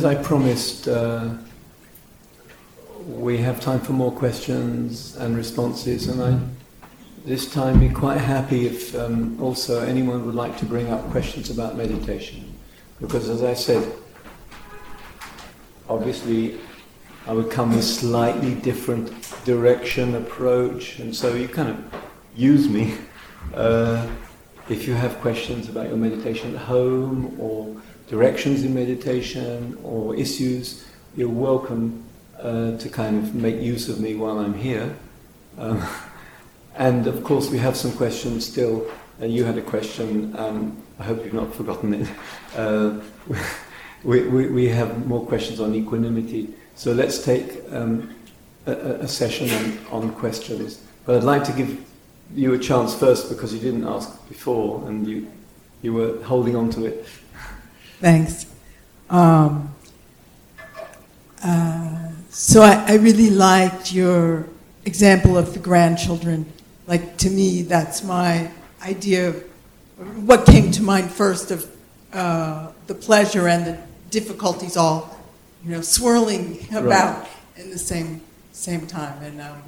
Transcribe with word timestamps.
as 0.00 0.06
I 0.06 0.14
promised, 0.14 0.88
uh, 0.88 1.28
we 3.06 3.36
have 3.36 3.60
time 3.60 3.80
for 3.80 3.92
more 3.92 4.10
questions 4.10 5.14
and 5.16 5.36
responses, 5.36 6.08
and 6.08 6.22
I 6.22 6.38
this 7.26 7.52
time 7.52 7.78
be 7.80 7.90
quite 7.90 8.16
happy 8.16 8.64
if 8.64 8.94
um, 8.94 9.38
also 9.42 9.82
anyone 9.82 10.24
would 10.24 10.34
like 10.34 10.56
to 10.56 10.64
bring 10.64 10.88
up 10.88 11.02
questions 11.10 11.50
about 11.50 11.76
meditation, 11.76 12.50
because 12.98 13.28
as 13.28 13.42
I 13.42 13.52
said, 13.52 13.92
obviously 15.86 16.58
I 17.26 17.34
would 17.34 17.50
come 17.50 17.68
with 17.68 17.80
a 17.80 17.82
slightly 17.82 18.54
different 18.54 19.12
direction, 19.44 20.14
approach, 20.14 20.98
and 20.98 21.14
so 21.14 21.34
you 21.34 21.46
kind 21.46 21.68
of 21.68 21.78
use 22.34 22.70
me. 22.70 22.94
Uh, 23.52 24.08
if 24.70 24.86
you 24.86 24.94
have 24.94 25.20
questions 25.20 25.68
about 25.68 25.88
your 25.88 25.98
meditation 25.98 26.54
at 26.54 26.62
home 26.62 27.36
or 27.38 27.76
directions 28.10 28.64
in 28.64 28.74
meditation 28.74 29.78
or 29.84 30.16
issues, 30.16 30.84
you're 31.16 31.28
welcome 31.28 32.04
uh, 32.40 32.76
to 32.76 32.88
kind 32.88 33.16
of 33.16 33.36
make 33.36 33.60
use 33.60 33.88
of 33.88 34.00
me 34.00 34.16
while 34.16 34.40
I'm 34.40 34.54
here. 34.54 34.96
Um, 35.56 35.80
and 36.74 37.06
of 37.06 37.22
course, 37.22 37.50
we 37.50 37.58
have 37.58 37.76
some 37.76 37.92
questions 37.92 38.44
still. 38.44 38.90
Uh, 39.22 39.26
you 39.26 39.44
had 39.44 39.56
a 39.56 39.62
question. 39.62 40.34
Um, 40.36 40.82
I 40.98 41.04
hope 41.04 41.24
you've 41.24 41.34
not 41.34 41.54
forgotten 41.54 41.94
it. 41.94 42.08
Uh, 42.56 43.00
we, 44.02 44.26
we, 44.26 44.48
we, 44.48 44.66
have 44.66 45.06
more 45.06 45.24
questions 45.24 45.60
on 45.60 45.72
equanimity. 45.72 46.52
So 46.74 46.90
let's 46.92 47.24
take 47.24 47.62
um, 47.70 48.12
a, 48.66 48.72
a, 48.72 49.06
session 49.06 49.48
on, 49.92 50.02
on 50.02 50.12
questions. 50.14 50.82
But 51.04 51.18
I'd 51.18 51.22
like 51.22 51.44
to 51.44 51.52
give 51.52 51.80
you 52.34 52.54
a 52.54 52.58
chance 52.58 52.92
first 52.92 53.28
because 53.28 53.54
you 53.54 53.60
didn't 53.60 53.86
ask 53.86 54.28
before 54.28 54.84
and 54.88 55.06
you, 55.06 55.30
you 55.82 55.92
were 55.92 56.20
holding 56.24 56.56
on 56.56 56.70
to 56.70 56.86
it. 56.86 57.06
Thanks. 58.00 58.46
Um, 59.10 59.74
uh, 61.44 62.08
so 62.30 62.62
I, 62.62 62.82
I, 62.88 62.96
really 62.96 63.28
liked 63.28 63.92
your 63.92 64.48
example 64.86 65.36
of 65.36 65.52
the 65.52 65.58
grandchildren. 65.58 66.50
Like 66.86 67.18
to 67.18 67.28
me, 67.28 67.60
that's 67.60 68.02
my 68.02 68.50
idea 68.82 69.28
of 69.28 70.26
what 70.26 70.46
came 70.46 70.70
to 70.72 70.82
mind 70.82 71.10
first 71.10 71.50
of 71.50 71.70
uh, 72.14 72.72
the 72.86 72.94
pleasure 72.94 73.48
and 73.48 73.66
the 73.66 73.78
difficulties 74.08 74.78
all, 74.78 75.14
you 75.62 75.70
know, 75.70 75.82
swirling 75.82 76.58
about 76.70 77.20
right. 77.20 77.28
in 77.56 77.70
the 77.70 77.78
same 77.78 78.22
same 78.52 78.86
time. 78.86 79.22
And 79.22 79.42
um, 79.42 79.62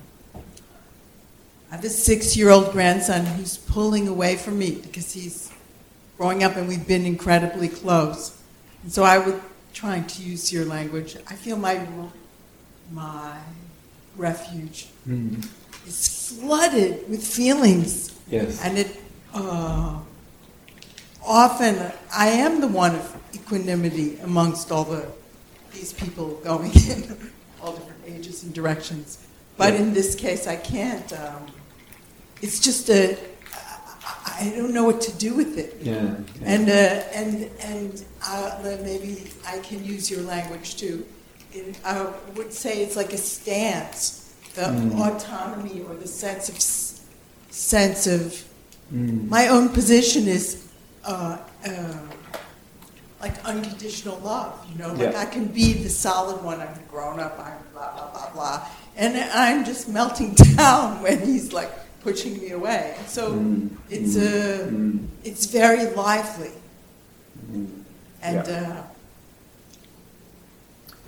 I 1.70 1.76
have 1.76 1.84
a 1.84 1.90
six 1.90 2.34
year 2.34 2.48
old 2.48 2.72
grandson 2.72 3.26
who's 3.26 3.58
pulling 3.58 4.08
away 4.08 4.36
from 4.36 4.58
me 4.58 4.80
because 4.82 5.12
he's 5.12 5.51
growing 6.18 6.44
up 6.44 6.56
and 6.56 6.68
we've 6.68 6.86
been 6.86 7.06
incredibly 7.06 7.68
close. 7.68 8.40
And 8.82 8.92
so 8.92 9.02
I 9.02 9.18
was 9.18 9.34
trying 9.72 10.06
to 10.06 10.22
use 10.22 10.52
your 10.52 10.64
language. 10.64 11.16
I 11.28 11.34
feel 11.34 11.56
my, 11.56 11.86
my 12.92 13.38
refuge 14.16 14.88
mm. 15.08 15.46
is 15.86 16.38
flooded 16.38 17.08
with 17.08 17.24
feelings. 17.24 18.18
Yes. 18.28 18.62
And 18.64 18.78
it 18.78 19.00
uh, 19.34 19.98
often, 21.24 21.92
I 22.14 22.28
am 22.28 22.60
the 22.60 22.68
one 22.68 22.94
of 22.94 23.16
equanimity 23.34 24.18
amongst 24.18 24.70
all 24.70 24.84
the 24.84 25.06
these 25.72 25.92
people 25.92 26.34
going 26.44 26.70
in 26.88 27.30
all 27.62 27.72
different 27.72 28.02
ages 28.06 28.42
and 28.42 28.52
directions. 28.52 29.26
But 29.56 29.72
yeah. 29.72 29.80
in 29.80 29.94
this 29.94 30.14
case, 30.14 30.46
I 30.46 30.56
can't. 30.56 31.12
Um, 31.12 31.46
it's 32.40 32.58
just 32.58 32.90
a 32.90 33.16
I 34.42 34.50
don't 34.56 34.74
know 34.74 34.82
what 34.82 35.00
to 35.02 35.12
do 35.18 35.34
with 35.34 35.56
it. 35.56 35.76
Yeah. 35.80 35.94
yeah. 35.94 36.16
And 36.44 36.68
uh, 36.68 36.72
and 37.14 37.50
and 37.60 38.04
uh, 38.26 38.58
maybe 38.82 39.30
I 39.46 39.58
can 39.60 39.84
use 39.84 40.10
your 40.10 40.22
language 40.22 40.76
too. 40.76 41.06
It, 41.52 41.78
I 41.84 42.08
would 42.34 42.52
say 42.52 42.82
it's 42.82 42.96
like 42.96 43.12
a 43.12 43.18
stance, 43.18 44.34
the 44.54 44.62
mm. 44.62 44.98
autonomy 44.98 45.82
or 45.82 45.94
the 45.94 46.08
sense 46.08 46.48
of 46.48 46.60
sense 47.54 48.06
of 48.08 48.44
mm. 48.92 49.28
my 49.28 49.46
own 49.46 49.68
position 49.68 50.26
is 50.26 50.66
uh, 51.04 51.38
uh, 51.64 51.98
like 53.20 53.44
unconditional 53.44 54.18
love. 54.24 54.58
You 54.72 54.78
know, 54.78 54.88
like 54.88 55.12
yeah. 55.12 55.20
I 55.20 55.26
can 55.26 55.46
be 55.46 55.72
the 55.74 55.90
solid 55.90 56.42
one. 56.42 56.60
I'm 56.60 56.74
grown 56.90 57.20
up. 57.20 57.38
I'm 57.38 57.58
blah 57.72 57.92
blah 57.92 58.10
blah 58.10 58.32
blah, 58.32 58.68
and 58.96 59.16
I'm 59.16 59.64
just 59.64 59.88
melting 59.88 60.34
down 60.56 61.00
when 61.00 61.20
he's 61.20 61.52
like 61.52 61.70
pushing 62.02 62.40
me 62.40 62.50
away. 62.50 62.96
So 63.06 63.32
mm. 63.32 63.70
it's 63.88 64.16
a, 64.16 64.68
mm. 64.68 65.06
it's 65.24 65.46
very 65.46 65.86
lively, 65.94 66.52
mm. 67.50 67.68
and 68.22 68.46
yeah. 68.46 68.52
uh, 68.52 68.82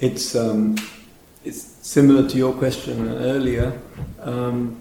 it's 0.00 0.34
um, 0.34 0.76
it's 1.44 1.60
similar 1.82 2.28
to 2.28 2.36
your 2.36 2.52
question 2.52 3.08
earlier. 3.08 3.78
Um, 4.20 4.80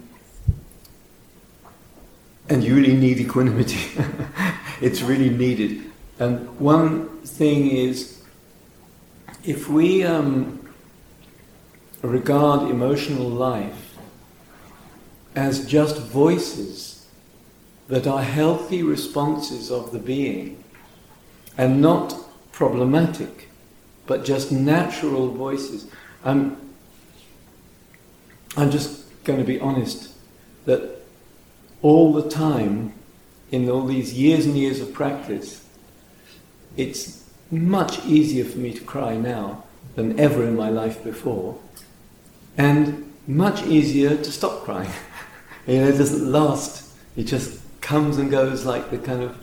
and 2.48 2.62
you 2.62 2.74
really 2.74 2.94
need 2.94 3.18
equanimity. 3.18 3.80
it's 4.80 5.00
really 5.00 5.30
needed. 5.30 5.90
And 6.18 6.58
one 6.60 7.08
thing 7.20 7.70
is, 7.70 8.22
if 9.44 9.68
we 9.68 10.04
um, 10.04 10.60
regard 12.02 12.70
emotional 12.70 13.28
life 13.28 13.83
as 15.34 15.66
just 15.66 15.98
voices 15.98 17.06
that 17.88 18.06
are 18.06 18.22
healthy 18.22 18.82
responses 18.82 19.70
of 19.70 19.92
the 19.92 19.98
being 19.98 20.62
and 21.58 21.80
not 21.80 22.14
problematic, 22.52 23.48
but 24.06 24.24
just 24.24 24.50
natural 24.50 25.28
voices. 25.28 25.86
I'm, 26.24 26.56
I'm 28.56 28.70
just 28.70 29.24
going 29.24 29.38
to 29.38 29.44
be 29.44 29.60
honest 29.60 30.12
that 30.64 31.00
all 31.82 32.12
the 32.12 32.28
time, 32.28 32.94
in 33.50 33.68
all 33.68 33.84
these 33.84 34.14
years 34.14 34.46
and 34.46 34.56
years 34.56 34.80
of 34.80 34.92
practice, 34.92 35.64
it's 36.76 37.28
much 37.50 38.04
easier 38.06 38.44
for 38.44 38.58
me 38.58 38.72
to 38.72 38.82
cry 38.82 39.16
now 39.16 39.64
than 39.94 40.18
ever 40.18 40.42
in 40.42 40.56
my 40.56 40.70
life 40.70 41.04
before, 41.04 41.58
and 42.56 43.12
much 43.26 43.62
easier 43.64 44.16
to 44.16 44.32
stop 44.32 44.64
crying. 44.64 44.90
You 45.66 45.80
know, 45.80 45.88
it 45.88 45.98
doesn't 45.98 46.30
last. 46.30 46.92
It 47.16 47.24
just 47.24 47.60
comes 47.80 48.18
and 48.18 48.30
goes 48.30 48.64
like 48.64 48.90
the 48.90 48.98
kind 48.98 49.22
of 49.22 49.36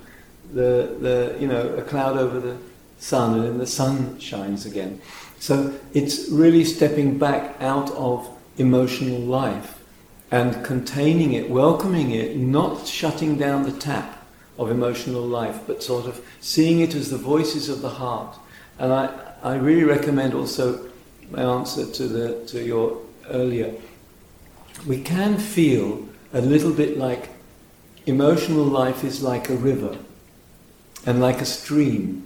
the 0.54 0.98
the 1.00 1.38
you 1.40 1.48
know 1.48 1.76
a 1.76 1.82
cloud 1.82 2.18
over 2.18 2.40
the 2.40 2.58
sun, 2.98 3.36
and 3.36 3.44
then 3.44 3.58
the 3.58 3.68
sun 3.68 4.20
shines 4.20 4.66
again. 4.66 5.02
So 5.40 5.74
it's 5.94 6.30
really 6.30 6.64
stepping 6.64 7.18
back 7.18 7.56
out 7.60 7.90
of 7.92 8.30
emotional 8.58 9.20
life 9.20 9.80
and 10.30 10.64
containing 10.64 11.34
it, 11.34 11.50
welcoming 11.50 12.12
it, 12.12 12.38
not 12.38 12.88
shutting 12.88 13.38
down 13.38 13.64
the 13.64 13.72
tap 13.72 14.26
of 14.58 14.70
emotional 14.70 15.24
life, 15.24 15.62
but 15.66 15.82
sort 15.82 16.06
of 16.06 16.24
seeing 16.40 16.80
it 16.80 16.94
as 16.94 17.10
the 17.10 17.18
voices 17.18 17.70
of 17.70 17.82
the 17.82 17.90
heart. 17.90 18.38
And 18.78 18.94
I, 18.94 19.10
I 19.42 19.56
really 19.56 19.84
recommend 19.84 20.34
also 20.34 20.88
my 21.32 21.42
answer 21.42 21.86
to 21.86 22.08
the 22.08 22.46
to 22.48 22.64
your 22.64 23.02
earlier. 23.30 23.74
We 24.86 25.02
can 25.02 25.38
feel 25.38 26.08
a 26.34 26.42
little 26.42 26.74
bit 26.74 26.98
like 26.98 27.30
emotional 28.06 28.64
life 28.64 29.04
is 29.04 29.22
like 29.22 29.50
a 29.50 29.56
river 29.56 29.98
and 31.06 31.20
like 31.20 31.42
a 31.42 31.46
stream, 31.46 32.26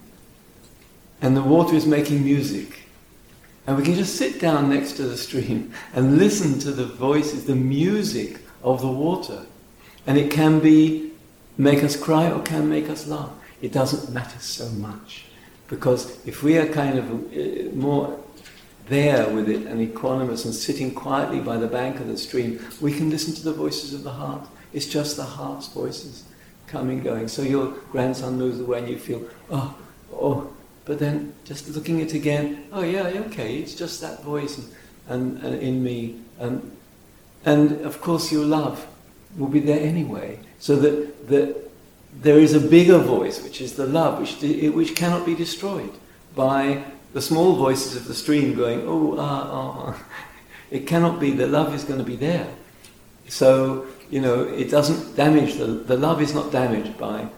and 1.22 1.36
the 1.36 1.44
water 1.44 1.76
is 1.76 1.86
making 1.86 2.24
music. 2.24 2.80
And 3.68 3.78
we 3.78 3.84
can 3.84 3.96
just 3.96 4.16
sit 4.16 4.40
down 4.40 4.70
next 4.70 4.94
to 4.94 5.04
the 5.04 5.18
stream 5.18 5.74
and 5.94 6.18
listen 6.18 6.60
to 6.60 6.72
the 6.72 6.86
voices, 6.86 7.46
the 7.46 7.56
music 7.56 8.42
of 8.64 8.82
the 8.82 8.92
water. 8.92 9.46
And 10.06 10.18
it 10.18 10.30
can 10.30 10.60
be 10.60 11.12
make 11.58 11.84
us 11.84 11.96
cry 11.96 12.30
or 12.30 12.42
can 12.44 12.70
make 12.70 12.90
us 12.90 13.08
laugh. 13.08 13.32
It 13.62 13.72
doesn't 13.72 14.14
matter 14.14 14.40
so 14.40 14.70
much. 14.70 15.26
Because 15.68 16.24
if 16.28 16.44
we 16.44 16.58
are 16.58 16.68
kind 16.68 17.00
of 17.00 17.10
uh, 17.10 17.76
more 17.76 18.20
there 18.88 19.30
with 19.30 19.50
it 19.50 19.66
and 19.66 19.82
equanimous 19.82 20.46
and 20.46 20.54
sitting 20.54 20.94
quietly 20.94 21.40
by 21.40 21.58
the 21.58 21.68
bank 21.68 22.00
of 22.00 22.08
the 22.08 22.18
stream, 22.18 22.60
we 22.82 22.94
can 22.94 23.10
listen 23.10 23.34
to 23.34 23.44
the 23.44 23.54
voices 23.54 23.94
of 23.94 24.04
the 24.04 24.12
heart. 24.12 24.48
It's 24.74 24.86
just 24.86 25.18
the 25.18 25.24
heart's 25.24 25.68
voices 25.68 26.24
coming, 26.68 27.02
going. 27.02 27.28
So 27.28 27.42
your 27.42 27.68
grandson 27.92 28.38
moves 28.38 28.60
away 28.60 28.80
and 28.80 28.90
you 28.90 28.98
feel, 28.98 29.28
oh, 29.50 29.76
oh, 30.14 30.54
but 30.86 31.00
then 31.00 31.34
just 31.46 31.68
looking 31.70 32.02
at 32.02 32.10
it 32.10 32.14
again, 32.16 32.68
oh 32.72 32.84
yeah, 32.84 33.04
okay, 33.28 33.58
it's 33.58 33.74
just 33.74 34.02
that 34.02 34.24
voice 34.24 34.58
and, 34.58 34.76
and, 35.08 35.44
and 35.44 35.62
in 35.62 35.84
me. 35.84 36.20
And, 36.40 36.76
and 37.44 37.82
of 37.82 38.02
course 38.02 38.32
your 38.32 38.46
love 38.46 38.86
will 39.38 39.48
be 39.48 39.60
there 39.60 39.80
anyway. 39.80 40.40
So 40.60 40.76
that, 40.78 41.28
that 41.28 41.72
there 42.22 42.40
is 42.40 42.54
a 42.54 42.60
bigger 42.60 43.00
voice, 43.00 43.42
which 43.42 43.62
is 43.62 43.74
the 43.74 43.88
love, 43.88 44.20
which, 44.20 44.74
which 44.74 44.96
cannot 44.96 45.26
be 45.26 45.36
destroyed 45.36 45.92
by 46.36 46.84
the 47.16 47.22
small 47.22 47.56
voices 47.56 47.96
of 47.96 48.10
the 48.10 48.14
stream 48.14 48.54
going, 48.56 48.82
oh, 48.86 49.16
ah, 49.18 49.50
ah, 49.50 49.84
ah. 49.88 50.04
It 50.70 50.86
cannot 50.86 51.18
be, 51.18 51.32
the 51.32 51.48
love 51.48 51.74
is 51.74 51.86
going 51.86 52.00
to 52.00 52.06
be 52.06 52.18
there. 52.18 52.50
So, 53.30 53.86
you 54.10 54.20
know, 54.20 54.44
it 54.44 54.70
doesn't 54.70 55.16
damage, 55.16 55.54
the, 55.54 55.68
the 55.68 55.96
love 55.96 56.22
is 56.22 56.34
not 56.34 56.52
damaged 56.52 56.98
by 56.98 57.30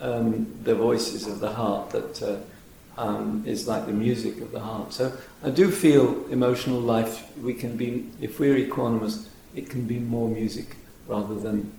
um, 0.00 0.54
the 0.64 0.74
voices 0.74 1.26
of 1.26 1.40
the 1.40 1.50
heart 1.50 1.88
that 1.92 2.22
uh, 2.22 3.00
um, 3.00 3.42
is 3.46 3.66
like 3.66 3.86
the 3.86 3.92
music 3.94 4.38
of 4.42 4.52
the 4.52 4.60
heart. 4.60 4.92
So 4.92 5.16
I 5.42 5.48
do 5.48 5.70
feel 5.70 6.26
emotional 6.26 6.78
life, 6.78 7.34
we 7.38 7.54
can 7.54 7.74
be, 7.78 8.10
if 8.20 8.38
we're 8.38 8.58
equanimous, 8.58 9.28
it 9.54 9.70
can 9.70 9.86
be 9.86 9.98
more 9.98 10.28
music 10.28 10.76
rather 11.06 11.36
than 11.36 11.72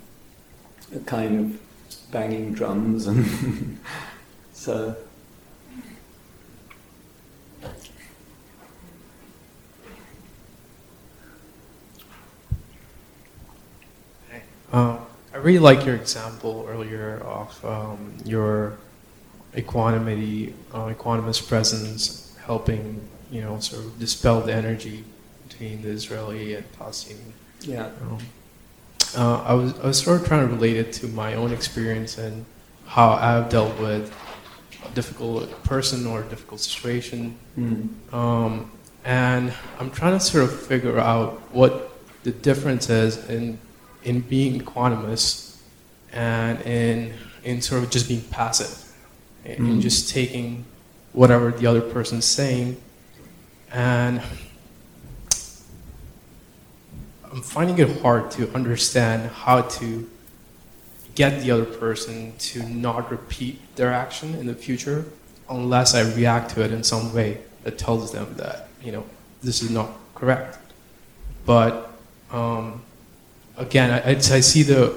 a 0.96 1.00
kind 1.02 1.40
of 1.40 2.12
banging 2.12 2.56
drums 2.56 3.06
and 3.06 3.80
so. 4.54 4.96
Uh, 14.74 14.98
I 15.34 15.38
really 15.38 15.60
like 15.60 15.86
your 15.86 15.96
example 15.96 16.66
earlier 16.68 17.20
of 17.20 17.64
um, 17.64 18.14
your 18.26 18.78
equanimity, 19.56 20.54
uh, 20.74 20.88
equanimous 20.88 21.48
presence, 21.48 22.36
helping 22.46 23.00
you 23.32 23.42
know 23.42 23.60
sort 23.60 23.86
of 23.86 24.00
dispel 24.00 24.42
the 24.42 24.54
energy 24.54 25.04
between 25.48 25.82
the 25.84 25.90
Israeli 25.90 26.56
and 26.56 26.66
Palestinian. 26.74 27.34
Yeah. 27.62 27.86
Um, 28.02 28.18
uh, 29.16 29.42
I 29.44 29.54
was 29.54 29.80
I 29.80 29.88
was 29.88 30.02
sort 30.02 30.22
of 30.22 30.28
trying 30.28 30.48
to 30.48 30.54
relate 30.56 30.78
it 30.78 30.92
to 30.94 31.08
my 31.08 31.36
own 31.36 31.52
experience 31.54 32.18
and 32.18 32.46
how 32.88 33.12
I've 33.12 33.50
dealt 33.50 33.80
with 33.80 34.12
a 34.86 34.90
difficult 34.96 35.64
person 35.64 36.08
or 36.08 36.22
a 36.22 36.26
difficult 36.26 36.62
situation, 36.62 37.38
Mm. 37.58 37.90
um, 38.12 38.72
and 39.06 39.54
I'm 39.80 39.92
trying 39.92 40.14
to 40.14 40.20
sort 40.20 40.44
of 40.46 40.52
figure 40.72 40.98
out 41.00 41.42
what 41.54 41.74
the 42.24 42.32
difference 42.32 42.90
is 42.90 43.30
in 43.30 43.60
in 44.06 44.22
being 44.22 44.60
equanimous 44.62 45.58
and 46.12 46.62
in 46.62 47.14
in 47.44 47.62
sort 47.62 47.84
of 47.84 47.90
just 47.90 48.08
being 48.08 48.22
passive 48.32 48.78
and 49.46 49.58
in 49.58 49.78
Mm. 49.78 49.82
just 49.82 50.10
taking 50.10 50.64
whatever 51.12 51.52
the 51.52 51.66
other 51.68 51.82
person's 51.82 52.26
saying 52.26 52.78
and 53.72 54.22
I'm 57.32 57.42
finding 57.42 57.78
it 57.80 58.02
hard 58.02 58.30
to 58.32 58.54
understand 58.54 59.30
how 59.32 59.62
to 59.62 60.10
get 61.16 61.42
the 61.42 61.52
other 61.52 61.66
person 61.66 62.34
to 62.38 62.64
not 62.70 63.10
repeat 63.12 63.60
their 63.76 63.92
action 63.92 64.36
in 64.36 64.46
the 64.48 64.54
future 64.56 65.06
unless 65.50 65.96
I 65.96 66.02
react 66.02 66.52
to 66.52 66.64
it 66.64 66.72
in 66.72 66.84
some 66.84 67.14
way 67.14 67.40
that 67.64 67.78
tells 67.78 68.12
them 68.12 68.34
that, 68.38 68.68
you 68.84 68.92
know, 68.92 69.04
this 69.42 69.62
is 69.62 69.70
not 69.70 69.92
correct. 70.16 70.58
But 71.46 71.92
um, 72.32 72.82
again, 73.58 73.92
I, 73.92 74.12
I, 74.12 74.40
see 74.40 74.64
the 74.64 74.94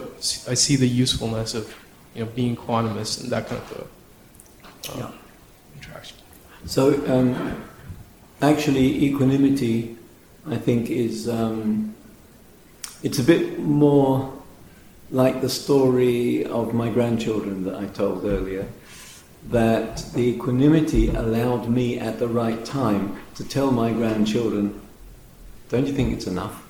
I 0.49 0.55
see 0.55 0.77
the 0.77 0.89
usefulness 0.89 1.55
of 1.55 1.75
you 2.15 2.25
know 2.25 2.31
being 2.35 2.57
equanimous 2.57 3.21
and 3.23 3.31
that 3.31 3.49
kind 3.49 3.61
of 3.61 3.73
uh, 3.81 4.99
Yeah. 4.99 5.11
interaction. 5.77 6.17
So, 6.67 6.95
um, 7.07 7.63
actually, 8.41 9.05
equanimity, 9.05 9.97
I 10.47 10.57
think, 10.57 10.91
is 10.91 11.29
um, 11.29 11.95
it's 13.03 13.19
a 13.19 13.23
bit 13.23 13.59
more 13.61 14.33
like 15.11 15.41
the 15.41 15.49
story 15.49 16.45
of 16.45 16.75
my 16.75 16.89
grandchildren 16.89 17.65
that 17.65 17.77
I 17.77 17.87
told 17.87 18.25
earlier. 18.25 18.67
That 19.51 19.99
the 20.13 20.23
equanimity 20.35 21.09
allowed 21.11 21.69
me 21.69 22.01
at 22.01 22.19
the 22.19 22.27
right 22.27 22.65
time 22.65 23.17
to 23.37 23.45
tell 23.45 23.71
my 23.71 23.93
grandchildren, 23.93 24.81
"Don't 25.69 25.87
you 25.87 25.93
think 25.95 26.13
it's 26.13 26.27
enough?" 26.27 26.66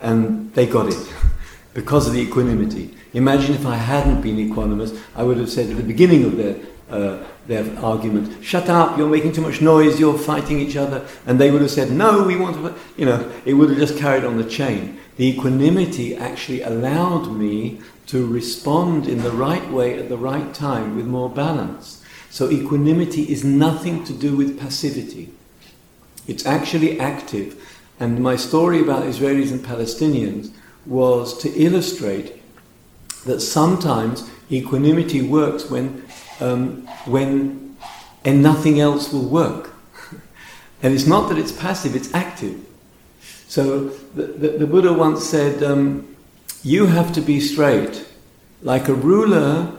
And 0.00 0.52
they 0.54 0.66
got 0.66 0.88
it 0.88 1.12
because 1.74 2.06
of 2.06 2.14
the 2.14 2.20
equanimity. 2.20 2.96
Imagine 3.12 3.54
if 3.54 3.66
I 3.66 3.76
hadn't 3.76 4.22
been 4.22 4.36
equanimous, 4.36 4.98
I 5.16 5.22
would 5.22 5.36
have 5.38 5.50
said 5.50 5.70
at 5.70 5.76
the 5.76 5.82
beginning 5.82 6.24
of 6.24 6.36
their 6.36 6.56
uh, 6.90 7.24
their 7.46 7.64
argument, 7.78 8.44
"Shut 8.44 8.68
up! 8.68 8.98
You're 8.98 9.08
making 9.08 9.32
too 9.32 9.42
much 9.42 9.60
noise. 9.60 10.00
You're 10.00 10.18
fighting 10.18 10.58
each 10.60 10.76
other." 10.76 11.06
And 11.26 11.38
they 11.38 11.50
would 11.50 11.62
have 11.62 11.70
said, 11.70 11.90
"No, 11.90 12.24
we 12.24 12.36
want 12.36 12.56
to." 12.56 12.74
You 12.96 13.06
know, 13.06 13.32
it 13.44 13.54
would 13.54 13.70
have 13.70 13.78
just 13.78 13.96
carried 13.96 14.24
on 14.24 14.36
the 14.36 14.44
chain. 14.44 14.98
The 15.16 15.28
equanimity 15.28 16.16
actually 16.16 16.62
allowed 16.62 17.32
me 17.32 17.80
to 18.06 18.26
respond 18.26 19.06
in 19.06 19.22
the 19.22 19.30
right 19.30 19.70
way 19.70 19.98
at 19.98 20.08
the 20.08 20.16
right 20.16 20.52
time 20.52 20.96
with 20.96 21.06
more 21.06 21.30
balance. 21.30 22.02
So 22.30 22.50
equanimity 22.50 23.22
is 23.24 23.44
nothing 23.44 24.02
to 24.04 24.12
do 24.12 24.36
with 24.36 24.58
passivity. 24.58 25.32
It's 26.26 26.46
actually 26.46 26.98
active. 26.98 27.56
And 28.00 28.20
my 28.20 28.34
story 28.36 28.80
about 28.80 29.02
Israelis 29.04 29.50
and 29.50 29.60
Palestinians 29.60 30.50
was 30.86 31.36
to 31.42 31.50
illustrate 31.50 32.42
that 33.26 33.40
sometimes 33.40 34.28
equanimity 34.50 35.20
works 35.20 35.70
when, 35.70 36.02
um, 36.40 36.86
when 37.04 37.76
and 38.24 38.42
nothing 38.42 38.80
else 38.80 39.12
will 39.12 39.28
work. 39.28 39.74
and 40.82 40.94
it's 40.94 41.06
not 41.06 41.28
that 41.28 41.38
it's 41.38 41.52
passive, 41.52 41.94
it's 41.94 42.12
active. 42.14 42.58
So 43.48 43.88
the, 44.14 44.26
the, 44.26 44.48
the 44.58 44.66
Buddha 44.66 44.92
once 44.92 45.24
said, 45.24 45.62
um, 45.62 46.16
You 46.62 46.86
have 46.86 47.12
to 47.12 47.20
be 47.20 47.38
straight. 47.38 48.06
Like 48.62 48.88
a 48.88 48.94
ruler 48.94 49.72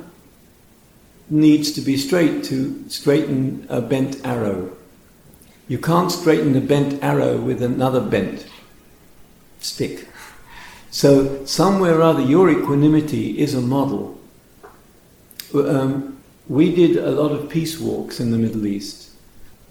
needs 1.29 1.71
to 1.71 1.81
be 1.81 1.97
straight 1.97 2.43
to 2.45 2.87
straighten 2.89 3.65
a 3.69 3.81
bent 3.81 4.23
arrow. 4.25 4.75
You 5.71 5.77
can't 5.77 6.11
straighten 6.11 6.53
a 6.57 6.59
bent 6.59 7.01
arrow 7.01 7.37
with 7.37 7.63
another 7.63 8.01
bent 8.01 8.45
stick. 9.61 10.05
So, 10.89 11.45
somewhere 11.45 11.99
or 11.99 12.01
other, 12.01 12.21
your 12.21 12.49
equanimity 12.49 13.39
is 13.39 13.53
a 13.53 13.61
model. 13.61 14.19
Um, 15.53 16.17
we 16.49 16.75
did 16.75 16.97
a 16.97 17.11
lot 17.11 17.31
of 17.31 17.49
peace 17.49 17.79
walks 17.79 18.19
in 18.19 18.31
the 18.31 18.37
Middle 18.37 18.65
East, 18.67 19.11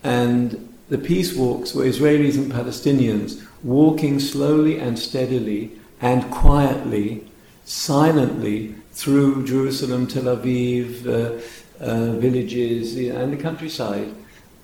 and 0.03 0.75
the 0.89 0.97
peace 0.97 1.35
walks 1.37 1.75
were 1.75 1.85
Israelis 1.85 2.39
and 2.39 2.51
Palestinians 2.51 3.47
walking 3.63 4.21
slowly 4.21 4.79
and 4.79 4.99
steadily 4.99 5.71
and 6.01 6.31
quietly, 6.31 7.27
silently 7.67 8.75
through 8.93 9.45
Jerusalem, 9.45 10.07
Tel 10.07 10.35
Aviv, 10.35 11.07
uh, 11.07 11.85
uh, 11.85 12.13
villages, 12.13 12.97
and 12.97 13.35
the 13.35 13.37
countryside. 13.37 14.15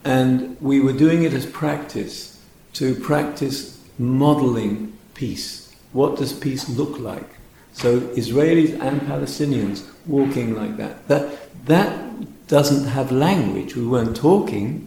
And 0.06 0.56
we 0.60 0.78
were 0.78 0.92
doing 0.92 1.24
it 1.24 1.32
as 1.32 1.46
practice, 1.46 2.40
to 2.74 2.94
practice 2.94 3.82
modeling 3.98 4.96
peace. 5.14 5.74
What 5.92 6.16
does 6.16 6.32
peace 6.32 6.68
look 6.68 7.00
like? 7.00 7.28
So 7.72 8.00
Israelis 8.14 8.80
and 8.80 9.00
Palestinians 9.00 9.84
walking 10.06 10.54
like 10.54 10.76
that. 10.76 11.08
That, 11.08 11.66
that 11.66 12.46
doesn't 12.46 12.86
have 12.86 13.10
language. 13.10 13.74
We 13.74 13.84
weren't 13.84 14.16
talking, 14.16 14.86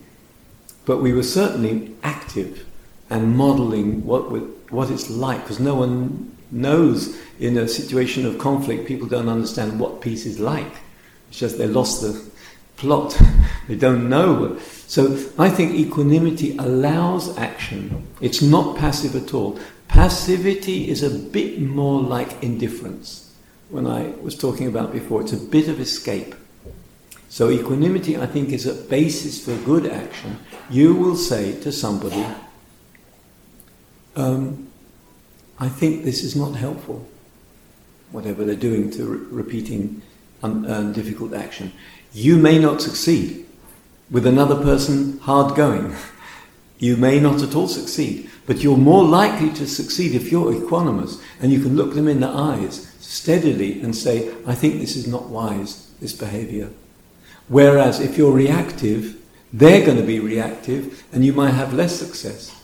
but 0.85 1.01
we 1.01 1.11
were 1.11 1.23
certainly 1.23 1.93
active 2.01 2.65
and 3.09 3.35
modeling 3.35 4.05
what, 4.05 4.31
we, 4.31 4.39
what 4.69 4.89
it's 4.89 5.09
like, 5.09 5.43
because 5.43 5.59
no 5.59 5.75
one 5.75 6.33
knows 6.49 7.19
in 7.41 7.57
a 7.57 7.67
situation 7.67 8.25
of 8.25 8.37
conflict, 8.37 8.87
people 8.87 9.09
don't 9.09 9.27
understand 9.27 9.81
what 9.81 9.99
peace 9.99 10.25
is 10.25 10.39
like. 10.39 10.77
It's 11.27 11.39
just 11.39 11.57
they 11.57 11.67
lost 11.67 12.01
the 12.01 12.23
plot. 12.77 13.21
they 13.67 13.75
don't 13.75 14.07
know. 14.07 14.57
So 14.89 15.23
I 15.37 15.51
think 15.51 15.75
equanimity 15.75 16.57
allows 16.57 17.37
action. 17.37 18.07
It's 18.21 18.41
not 18.41 18.75
passive 18.75 19.15
at 19.15 19.35
all. 19.35 19.59
Passivity 19.87 20.89
is 20.89 21.03
a 21.03 21.11
bit 21.11 21.61
more 21.61 22.01
like 22.01 22.41
indifference. 22.41 23.31
When 23.69 23.85
I 23.85 24.13
was 24.23 24.35
talking 24.35 24.65
about 24.65 24.91
before, 24.91 25.21
it's 25.21 25.31
a 25.31 25.37
bit 25.37 25.67
of 25.67 25.79
escape. 25.79 26.33
So 27.29 27.51
equanimity, 27.51 28.17
I 28.17 28.25
think, 28.25 28.49
is 28.49 28.65
a 28.65 28.73
basis 28.73 29.45
for 29.45 29.55
good 29.57 29.85
action. 29.85 30.39
You 30.71 30.95
will 30.95 31.15
say 31.15 31.59
to 31.61 31.71
somebody, 31.71 32.25
um, 34.15 34.69
I 35.59 35.69
think 35.69 36.03
this 36.03 36.23
is 36.23 36.35
not 36.35 36.55
helpful, 36.55 37.07
whatever 38.11 38.43
they're 38.43 38.55
doing 38.55 38.89
to 38.89 39.05
re- 39.05 39.43
repeating 39.43 40.01
un- 40.41 40.65
uh, 40.65 40.81
difficult 40.93 41.35
action. 41.35 41.73
You 42.11 42.37
may 42.37 42.57
not 42.57 42.81
succeed. 42.81 43.45
With 44.11 44.25
another 44.25 44.55
person, 44.55 45.19
hard 45.19 45.55
going. 45.55 45.95
You 46.79 46.97
may 46.97 47.19
not 47.19 47.43
at 47.43 47.55
all 47.55 47.67
succeed, 47.67 48.29
but 48.45 48.63
you're 48.63 48.77
more 48.77 49.03
likely 49.03 49.51
to 49.53 49.67
succeed 49.67 50.15
if 50.15 50.31
you're 50.31 50.53
equanimous 50.53 51.21
and 51.41 51.51
you 51.51 51.61
can 51.61 51.75
look 51.75 51.93
them 51.93 52.07
in 52.07 52.21
the 52.21 52.27
eyes 52.27 52.91
steadily 52.99 53.81
and 53.81 53.95
say, 53.95 54.33
I 54.47 54.55
think 54.55 54.79
this 54.79 54.95
is 54.95 55.05
not 55.05 55.29
wise, 55.29 55.91
this 55.99 56.13
behavior. 56.13 56.69
Whereas 57.47 57.99
if 57.99 58.17
you're 58.17 58.31
reactive, 58.31 59.17
they're 59.51 59.85
going 59.85 59.97
to 59.97 60.03
be 60.03 60.19
reactive 60.19 61.03
and 61.11 61.25
you 61.25 61.33
might 61.33 61.51
have 61.51 61.73
less 61.73 61.99
success. 61.99 62.55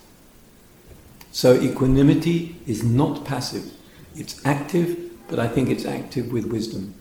So 1.32 1.60
equanimity 1.60 2.56
is 2.66 2.84
not 2.84 3.26
passive. 3.26 3.74
It's 4.16 4.44
active, 4.46 5.12
but 5.28 5.38
I 5.38 5.48
think 5.48 5.70
it's 5.70 5.86
active 5.86 6.32
with 6.32 6.46
wisdom. 6.46 6.94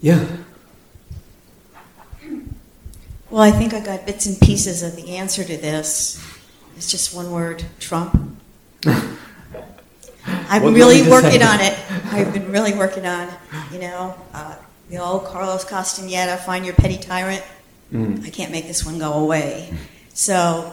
Yeah. 0.00 0.26
Well, 3.30 3.42
I 3.42 3.50
think 3.50 3.74
I 3.74 3.80
got 3.80 4.06
bits 4.06 4.26
and 4.26 4.40
pieces 4.40 4.82
of 4.82 4.96
the 4.96 5.16
answer 5.16 5.44
to 5.44 5.56
this. 5.56 6.18
It's 6.76 6.90
just 6.90 7.14
one 7.14 7.30
word 7.30 7.62
Trump. 7.78 8.14
I'm 8.86 10.62
What 10.62 10.72
really 10.74 11.08
working 11.08 11.42
on 11.42 11.60
it. 11.60 11.78
I've 12.12 12.32
been 12.32 12.50
really 12.50 12.74
working 12.74 13.04
on, 13.06 13.28
you 13.72 13.80
know, 13.80 14.14
uh, 14.32 14.54
the 14.88 14.98
old 14.98 15.26
Carlos 15.26 15.64
Castaneda, 15.64 16.38
find 16.38 16.64
your 16.64 16.74
petty 16.74 16.96
tyrant. 16.96 17.42
Mm. 17.92 18.24
I 18.26 18.30
can't 18.30 18.50
make 18.52 18.66
this 18.66 18.84
one 18.84 18.98
go 18.98 19.12
away. 19.14 19.74
So 20.14 20.72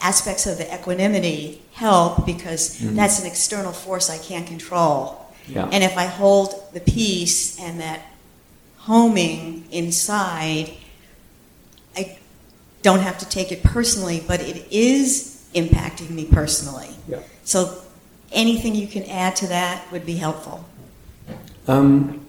aspects 0.00 0.46
of 0.46 0.58
the 0.58 0.74
equanimity 0.74 1.62
help 1.72 2.24
because 2.26 2.78
Mhm. 2.80 2.96
that's 2.96 3.20
an 3.20 3.26
external 3.26 3.72
force 3.72 4.08
I 4.10 4.18
can't 4.18 4.46
control. 4.46 5.18
Yeah. 5.46 5.68
And 5.70 5.84
if 5.84 5.96
I 5.98 6.06
hold 6.06 6.62
the 6.72 6.80
peace 6.80 7.58
and 7.58 7.80
that 7.80 8.00
homing 8.78 9.64
inside, 9.70 10.72
don't 12.82 13.00
have 13.00 13.18
to 13.18 13.28
take 13.28 13.52
it 13.52 13.62
personally, 13.62 14.22
but 14.26 14.40
it 14.40 14.66
is 14.70 15.48
impacting 15.54 16.10
me 16.10 16.24
personally. 16.24 16.90
Yeah. 17.08 17.20
So 17.44 17.82
anything 18.32 18.74
you 18.74 18.86
can 18.86 19.04
add 19.04 19.36
to 19.36 19.46
that 19.48 19.90
would 19.92 20.04
be 20.04 20.14
helpful. 20.14 20.64
Um, 21.68 22.26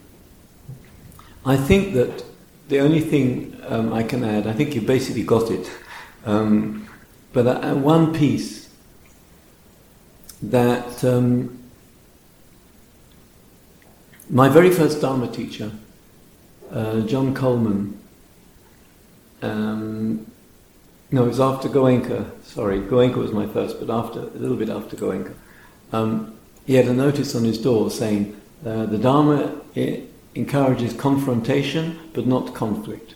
I 1.45 1.57
think 1.57 1.93
that 1.95 2.24
the 2.69 2.79
only 2.79 3.01
thing 3.01 3.60
um, 3.67 3.93
I 3.93 4.03
can 4.03 4.24
add, 4.24 4.48
I 4.48 4.53
think 4.53 4.75
you 4.75 4.81
basically 4.81 5.24
got 5.24 5.51
it, 5.51 5.69
um, 6.25 6.88
but 7.33 7.48
uh, 7.48 7.74
one 7.74 8.13
piece 8.13 8.69
that 10.41 11.03
um, 11.03 11.60
my 14.29 14.50
very 14.50 14.69
first 14.69 15.01
Dharma 15.01 15.27
teacher, 15.27 15.72
uh, 16.72 17.01
John 17.01 17.33
Coleman, 17.33 18.00
um, 19.41 20.25
no, 21.13 21.25
it 21.25 21.27
was 21.27 21.39
after 21.39 21.70
Goenka, 21.70 22.25
sorry, 22.43 22.79
Goenka 22.79 23.17
was 23.17 23.32
my 23.32 23.46
first, 23.46 23.79
but 23.79 23.91
after 23.91 24.20
a 24.20 24.39
little 24.39 24.58
bit 24.58 24.70
after 24.70 24.96
Goenka. 24.96 25.34
Um, 25.91 26.34
he 26.65 26.74
had 26.74 26.88
a 26.88 26.93
notice 26.93 27.36
on 27.36 27.43
his 27.43 27.60
door 27.60 27.91
saying, 27.91 28.36
uh, 28.65 28.88
the 28.88 28.98
Dharma 28.98 29.53
i- 29.77 30.01
encourages 30.34 30.93
confrontation 30.93 32.00
but 32.13 32.25
not 32.25 32.55
conflict. 32.55 33.13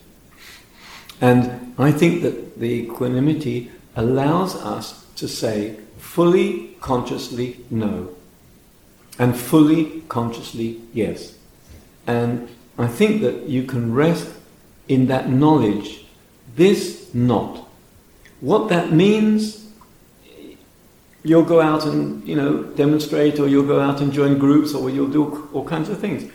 And 1.22 1.74
I 1.80 1.92
think 1.92 2.22
that 2.22 2.60
the 2.60 2.70
equanimity 2.84 3.72
allows 3.96 4.56
us 4.56 5.04
to 5.16 5.27
say 5.27 5.77
fully 5.98 6.75
consciously 6.80 7.62
no 7.72 8.10
and 9.18 9.36
fully 9.36 10.04
consciously 10.08 10.80
yes. 10.94 11.34
And 12.06 12.48
I 12.77 12.86
think 12.86 13.22
that 13.22 13.50
you 13.50 13.63
can 13.63 13.92
rest 13.96 14.30
in 14.88 15.08
that 15.08 15.32
knowledge, 15.32 16.06
this 16.56 17.12
not. 17.16 17.66
What 18.39 18.70
that 18.70 18.91
means 18.91 19.67
you'll 21.24 21.44
go 21.44 21.60
out 21.60 21.86
and 21.86 22.25
you 22.27 22.36
know 22.36 22.63
demonstrate, 22.63 23.39
or 23.39 23.48
you'll 23.48 23.67
go 23.67 23.79
out 23.79 24.01
and 24.01 24.13
join 24.13 24.38
groups, 24.38 24.74
or 24.74 24.89
you'll 24.89 25.10
do 25.10 25.50
all 25.53 25.65
kinds 25.65 25.89
of 25.89 26.00
things. 26.00 26.32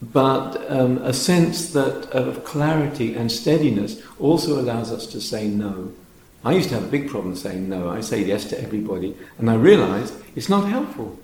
But 0.00 0.70
um, 0.70 0.98
a 0.98 1.12
sense 1.12 1.72
that 1.72 2.10
of 2.10 2.44
clarity 2.44 3.14
and 3.14 3.32
steadiness 3.32 4.00
also 4.20 4.60
allows 4.60 4.92
us 4.92 5.06
to 5.08 5.20
say 5.20 5.48
no. 5.48 5.92
I 6.44 6.52
used 6.52 6.68
to 6.68 6.76
have 6.76 6.84
a 6.84 6.88
big 6.88 7.08
problem 7.08 7.34
saying 7.34 7.68
no. 7.68 7.88
I 7.88 8.00
say 8.00 8.22
yes 8.22 8.44
to 8.50 8.60
everybody, 8.60 9.16
and 9.38 9.50
I 9.50 9.54
realised 9.54 10.14
it's 10.36 10.48
not 10.48 10.68
helpful. 10.68 11.18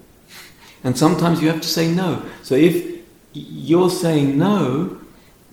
And 0.83 0.99
sometimes 0.99 1.41
you 1.41 1.49
have 1.49 1.61
to 1.61 1.69
say 1.69 1.91
no. 1.91 2.23
So 2.43 2.55
if 2.57 3.01
you're 3.33 3.91
saying 3.91 4.39
no, 4.39 5.01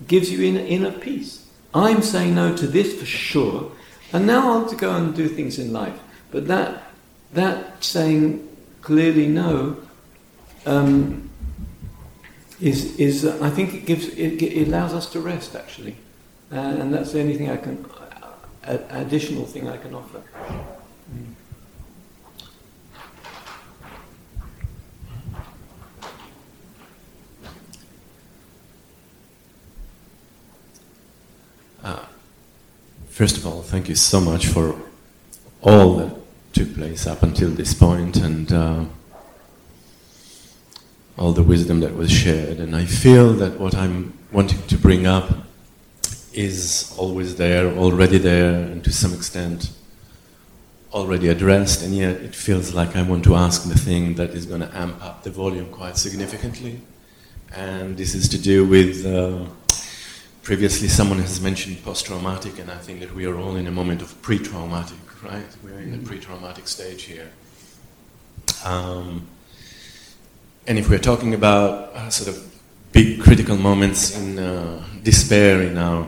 gives 0.06 0.30
you 0.30 0.42
inner, 0.42 0.60
inner 0.60 0.90
peace. 0.90 1.48
I'm 1.74 2.02
saying 2.02 2.34
no 2.34 2.54
to 2.56 2.66
this 2.66 2.98
for 2.98 3.06
sure, 3.06 3.72
and 4.12 4.26
now 4.26 4.52
I'll 4.52 4.68
to 4.68 4.76
go 4.76 4.94
and 4.94 5.14
do 5.14 5.28
things 5.28 5.58
in 5.58 5.72
life. 5.72 5.98
But 6.30 6.46
that 6.48 6.82
that 7.32 7.82
saying 7.84 8.48
clearly 8.80 9.26
no 9.26 9.76
um, 10.66 11.30
is 12.60 12.96
is 12.98 13.24
uh, 13.24 13.38
I 13.40 13.50
think 13.50 13.74
it 13.74 13.86
gives 13.86 14.06
it, 14.08 14.42
it 14.42 14.68
allows 14.68 14.94
us 14.94 15.10
to 15.12 15.20
rest 15.20 15.54
actually, 15.56 15.96
uh, 16.52 16.56
and 16.56 16.92
that's 16.92 17.12
the 17.12 17.20
only 17.20 17.36
thing 17.36 17.50
I 17.50 17.56
can 17.56 17.84
uh, 18.64 18.78
additional 18.90 19.44
thing 19.44 19.68
I 19.68 19.76
can 19.76 19.94
offer. 19.94 20.22
Mm. 21.12 21.34
First 33.12 33.36
of 33.36 33.46
all, 33.46 33.60
thank 33.60 33.88
you 33.90 33.94
so 33.94 34.20
much 34.20 34.46
for 34.46 34.74
all 35.60 35.96
that 35.96 36.16
took 36.54 36.74
place 36.74 37.06
up 37.06 37.22
until 37.22 37.50
this 37.50 37.74
point 37.74 38.16
and 38.16 38.50
uh, 38.50 38.84
all 41.18 41.32
the 41.32 41.42
wisdom 41.42 41.80
that 41.80 41.94
was 41.94 42.10
shared. 42.10 42.58
And 42.58 42.74
I 42.74 42.86
feel 42.86 43.34
that 43.34 43.60
what 43.60 43.74
I'm 43.74 44.14
wanting 44.32 44.62
to 44.62 44.78
bring 44.78 45.06
up 45.06 45.30
is 46.32 46.94
always 46.96 47.36
there, 47.36 47.66
already 47.66 48.16
there, 48.16 48.54
and 48.54 48.82
to 48.84 48.92
some 48.92 49.12
extent 49.12 49.70
already 50.94 51.28
addressed, 51.28 51.82
and 51.82 51.94
yet 51.94 52.16
it 52.16 52.34
feels 52.34 52.74
like 52.74 52.96
I 52.96 53.02
want 53.02 53.24
to 53.24 53.34
ask 53.34 53.68
the 53.68 53.78
thing 53.78 54.14
that 54.14 54.30
is 54.30 54.46
going 54.46 54.62
to 54.62 54.74
amp 54.76 55.02
up 55.04 55.22
the 55.22 55.30
volume 55.30 55.70
quite 55.70 55.98
significantly. 55.98 56.80
And 57.54 57.98
this 57.98 58.14
is 58.14 58.28
to 58.30 58.38
do 58.38 58.66
with. 58.66 59.04
Uh, 59.04 59.44
previously, 60.42 60.88
someone 60.88 61.18
has 61.20 61.40
mentioned 61.40 61.82
post 61.84 62.06
traumatic, 62.06 62.58
and 62.58 62.70
I 62.70 62.76
think 62.76 63.00
that 63.00 63.14
we 63.14 63.26
are 63.26 63.36
all 63.36 63.56
in 63.56 63.66
a 63.66 63.70
moment 63.70 64.02
of 64.02 64.20
pre 64.22 64.38
traumatic, 64.38 64.98
right? 65.22 65.46
We're 65.62 65.78
in 65.78 65.92
the 65.92 66.06
pre 66.06 66.18
traumatic 66.18 66.68
stage 66.68 67.04
here. 67.04 67.30
Um, 68.64 69.26
and 70.66 70.78
if 70.78 70.88
we're 70.88 70.98
talking 70.98 71.34
about 71.34 71.94
uh, 71.94 72.10
sort 72.10 72.36
of 72.36 72.60
big 72.92 73.20
critical 73.20 73.56
moments 73.56 74.16
in 74.16 74.38
uh, 74.38 74.84
despair 75.02 75.62
in 75.62 75.78
our 75.78 76.06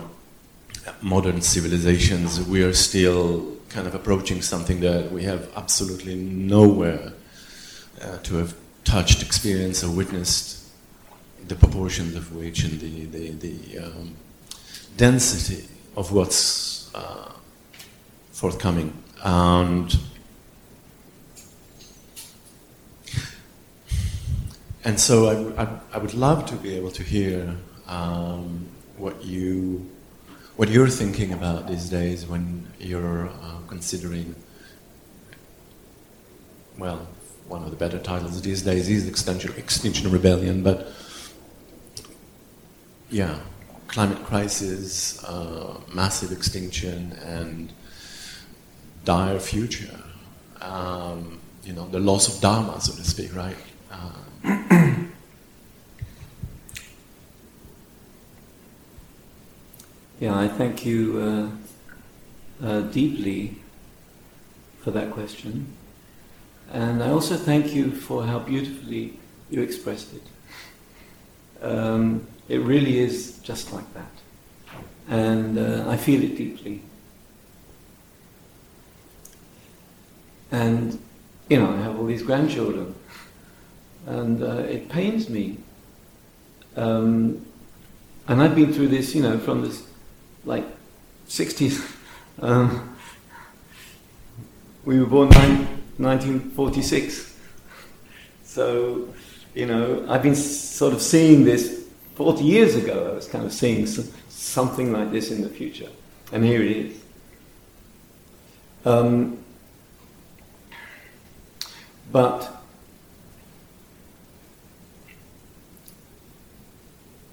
modern 1.01 1.41
civilizations, 1.41 2.41
we 2.47 2.63
are 2.63 2.73
still 2.73 3.57
kind 3.69 3.87
of 3.87 3.95
approaching 3.95 4.43
something 4.43 4.81
that 4.81 5.11
we 5.11 5.25
have 5.25 5.51
absolutely 5.57 6.15
nowhere 6.15 7.13
uh, 8.03 8.19
to 8.19 8.37
have 8.37 8.55
touched, 8.85 9.23
experienced, 9.23 9.83
or 9.83 9.91
witnessed 9.91 10.65
the 11.49 11.55
proportions 11.55 12.15
of 12.15 12.35
which 12.35 12.65
and 12.65 12.81
the, 12.81 13.05
the, 13.07 13.31
the 13.31 13.79
um, 13.79 14.15
density 14.97 15.69
of 15.97 16.13
what's 16.13 16.95
uh, 16.95 17.33
forthcoming. 18.33 18.93
And, 19.23 19.97
and 24.85 25.01
so 25.01 25.55
I 25.57 25.69
I 25.95 25.99
would 25.99 26.15
love 26.15 26.47
to 26.47 26.57
be 26.57 26.75
able 26.77 26.91
to 26.91 27.03
hear 27.03 27.55
um, 27.89 28.67
what 28.97 29.25
you 29.25 29.91
what 30.57 30.69
you're 30.69 30.89
thinking 30.89 31.33
about 31.33 31.67
these 31.69 31.89
days 31.89 32.27
when 32.27 32.67
you're 32.79 33.29
uh, 33.29 33.59
considering 33.67 34.35
well 36.79 37.07
one 37.49 37.63
of 37.63 37.71
the 37.71 37.77
better 37.77 37.99
titles 37.99 38.41
these 38.43 38.63
days 38.63 38.89
is 38.89 39.09
extinction, 39.09 39.53
extinction 39.57 40.11
rebellion 40.11 40.63
but 40.63 40.93
yeah, 43.11 43.39
climate 43.95 44.25
crisis, 44.25 45.23
uh, 45.25 45.81
massive 45.93 46.33
extinction, 46.33 47.13
and 47.25 47.73
dire 49.05 49.39
future. 49.39 50.01
Um, 50.61 51.41
you 51.65 51.73
know, 51.73 51.89
the 51.89 52.01
loss 52.01 52.35
of 52.35 52.43
dharma, 52.43 52.81
so 52.81 52.93
to 52.93 53.05
speak, 53.05 53.35
right? 53.35 53.57
Uh, 53.93 54.11
Yeah, 60.21 60.39
I 60.39 60.49
thank 60.49 60.87
you 60.87 61.53
uh, 62.63 62.67
uh, 62.67 62.81
deeply 62.83 63.57
for 64.81 64.91
that 64.93 65.11
question. 65.11 65.67
And 66.73 67.03
I 67.03 67.11
also 67.11 67.37
thank 67.37 67.75
you 67.75 67.91
for 67.91 68.25
how 68.25 68.39
beautifully 68.39 69.19
you 69.51 69.61
expressed 69.61 70.15
it. 70.15 70.23
Um, 71.61 72.27
it 72.49 72.61
really 72.61 72.99
is 72.99 73.39
just 73.43 73.73
like 73.73 73.93
that. 73.95 74.11
And 75.09 75.59
uh, 75.59 75.89
I 75.89 75.97
feel 75.97 76.23
it 76.23 76.37
deeply. 76.37 76.83
And, 80.51 80.99
you 81.49 81.59
know, 81.59 81.73
I 81.73 81.77
have 81.79 81.99
all 81.99 82.07
these 82.07 82.23
grandchildren. 82.23 82.95
And 84.07 84.43
uh, 84.43 84.59
it 84.59 84.89
pains 84.89 85.29
me. 85.29 85.59
Um, 86.77 87.45
and 88.29 88.43
I've 88.43 88.55
been 88.55 88.73
through 88.73 88.89
this, 88.89 89.15
you 89.15 89.23
know, 89.23 89.39
from 89.39 89.63
this, 89.63 89.83
like, 90.45 90.65
60s. 91.29 91.91
Um, 92.43 92.97
we 94.85 94.99
were 94.99 95.07
born 95.07 95.29
in 95.29 95.67
1946. 95.99 97.39
So, 98.43 99.09
you 99.55 99.67
know, 99.67 100.05
I've 100.09 100.25
been 100.25 100.35
sort 100.35 100.93
of 100.93 101.01
seeing 101.01 101.45
this 101.45 101.84
40 102.15 102.45
years 102.45 102.75
ago. 102.77 103.11
I 103.11 103.15
was 103.15 103.29
kind 103.29 103.45
of 103.45 103.53
seeing 103.53 103.87
something 104.29 104.93
like 104.93 105.11
this 105.11 105.31
in 105.31 105.43
the 105.43 105.49
future. 105.49 105.89
And 106.33 106.45
here 106.45 106.63
it 106.63 106.77
is. 106.77 107.01
Um, 108.85 109.39
but 112.13 112.55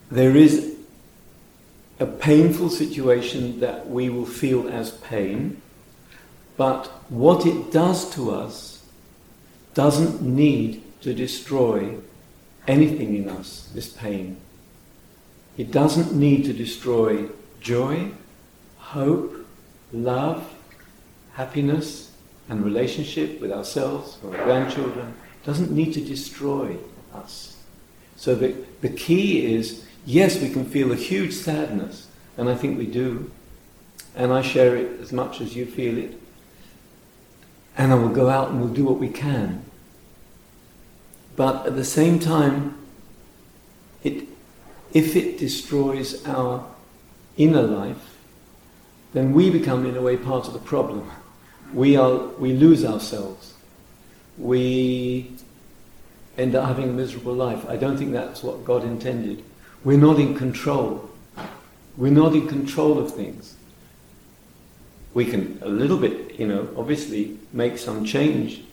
there 0.09 0.35
is 0.35 0.75
a 1.99 2.05
painful 2.05 2.69
situation 2.69 3.59
that 3.59 3.87
we 3.89 4.09
will 4.09 4.25
feel 4.25 4.67
as 4.69 4.91
pain, 4.91 5.61
but 6.57 6.87
what 7.09 7.45
it 7.45 7.71
does 7.71 8.09
to 8.15 8.31
us 8.31 8.83
doesn't 9.73 10.21
need 10.21 10.81
to 11.01 11.13
destroy 11.13 11.95
anything 12.67 13.15
in 13.15 13.29
us, 13.29 13.69
this 13.73 13.89
pain. 13.89 14.37
It 15.57 15.71
doesn't 15.71 16.13
need 16.13 16.45
to 16.45 16.53
destroy 16.53 17.27
joy, 17.59 18.11
hope, 18.77 19.45
love, 19.93 20.47
happiness, 21.33 22.11
and 22.49 22.63
relationship 22.63 23.39
with 23.39 23.51
ourselves 23.51 24.17
or 24.23 24.35
our 24.35 24.43
grandchildren. 24.43 25.13
It 25.41 25.45
doesn't 25.45 25.71
need 25.71 25.93
to 25.93 26.01
destroy 26.01 26.77
us. 27.13 27.57
So 28.15 28.35
the, 28.35 28.55
the 28.81 28.89
key 28.89 29.55
is 29.55 29.85
yes, 30.05 30.39
we 30.41 30.49
can 30.49 30.65
feel 30.65 30.91
a 30.91 30.95
huge 30.95 31.33
sadness, 31.33 32.07
and 32.37 32.49
I 32.49 32.55
think 32.55 32.77
we 32.77 32.85
do, 32.85 33.31
and 34.15 34.31
I 34.33 34.41
share 34.41 34.75
it 34.75 34.99
as 34.99 35.11
much 35.11 35.41
as 35.41 35.55
you 35.55 35.65
feel 35.65 35.97
it. 35.97 36.19
And 37.77 37.91
I 37.91 37.95
will 37.95 38.09
go 38.09 38.29
out 38.29 38.49
and 38.49 38.59
we'll 38.59 38.73
do 38.73 38.83
what 38.83 38.99
we 38.99 39.09
can. 39.09 39.63
But 41.35 41.65
at 41.65 41.75
the 41.75 41.85
same 41.85 42.19
time, 42.19 42.77
it, 44.03 44.27
if 44.93 45.15
it 45.15 45.37
destroys 45.37 46.25
our 46.25 46.65
inner 47.37 47.61
life, 47.61 48.17
then 49.13 49.33
we 49.33 49.49
become, 49.49 49.85
in 49.85 49.95
a 49.97 50.01
way, 50.01 50.17
part 50.17 50.47
of 50.47 50.53
the 50.53 50.59
problem. 50.59 51.09
We, 51.73 51.95
are, 51.97 52.17
we 52.17 52.53
lose 52.53 52.85
ourselves. 52.85 53.53
We 54.37 55.31
end 56.37 56.55
up 56.55 56.67
having 56.67 56.89
a 56.89 56.93
miserable 56.93 57.33
life. 57.33 57.67
I 57.67 57.75
don't 57.75 57.97
think 57.97 58.11
that's 58.11 58.43
what 58.43 58.63
God 58.65 58.83
intended. 58.83 59.43
We're 59.83 59.97
not 59.97 60.19
in 60.19 60.35
control. 60.35 61.09
We're 61.97 62.11
not 62.11 62.33
in 62.33 62.47
control 62.47 62.99
of 62.99 63.13
things. 63.13 63.55
We 65.13 65.25
can, 65.25 65.59
a 65.61 65.67
little 65.67 65.97
bit, 65.97 66.39
you 66.39 66.47
know, 66.47 66.69
obviously 66.77 67.37
make 67.51 67.77
some 67.77 68.05
change 68.05 68.63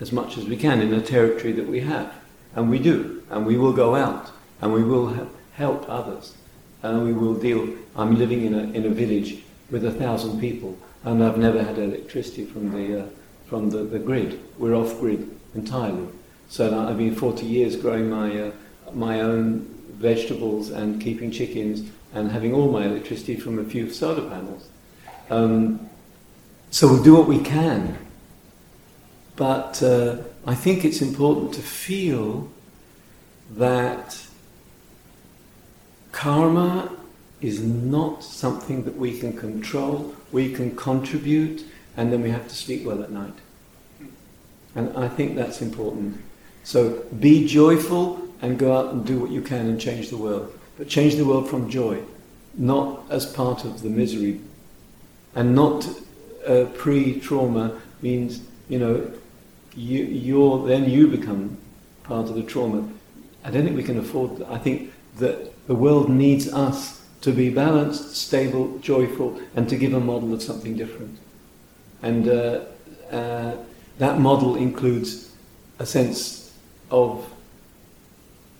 as 0.00 0.12
much 0.12 0.36
as 0.36 0.44
we 0.44 0.56
can 0.56 0.82
in 0.82 0.90
the 0.90 1.00
territory 1.00 1.52
that 1.52 1.66
we 1.66 1.80
have. 1.80 2.12
And 2.54 2.70
we 2.70 2.78
do. 2.78 3.22
And 3.30 3.46
we 3.46 3.56
will 3.56 3.72
go 3.72 3.94
out. 3.94 4.30
And 4.60 4.72
we 4.72 4.82
will 4.82 5.28
help 5.56 5.88
others. 5.88 6.34
And 6.82 7.04
we 7.04 7.12
will 7.12 7.34
deal. 7.34 7.68
I'm 7.96 8.16
living 8.16 8.44
in 8.44 8.54
a, 8.54 8.62
in 8.72 8.86
a 8.86 8.90
village 8.90 9.42
with 9.70 9.84
a 9.84 9.90
thousand 9.90 10.40
people. 10.40 10.78
And 11.04 11.22
I've 11.22 11.38
never 11.38 11.62
had 11.62 11.78
electricity 11.78 12.44
from 12.44 12.72
the, 12.72 13.02
uh, 13.02 13.06
from 13.46 13.70
the, 13.70 13.78
the 13.78 13.98
grid. 13.98 14.40
We're 14.58 14.74
off 14.74 14.98
grid 15.00 15.28
entirely. 15.54 16.08
So 16.48 16.86
I've 16.86 16.98
been 16.98 17.14
40 17.14 17.44
years 17.46 17.76
growing 17.76 18.10
my, 18.10 18.40
uh, 18.40 18.52
my 18.92 19.20
own 19.20 19.60
vegetables 19.98 20.70
and 20.70 21.00
keeping 21.00 21.30
chickens 21.30 21.90
and 22.12 22.30
having 22.30 22.52
all 22.52 22.70
my 22.70 22.84
electricity 22.84 23.36
from 23.36 23.58
a 23.58 23.64
few 23.64 23.90
solar 23.90 24.28
panels. 24.28 24.68
Um, 25.30 25.88
so 26.70 26.88
we'll 26.88 27.02
do 27.02 27.14
what 27.14 27.26
we 27.26 27.40
can. 27.40 27.98
But 29.34 29.82
uh, 29.82 30.18
I 30.46 30.54
think 30.54 30.84
it's 30.84 31.02
important 31.02 31.54
to 31.54 31.62
feel 31.62 32.48
that 33.50 34.25
karma 36.16 36.90
is 37.42 37.62
not 37.62 38.24
something 38.24 38.84
that 38.84 38.96
we 38.96 39.18
can 39.18 39.36
control, 39.36 40.14
we 40.32 40.50
can 40.50 40.74
contribute, 40.74 41.62
and 41.94 42.10
then 42.10 42.22
we 42.22 42.30
have 42.30 42.48
to 42.48 42.54
sleep 42.54 42.84
well 42.84 43.02
at 43.02 43.10
night. 43.10 43.34
And 44.74 44.96
I 44.96 45.08
think 45.08 45.36
that's 45.36 45.60
important. 45.60 46.18
So 46.64 47.04
be 47.20 47.46
joyful 47.46 48.28
and 48.40 48.58
go 48.58 48.74
out 48.74 48.94
and 48.94 49.04
do 49.04 49.18
what 49.18 49.30
you 49.30 49.42
can 49.42 49.66
and 49.66 49.78
change 49.78 50.08
the 50.08 50.16
world. 50.16 50.58
But 50.78 50.88
change 50.88 51.16
the 51.16 51.26
world 51.26 51.50
from 51.50 51.68
joy, 51.68 52.02
not 52.54 53.04
as 53.10 53.26
part 53.26 53.66
of 53.66 53.82
the 53.82 53.90
misery. 53.90 54.40
And 55.34 55.54
not 55.54 55.86
uh, 56.46 56.64
pre-trauma 56.74 57.78
means, 58.00 58.40
you 58.70 58.78
know, 58.78 59.12
you, 59.74 60.04
you're, 60.04 60.66
then 60.66 60.88
you 60.88 61.08
become 61.08 61.58
part 62.04 62.30
of 62.30 62.36
the 62.36 62.42
trauma. 62.42 62.88
I 63.44 63.50
don't 63.50 63.64
think 63.64 63.76
we 63.76 63.82
can 63.82 63.98
afford 63.98 64.38
that. 64.38 64.48
I 64.48 64.56
think 64.56 64.92
that 65.16 65.66
the 65.66 65.74
world 65.74 66.08
needs 66.08 66.52
us 66.52 67.02
to 67.22 67.32
be 67.32 67.50
balanced, 67.50 68.14
stable, 68.16 68.78
joyful, 68.78 69.40
and 69.54 69.68
to 69.68 69.76
give 69.76 69.92
a 69.92 70.00
model 70.00 70.32
of 70.32 70.42
something 70.42 70.76
different. 70.76 71.18
And 72.02 72.28
uh, 72.28 72.60
uh, 73.10 73.56
that 73.98 74.20
model 74.20 74.56
includes 74.56 75.30
a 75.78 75.86
sense 75.86 76.52
of 76.90 77.28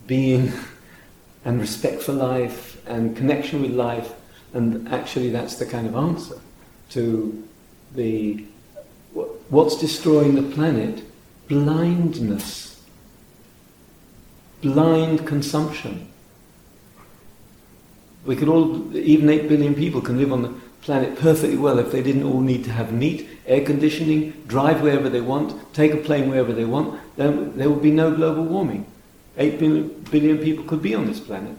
being 0.06 0.52
and 1.44 1.60
respect 1.60 2.02
for 2.02 2.12
life 2.12 2.82
and 2.88 3.16
connection 3.16 3.62
with 3.62 3.72
life, 3.72 4.12
and 4.52 4.88
actually 4.88 5.30
that's 5.30 5.56
the 5.56 5.66
kind 5.66 5.86
of 5.86 5.94
answer 5.94 6.40
to 6.90 7.46
the 7.94 8.44
what's 9.48 9.76
destroying 9.76 10.34
the 10.34 10.54
planet? 10.54 11.02
Blindness, 11.48 12.82
blind 14.60 15.26
consumption. 15.26 16.08
We 18.26 18.36
could 18.36 18.48
all, 18.48 18.96
even 18.96 19.28
8 19.28 19.48
billion 19.48 19.74
people 19.74 20.00
can 20.00 20.18
live 20.18 20.32
on 20.32 20.42
the 20.42 20.54
planet 20.82 21.18
perfectly 21.18 21.56
well 21.56 21.78
if 21.78 21.90
they 21.90 22.02
didn't 22.02 22.22
all 22.22 22.40
need 22.40 22.64
to 22.64 22.70
have 22.70 22.92
meat, 22.92 23.28
air 23.46 23.64
conditioning, 23.64 24.32
drive 24.46 24.82
wherever 24.82 25.08
they 25.08 25.20
want, 25.20 25.74
take 25.74 25.92
a 25.92 25.96
plane 25.96 26.28
wherever 26.28 26.52
they 26.52 26.64
want, 26.64 27.00
then 27.16 27.56
there 27.56 27.70
would 27.70 27.82
be 27.82 27.90
no 27.90 28.14
global 28.14 28.44
warming. 28.44 28.86
8 29.38 29.58
billion, 29.58 29.88
billion 30.10 30.38
people 30.38 30.64
could 30.64 30.82
be 30.82 30.94
on 30.94 31.06
this 31.06 31.20
planet. 31.20 31.56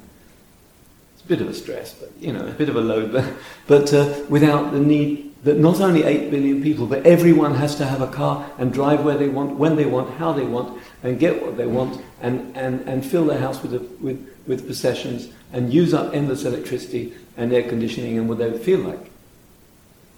It's 1.13 1.23
a 1.23 1.27
bit 1.27 1.41
of 1.41 1.49
a 1.49 1.53
stress, 1.53 1.93
but 1.93 2.11
you 2.19 2.33
know, 2.33 2.47
a 2.47 2.51
bit 2.51 2.69
of 2.69 2.75
a 2.75 2.81
load, 2.81 3.11
but, 3.11 3.33
but 3.67 3.93
uh, 3.93 4.23
without 4.29 4.71
the 4.71 4.79
need 4.79 5.27
that 5.43 5.57
not 5.57 5.79
only 5.79 6.03
8 6.03 6.31
billion 6.31 6.61
people, 6.63 6.87
but 6.87 7.05
everyone 7.05 7.55
has 7.55 7.75
to 7.75 7.85
have 7.85 8.01
a 8.01 8.07
car 8.07 8.49
and 8.57 8.73
drive 8.73 9.03
where 9.03 9.17
they 9.17 9.29
want, 9.29 9.57
when 9.57 9.75
they 9.75 9.85
want, 9.85 10.09
how 10.15 10.33
they 10.33 10.45
want, 10.45 10.81
and 11.03 11.19
get 11.19 11.41
what 11.41 11.57
they 11.57 11.65
want, 11.67 12.01
and, 12.21 12.55
and, 12.57 12.81
and 12.81 13.05
fill 13.05 13.25
their 13.25 13.39
house 13.39 13.61
with, 13.61 13.73
a, 13.73 13.79
with, 14.01 14.27
with 14.47 14.65
possessions, 14.65 15.29
and 15.53 15.73
use 15.73 15.93
up 15.93 16.13
endless 16.13 16.43
electricity 16.43 17.13
and 17.37 17.53
air 17.53 17.63
conditioning 17.63 18.17
and 18.17 18.27
what 18.27 18.39
they 18.39 18.57
feel 18.57 18.79
like. 18.79 19.11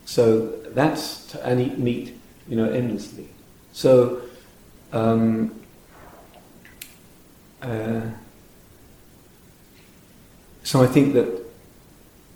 So 0.06 0.48
that's, 0.74 1.28
to, 1.32 1.46
and 1.46 1.60
eat 1.60 1.78
meat, 1.78 2.18
you 2.48 2.56
know, 2.56 2.70
endlessly. 2.70 3.30
So, 3.74 4.22
um, 4.94 5.54
uh, 7.62 8.02
so 10.64 10.82
I 10.82 10.88
think 10.88 11.14
that 11.14 11.46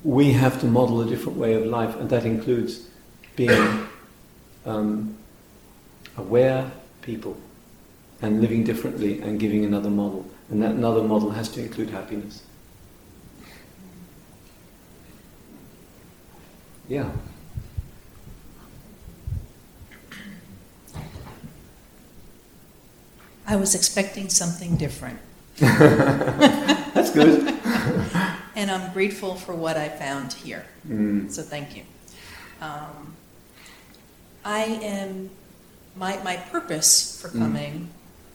we 0.04 0.34
have 0.34 0.60
to 0.60 0.66
model 0.66 1.02
a 1.02 1.06
different 1.06 1.38
way 1.38 1.54
of 1.54 1.66
life, 1.66 1.96
and 1.96 2.10
that 2.10 2.26
includes 2.26 2.88
being 3.36 3.88
um, 4.66 5.18
aware 6.18 6.70
people 7.02 7.38
and 8.22 8.42
living 8.42 8.64
differently 8.64 9.22
and 9.22 9.40
giving 9.40 9.66
another 9.66 9.90
model. 9.90 10.26
And 10.50 10.62
that 10.62 10.72
another 10.72 11.04
model 11.04 11.32
has 11.32 11.50
to 11.50 11.62
include 11.62 11.90
happiness. 11.90 12.44
Yeah. 16.88 17.10
I 23.46 23.56
was 23.56 23.76
expecting 23.76 24.30
something 24.30 24.78
different. 24.78 25.20
That's 25.58 27.12
good. 27.12 27.48
and 28.56 28.72
I'm 28.72 28.94
grateful 28.94 29.36
for 29.36 29.54
what 29.54 29.78
I 29.78 29.90
found 29.90 30.34
here. 30.34 30.66
Mm. 30.88 31.32
So 31.32 31.42
thank 31.42 31.76
you. 31.76 31.84
Um, 32.62 33.16
I 34.46 34.64
am, 34.64 35.30
my, 35.96 36.22
my 36.24 36.38
purpose 36.38 37.20
for 37.22 37.30
Mm. 37.30 37.88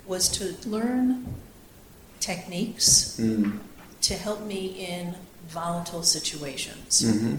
Was 0.09 0.29
to 0.31 0.57
learn 0.69 1.27
techniques 2.21 3.17
Mm. 3.19 3.61
to 4.01 4.15
help 4.15 4.41
me 4.43 4.67
in 4.67 5.15
volatile 5.49 6.03
situations. 6.03 7.01
hmm 7.03 7.37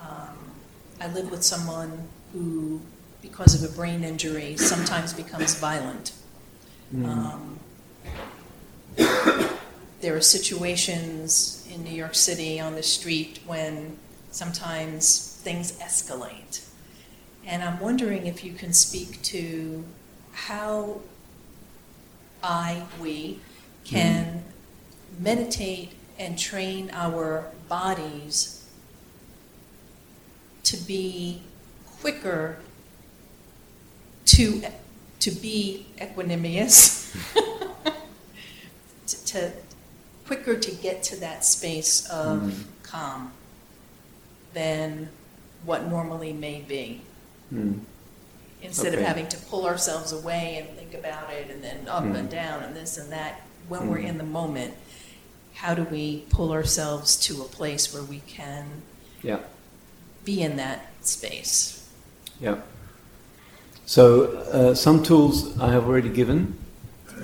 Um, 0.00 0.36
I 1.00 1.06
live 1.08 1.30
with 1.30 1.42
someone 1.44 2.08
who, 2.32 2.80
because 3.22 3.54
of 3.54 3.62
a 3.68 3.72
brain 3.72 4.02
injury, 4.04 4.56
sometimes 4.56 5.12
becomes 5.12 5.54
violent. 5.54 6.12
Mm. 6.94 7.06
Um, 7.06 7.58
there 10.00 10.16
are 10.16 10.20
situations 10.20 11.64
in 11.72 11.84
New 11.84 11.94
York 11.94 12.14
City 12.14 12.58
on 12.60 12.74
the 12.74 12.82
street 12.82 13.38
when 13.46 13.96
sometimes 14.32 15.38
things 15.42 15.72
escalate. 15.78 16.60
And 17.46 17.62
I'm 17.62 17.78
wondering 17.80 18.26
if 18.26 18.44
you 18.44 18.52
can 18.52 18.72
speak 18.72 19.22
to 19.22 19.84
how 20.32 21.00
I, 22.42 22.84
we, 23.00 23.40
can 23.84 24.44
meditate 25.18 25.92
and 26.18 26.38
train 26.38 26.90
our 26.92 27.46
bodies 27.68 28.64
to 30.64 30.76
be 30.76 31.42
quicker 32.00 32.58
to 34.26 34.62
to 35.18 35.30
be 35.30 35.86
equanimous 35.98 37.12
to, 39.06 39.24
to 39.26 39.52
quicker 40.26 40.56
to 40.56 40.70
get 40.70 41.02
to 41.02 41.16
that 41.20 41.44
space 41.44 42.08
of 42.08 42.42
Mm. 42.42 42.64
calm 42.82 43.32
than 44.54 45.08
what 45.64 45.86
normally 45.86 46.32
may 46.32 46.60
be. 46.60 47.00
Mm. 47.52 47.80
Instead 48.62 48.94
of 48.94 49.00
Okay. 49.00 49.04
having 49.08 49.28
to 49.28 49.36
pull 49.36 49.66
ourselves 49.66 50.12
away 50.12 50.56
and 50.60 50.78
think 50.78 50.94
about 50.94 51.32
it 51.32 51.50
and 51.50 51.62
then 51.64 51.88
up 51.88 52.04
and 52.04 52.14
Mm. 52.28 52.30
down 52.30 52.62
and 52.62 52.76
this 52.76 52.96
and 52.96 53.10
that, 53.10 53.40
when 53.68 53.88
we're 53.88 53.98
Mm. 53.98 54.08
in 54.10 54.18
the 54.18 54.24
moment, 54.24 54.74
how 55.54 55.74
do 55.74 55.84
we 55.84 56.24
pull 56.30 56.52
ourselves 56.52 57.16
to 57.16 57.42
a 57.42 57.44
place 57.44 57.92
where 57.92 58.02
we 58.02 58.20
can 58.26 58.82
Yeah. 59.22 59.40
be 60.24 60.40
in 60.42 60.56
that 60.56 60.86
space? 61.02 61.80
Yeah. 62.40 62.56
So 63.84 64.24
uh, 64.52 64.74
some 64.74 65.02
tools 65.02 65.58
I 65.60 65.72
have 65.72 65.86
already 65.86 66.08
given, 66.08 66.56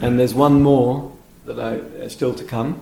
and 0.01 0.19
there's 0.19 0.35
one 0.35 0.61
more 0.63 1.13
that 1.47 1.59
I 1.59 2.05
uh, 2.05 2.09
still 2.09 2.35
to 2.35 2.45
come, 2.45 2.81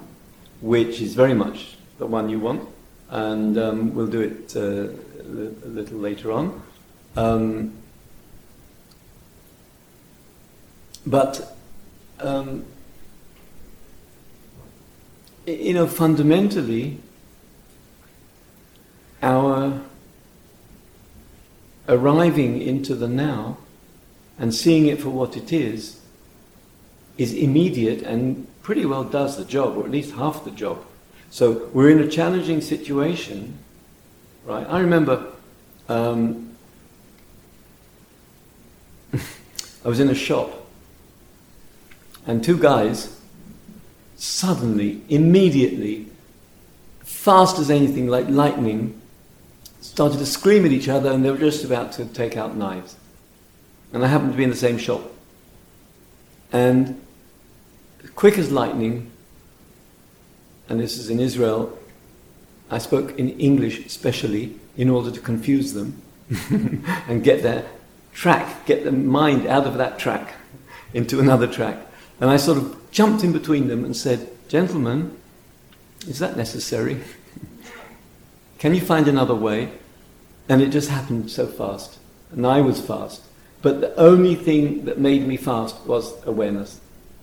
which 0.60 1.00
is 1.00 1.14
very 1.14 1.34
much 1.34 1.76
the 1.98 2.06
one 2.06 2.28
you 2.30 2.40
want, 2.40 2.62
and 3.10 3.56
um, 3.58 3.94
we'll 3.94 4.06
do 4.08 4.20
it 4.20 4.54
uh, 4.56 4.60
a 4.60 5.28
li- 5.28 5.54
a 5.64 5.68
little 5.68 5.98
later 5.98 6.32
on. 6.32 6.62
Um, 7.16 7.72
but 11.06 11.56
um, 12.18 12.64
you 15.46 15.74
know, 15.74 15.86
fundamentally, 15.86 16.98
our 19.22 19.80
arriving 21.88 22.60
into 22.60 22.94
the 22.96 23.06
now 23.06 23.56
and 24.38 24.52
seeing 24.54 24.86
it 24.86 25.00
for 25.00 25.10
what 25.10 25.36
it 25.36 25.52
is 25.52 26.00
is 27.16 27.32
immediate 27.32 28.02
and 28.02 28.46
pretty 28.62 28.84
well 28.84 29.04
does 29.04 29.36
the 29.36 29.44
job, 29.44 29.76
or 29.76 29.84
at 29.84 29.90
least 29.90 30.14
half 30.14 30.44
the 30.44 30.50
job. 30.50 30.84
So 31.30 31.70
we're 31.72 31.90
in 31.90 32.00
a 32.00 32.08
challenging 32.08 32.60
situation, 32.60 33.58
right? 34.44 34.66
I 34.68 34.80
remember 34.80 35.32
um, 35.88 36.56
I 39.14 39.88
was 39.88 40.00
in 40.00 40.08
a 40.08 40.14
shop 40.14 40.65
and 42.26 42.42
two 42.42 42.58
guys 42.58 43.20
suddenly, 44.16 45.02
immediately, 45.08 46.06
fast 47.00 47.58
as 47.58 47.70
anything, 47.70 48.08
like 48.08 48.28
lightning, 48.28 49.00
started 49.80 50.18
to 50.18 50.26
scream 50.26 50.64
at 50.64 50.72
each 50.72 50.88
other 50.88 51.10
and 51.10 51.24
they 51.24 51.30
were 51.30 51.38
just 51.38 51.64
about 51.64 51.92
to 51.92 52.04
take 52.06 52.36
out 52.36 52.56
knives. 52.56 52.96
And 53.92 54.04
I 54.04 54.08
happened 54.08 54.32
to 54.32 54.36
be 54.36 54.44
in 54.44 54.50
the 54.50 54.56
same 54.56 54.78
shop. 54.78 55.02
And 56.52 57.00
quick 58.14 58.38
as 58.38 58.50
lightning, 58.50 59.10
and 60.68 60.80
this 60.80 60.98
is 60.98 61.10
in 61.10 61.20
Israel, 61.20 61.78
I 62.70 62.78
spoke 62.78 63.18
in 63.18 63.30
English 63.38 63.88
specially 63.88 64.58
in 64.76 64.90
order 64.90 65.10
to 65.10 65.20
confuse 65.20 65.72
them 65.72 66.02
and 66.50 67.22
get 67.22 67.42
their 67.42 67.64
track, 68.12 68.66
get 68.66 68.82
their 68.82 68.92
mind 68.92 69.46
out 69.46 69.66
of 69.66 69.78
that 69.78 69.98
track 69.98 70.34
into 70.92 71.20
another 71.20 71.46
track. 71.46 71.78
And 72.20 72.30
I 72.30 72.36
sort 72.36 72.58
of 72.58 72.90
jumped 72.90 73.24
in 73.24 73.32
between 73.32 73.68
them 73.68 73.84
and 73.84 73.96
said, 73.96 74.30
Gentlemen, 74.48 75.16
is 76.06 76.18
that 76.18 76.36
necessary? 76.36 77.00
Can 78.58 78.74
you 78.74 78.80
find 78.80 79.08
another 79.08 79.34
way? 79.34 79.72
And 80.48 80.62
it 80.62 80.70
just 80.70 80.88
happened 80.88 81.30
so 81.30 81.46
fast. 81.46 81.98
And 82.30 82.46
I 82.46 82.60
was 82.60 82.80
fast. 82.80 83.22
But 83.62 83.80
the 83.80 83.94
only 83.96 84.34
thing 84.34 84.84
that 84.84 84.98
made 84.98 85.26
me 85.26 85.36
fast 85.36 85.84
was 85.86 86.14
awareness. 86.24 86.80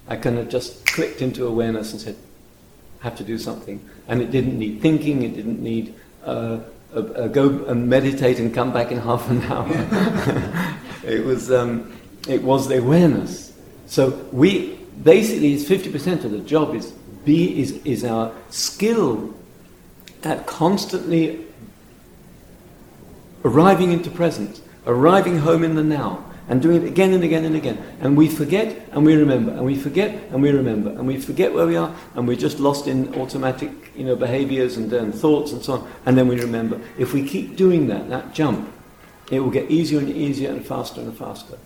I 0.07 0.17
kind 0.17 0.37
of 0.37 0.49
just 0.49 0.85
clicked 0.85 1.21
into 1.21 1.47
awareness 1.47 1.91
and 1.93 2.01
said, 2.01 2.17
I 3.01 3.05
have 3.05 3.15
to 3.17 3.23
do 3.23 3.37
something. 3.37 3.87
And 4.07 4.21
it 4.21 4.31
didn't 4.31 4.59
need 4.59 4.81
thinking, 4.81 5.23
it 5.23 5.35
didn't 5.35 5.61
need 5.61 5.95
uh, 6.25 6.59
go 6.93 7.65
and 7.65 7.87
meditate 7.87 8.39
and 8.39 8.53
come 8.53 8.71
back 8.71 8.91
in 8.91 8.97
half 9.09 9.29
an 9.29 9.41
hour. 9.43 9.67
it, 11.05 11.23
was, 11.23 11.51
um, 11.51 11.97
it 12.27 12.43
was 12.43 12.67
the 12.67 12.79
awareness. 12.79 13.53
So 13.85 14.09
we, 14.31 14.79
basically, 15.01 15.53
it's 15.53 15.63
50% 15.63 16.25
of 16.25 16.31
the 16.31 16.39
job 16.39 16.75
is, 16.75 16.91
be, 17.25 17.59
is, 17.59 17.79
is 17.85 18.03
our 18.03 18.31
skill 18.49 19.33
at 20.23 20.45
constantly 20.45 21.45
arriving 23.45 23.91
into 23.91 24.09
presence, 24.09 24.61
arriving 24.85 25.39
home 25.39 25.63
in 25.63 25.75
the 25.75 25.83
now, 25.83 26.23
and 26.49 26.61
doing 26.61 26.83
it 26.83 26.87
again 26.87 27.13
and 27.13 27.23
again 27.23 27.45
and 27.45 27.55
again. 27.55 27.81
And 28.01 28.17
we 28.17 28.27
forget 28.27 28.87
and 28.91 29.05
we 29.05 29.15
remember, 29.15 29.51
and 29.51 29.65
we 29.65 29.75
forget 29.75 30.09
and 30.31 30.41
we 30.41 30.51
remember, 30.51 30.89
and 30.89 31.07
we 31.07 31.19
forget 31.19 31.53
where 31.53 31.65
we 31.65 31.75
are, 31.75 31.95
and 32.15 32.27
we're 32.27 32.37
just 32.37 32.59
lost 32.59 32.87
in 32.87 33.13
automatic 33.15 33.71
you 33.95 34.03
know, 34.03 34.15
behaviors 34.15 34.77
and, 34.77 34.91
and 34.91 35.13
thoughts 35.13 35.51
and 35.51 35.63
so 35.63 35.73
on, 35.73 35.91
and 36.05 36.17
then 36.17 36.27
we 36.27 36.39
remember. 36.39 36.81
If 36.97 37.13
we 37.13 37.27
keep 37.27 37.55
doing 37.55 37.87
that, 37.87 38.09
that 38.09 38.33
jump, 38.33 38.71
it 39.31 39.39
will 39.39 39.51
get 39.51 39.71
easier 39.71 39.99
and 39.99 40.09
easier 40.09 40.51
and 40.51 40.65
faster 40.65 41.01
and 41.01 41.15
faster. 41.17 41.57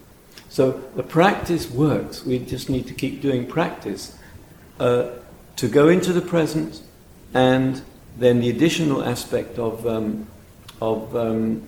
So 0.57 0.71
the 0.95 1.03
practice 1.03 1.69
works. 1.69 2.25
We 2.25 2.39
just 2.39 2.67
need 2.67 2.87
to 2.87 2.95
keep 2.95 3.21
doing 3.21 3.45
practice 3.45 4.17
uh, 4.79 5.11
to 5.55 5.67
go 5.67 5.87
into 5.87 6.11
the 6.11 6.21
present, 6.21 6.81
and 7.31 7.83
then 8.17 8.39
the 8.39 8.49
additional 8.49 9.03
aspect 9.03 9.59
of 9.59 9.85
um, 9.85 10.25
of 10.81 11.15
um, 11.15 11.67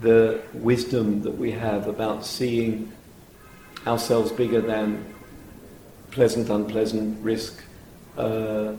the 0.00 0.40
wisdom 0.54 1.20
that 1.20 1.36
we 1.36 1.50
have 1.50 1.86
about 1.86 2.24
seeing 2.24 2.90
ourselves 3.86 4.32
bigger 4.32 4.62
than 4.62 5.04
pleasant, 6.12 6.48
unpleasant, 6.48 7.22
risk, 7.22 7.62
uh, 8.16 8.22
uh, 8.22 8.74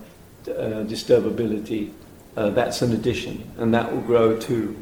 disturbability. 0.89 1.91
Uh, 2.35 2.49
that's 2.49 2.81
an 2.81 2.93
addition, 2.93 3.47
and 3.59 3.75
that 3.75 3.91
will 3.91 4.01
grow 4.01 4.39
too. 4.39 4.75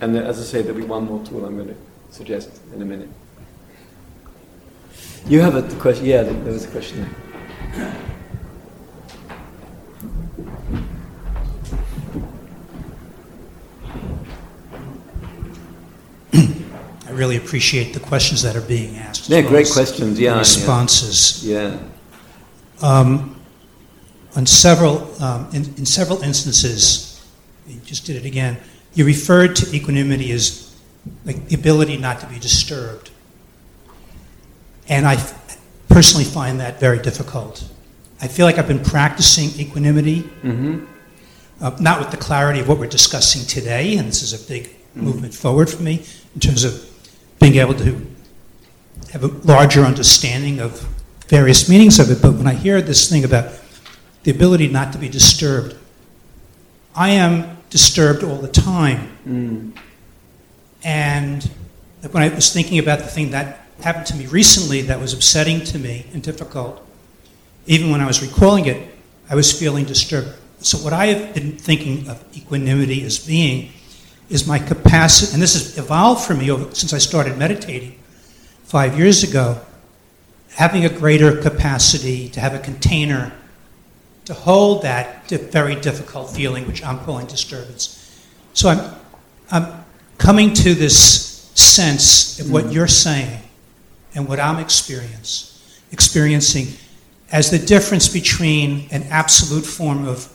And 0.00 0.16
as 0.16 0.40
I 0.40 0.42
say, 0.42 0.62
there'll 0.62 0.80
be 0.80 0.84
one 0.84 1.04
more 1.04 1.24
tool 1.24 1.44
I'm 1.44 1.54
going 1.54 1.68
to 1.68 1.91
suggest 2.12 2.60
in 2.74 2.82
a 2.82 2.84
minute. 2.84 3.08
You 5.26 5.40
have 5.40 5.54
a 5.54 5.62
question? 5.80 6.04
Yeah, 6.04 6.24
there 6.24 6.52
was 6.52 6.64
a 6.64 6.68
question 6.68 7.00
there. 7.00 7.96
I 17.06 17.10
really 17.12 17.36
appreciate 17.36 17.94
the 17.94 18.00
questions 18.00 18.42
that 18.42 18.56
are 18.56 18.60
being 18.60 18.96
asked. 18.98 19.22
as 19.22 19.28
Yeah, 19.30 19.40
great 19.40 19.70
questions, 19.70 20.20
yeah. 20.20 20.38
Responses. 20.38 21.42
Yeah. 21.46 21.78
Um, 22.82 23.40
on 24.36 24.44
several, 24.44 25.10
um, 25.22 25.48
in, 25.54 25.64
in 25.76 25.86
several 25.86 26.20
instances, 26.22 27.24
you 27.66 27.80
just 27.84 28.04
did 28.04 28.16
it 28.16 28.26
again, 28.26 28.58
you 28.92 29.06
referred 29.06 29.56
to 29.56 29.74
equanimity 29.74 30.32
as 30.32 30.61
like 31.24 31.48
the 31.48 31.54
ability 31.54 31.96
not 31.96 32.20
to 32.20 32.26
be 32.26 32.38
disturbed. 32.38 33.10
And 34.88 35.06
I 35.06 35.14
f- 35.14 35.58
personally 35.88 36.24
find 36.24 36.60
that 36.60 36.80
very 36.80 36.98
difficult. 37.00 37.68
I 38.20 38.28
feel 38.28 38.46
like 38.46 38.58
I've 38.58 38.68
been 38.68 38.82
practicing 38.84 39.48
equanimity, 39.60 40.22
Mm-hmm. 40.42 40.84
uh, 41.60 41.76
not 41.80 42.00
with 42.00 42.10
the 42.10 42.16
clarity 42.16 42.60
of 42.60 42.68
what 42.68 42.78
we're 42.78 42.86
discussing 42.86 43.46
today, 43.46 43.96
and 43.96 44.08
this 44.08 44.22
is 44.22 44.32
a 44.32 44.48
big 44.48 44.74
movement 44.94 45.34
forward 45.34 45.70
for 45.70 45.82
me 45.82 46.04
in 46.34 46.40
terms 46.40 46.64
of 46.64 46.84
being 47.40 47.56
able 47.56 47.74
to 47.74 48.06
have 49.12 49.24
a 49.24 49.28
larger 49.46 49.82
understanding 49.82 50.60
of 50.60 50.80
various 51.28 51.68
meanings 51.68 51.98
of 51.98 52.10
it. 52.10 52.20
But 52.22 52.34
when 52.34 52.46
I 52.46 52.54
hear 52.54 52.80
this 52.82 53.08
thing 53.10 53.24
about 53.24 53.52
the 54.22 54.30
ability 54.30 54.68
not 54.68 54.92
to 54.92 54.98
be 54.98 55.08
disturbed, 55.08 55.74
I 56.94 57.10
am 57.10 57.56
disturbed 57.70 58.22
all 58.22 58.36
the 58.36 58.48
time. 58.48 59.16
Mm. 59.26 59.72
And 60.84 61.48
when 62.10 62.22
I 62.22 62.34
was 62.34 62.52
thinking 62.52 62.78
about 62.78 62.98
the 62.98 63.06
thing 63.06 63.30
that 63.30 63.66
happened 63.80 64.06
to 64.06 64.16
me 64.16 64.26
recently 64.26 64.82
that 64.82 65.00
was 65.00 65.12
upsetting 65.12 65.60
to 65.64 65.78
me 65.78 66.06
and 66.12 66.22
difficult, 66.22 66.84
even 67.66 67.90
when 67.90 68.00
I 68.00 68.06
was 68.06 68.22
recalling 68.22 68.66
it, 68.66 68.92
I 69.30 69.34
was 69.34 69.56
feeling 69.56 69.84
disturbed. 69.84 70.30
So, 70.58 70.78
what 70.78 70.92
I 70.92 71.06
have 71.06 71.34
been 71.34 71.56
thinking 71.56 72.08
of 72.08 72.24
equanimity 72.36 73.04
as 73.04 73.18
being 73.18 73.72
is 74.28 74.46
my 74.46 74.58
capacity, 74.58 75.32
and 75.32 75.42
this 75.42 75.54
has 75.54 75.76
evolved 75.76 76.24
for 76.24 76.34
me 76.34 76.50
over, 76.50 76.72
since 76.74 76.92
I 76.92 76.98
started 76.98 77.36
meditating 77.36 77.98
five 78.64 78.96
years 78.98 79.22
ago, 79.22 79.60
having 80.50 80.84
a 80.84 80.88
greater 80.88 81.40
capacity 81.40 82.28
to 82.30 82.40
have 82.40 82.54
a 82.54 82.58
container 82.58 83.32
to 84.24 84.34
hold 84.34 84.82
that 84.82 85.28
very 85.28 85.74
difficult 85.74 86.30
feeling, 86.30 86.66
which 86.66 86.84
I'm 86.84 87.00
calling 87.00 87.26
disturbance. 87.26 87.98
So, 88.54 88.68
I'm, 88.68 88.94
I'm 89.50 89.81
coming 90.22 90.54
to 90.54 90.72
this 90.74 91.50
sense 91.54 92.38
of 92.38 92.50
what 92.50 92.66
mm. 92.66 92.72
you're 92.72 92.86
saying 92.86 93.40
and 94.14 94.28
what 94.28 94.38
I'm 94.38 94.60
experience, 94.60 95.80
experiencing 95.90 96.68
as 97.32 97.50
the 97.50 97.58
difference 97.58 98.08
between 98.08 98.88
an 98.92 99.02
absolute 99.04 99.64
form 99.64 100.06
of 100.06 100.32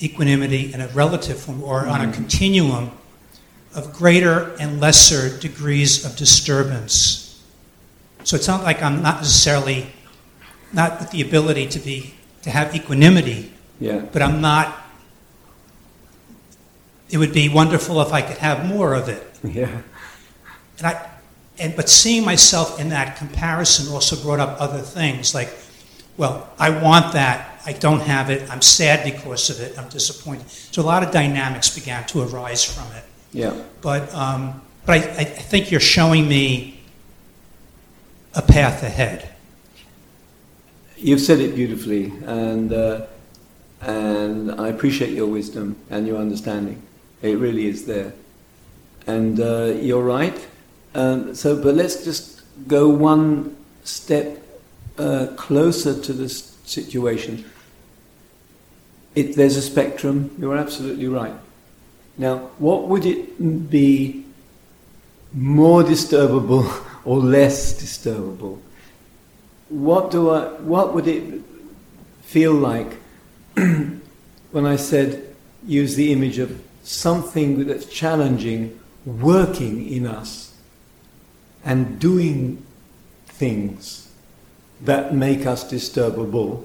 equanimity 0.00 0.72
and 0.72 0.80
a 0.80 0.88
relative 0.88 1.40
form, 1.40 1.62
or 1.64 1.86
on 1.86 2.02
a 2.02 2.04
mm. 2.04 2.14
continuum 2.14 2.92
of 3.74 3.92
greater 3.92 4.54
and 4.60 4.80
lesser 4.80 5.36
degrees 5.40 6.04
of 6.04 6.16
disturbance. 6.16 7.42
So 8.22 8.36
it's 8.36 8.46
not 8.46 8.62
like 8.62 8.80
I'm 8.80 9.02
not 9.02 9.16
necessarily 9.18 9.88
not 10.72 11.00
with 11.00 11.10
the 11.10 11.20
ability 11.22 11.66
to 11.68 11.78
be 11.80 12.14
to 12.42 12.50
have 12.50 12.74
equanimity, 12.76 13.52
Yeah. 13.80 13.98
but 14.12 14.22
I'm 14.22 14.40
not. 14.40 14.76
It 17.10 17.18
would 17.18 17.32
be 17.32 17.48
wonderful 17.48 18.00
if 18.00 18.12
I 18.12 18.22
could 18.22 18.38
have 18.38 18.66
more 18.66 18.94
of 18.94 19.08
it. 19.08 19.22
Yeah. 19.42 19.82
And 20.78 20.86
I, 20.86 21.10
and 21.58 21.76
but 21.76 21.88
seeing 21.88 22.24
myself 22.24 22.80
in 22.80 22.88
that 22.90 23.16
comparison 23.16 23.92
also 23.92 24.16
brought 24.16 24.40
up 24.40 24.60
other 24.60 24.80
things 24.80 25.34
like, 25.34 25.52
well, 26.16 26.48
I 26.58 26.70
want 26.70 27.12
that, 27.14 27.60
I 27.66 27.72
don't 27.72 28.00
have 28.00 28.30
it, 28.30 28.50
I'm 28.50 28.62
sad 28.62 29.04
because 29.04 29.50
of 29.50 29.60
it, 29.60 29.78
I'm 29.78 29.88
disappointed. 29.88 30.48
So 30.50 30.82
a 30.82 30.84
lot 30.84 31.02
of 31.02 31.10
dynamics 31.10 31.74
began 31.74 32.06
to 32.08 32.22
arise 32.22 32.64
from 32.64 32.90
it. 32.96 33.04
Yeah. 33.32 33.54
But 33.80 34.12
um, 34.14 34.62
but 34.86 35.00
I, 35.00 35.20
I 35.20 35.24
think 35.24 35.70
you're 35.70 35.80
showing 35.80 36.28
me 36.28 36.80
a 38.34 38.42
path 38.42 38.82
ahead. 38.82 39.28
You've 40.96 41.20
said 41.20 41.40
it 41.40 41.54
beautifully, 41.54 42.12
and 42.26 42.72
uh, 42.72 43.06
and 43.80 44.52
I 44.60 44.68
appreciate 44.68 45.10
your 45.10 45.26
wisdom 45.26 45.76
and 45.90 46.06
your 46.06 46.18
understanding. 46.18 46.82
It 47.22 47.38
really 47.38 47.66
is 47.66 47.84
there, 47.86 48.12
and 49.06 49.38
uh, 49.40 49.74
you're 49.80 50.02
right. 50.02 50.48
Um, 50.94 51.34
so, 51.34 51.60
but 51.62 51.74
let's 51.74 52.04
just 52.04 52.42
go 52.66 52.88
one 52.88 53.56
step 53.84 54.42
uh, 54.98 55.28
closer 55.36 56.00
to 56.00 56.12
this 56.12 56.56
situation. 56.64 57.44
It, 59.14 59.36
there's 59.36 59.56
a 59.56 59.62
spectrum. 59.62 60.34
You're 60.38 60.56
absolutely 60.56 61.08
right. 61.08 61.34
Now, 62.16 62.50
what 62.58 62.88
would 62.88 63.04
it 63.04 63.70
be 63.70 64.24
more 65.32 65.82
disturbable 65.82 66.84
or 67.04 67.18
less 67.18 67.80
disturbable? 67.80 68.60
What 69.68 70.10
do 70.10 70.30
I? 70.30 70.44
What 70.60 70.94
would 70.94 71.06
it 71.06 71.42
feel 72.22 72.52
like 72.52 72.96
when 73.54 74.66
I 74.66 74.76
said 74.76 75.34
use 75.66 75.94
the 75.94 76.12
image 76.12 76.38
of 76.38 76.60
something 76.82 77.66
that's 77.66 77.86
challenging 77.86 78.78
working 79.04 79.86
in 79.86 80.06
us 80.06 80.54
and 81.64 81.98
doing 81.98 82.64
things 83.26 84.10
that 84.80 85.14
make 85.14 85.46
us 85.46 85.70
disturbable, 85.70 86.64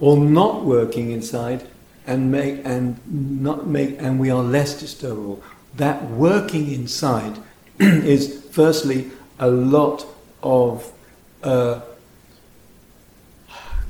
or 0.00 0.16
not 0.16 0.64
working 0.64 1.10
inside 1.10 1.66
and 2.06 2.32
make 2.32 2.60
and 2.64 2.98
not 3.06 3.66
make 3.66 4.00
and 4.00 4.18
we 4.18 4.30
are 4.30 4.42
less 4.42 4.82
disturbable. 4.82 5.40
That 5.76 6.10
working 6.10 6.72
inside 6.72 7.38
is 7.78 8.44
firstly 8.50 9.10
a 9.38 9.48
lot 9.48 10.06
of 10.42 10.90
uh, 11.42 11.80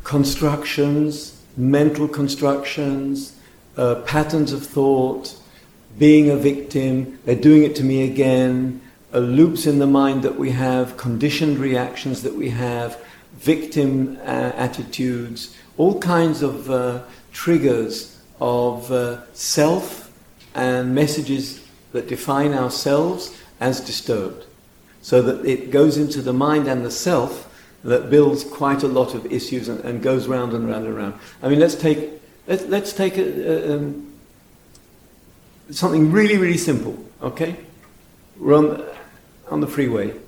constructions, 0.04 1.40
mental 1.56 2.08
constructions, 2.08 3.37
uh, 3.78 3.96
patterns 4.02 4.52
of 4.52 4.66
thought, 4.66 5.34
being 5.98 6.28
a 6.28 6.36
victim, 6.36 7.18
they're 7.24 7.34
doing 7.34 7.64
it 7.64 7.74
to 7.76 7.84
me 7.84 8.02
again, 8.02 8.80
uh, 9.14 9.18
loops 9.18 9.66
in 9.66 9.78
the 9.78 9.86
mind 9.86 10.22
that 10.22 10.38
we 10.38 10.50
have, 10.50 10.96
conditioned 10.96 11.58
reactions 11.58 12.22
that 12.22 12.34
we 12.34 12.50
have, 12.50 13.02
victim 13.38 14.18
uh, 14.22 14.52
attitudes, 14.56 15.56
all 15.76 15.98
kinds 16.00 16.42
of 16.42 16.70
uh, 16.70 17.02
triggers 17.32 18.20
of 18.40 18.90
uh, 18.92 19.24
self 19.32 20.12
and 20.54 20.94
messages 20.94 21.64
that 21.92 22.08
define 22.08 22.52
ourselves 22.52 23.36
as 23.60 23.80
disturbed. 23.80 24.44
So 25.02 25.22
that 25.22 25.44
it 25.46 25.70
goes 25.70 25.96
into 25.96 26.20
the 26.20 26.32
mind 26.32 26.68
and 26.68 26.84
the 26.84 26.90
self 26.90 27.44
that 27.84 28.10
builds 28.10 28.44
quite 28.44 28.82
a 28.82 28.88
lot 28.88 29.14
of 29.14 29.32
issues 29.32 29.68
and, 29.68 29.80
and 29.84 30.02
goes 30.02 30.26
round 30.26 30.52
and 30.52 30.68
round 30.68 30.86
and 30.86 30.96
round. 30.96 31.14
I 31.42 31.48
mean, 31.48 31.60
let's 31.60 31.76
take, 31.76 32.17
let's, 32.48 32.64
let's 32.64 32.92
take 32.92 33.16
a, 33.18 33.22
a, 33.22 33.76
um, 33.76 34.12
something 35.70 36.10
really, 36.10 36.36
really 36.36 36.56
simple, 36.56 36.98
okay? 37.22 37.56
We're 38.36 38.56
on, 38.56 38.84
on 39.48 39.60
the 39.60 39.68
freeway. 39.68 40.14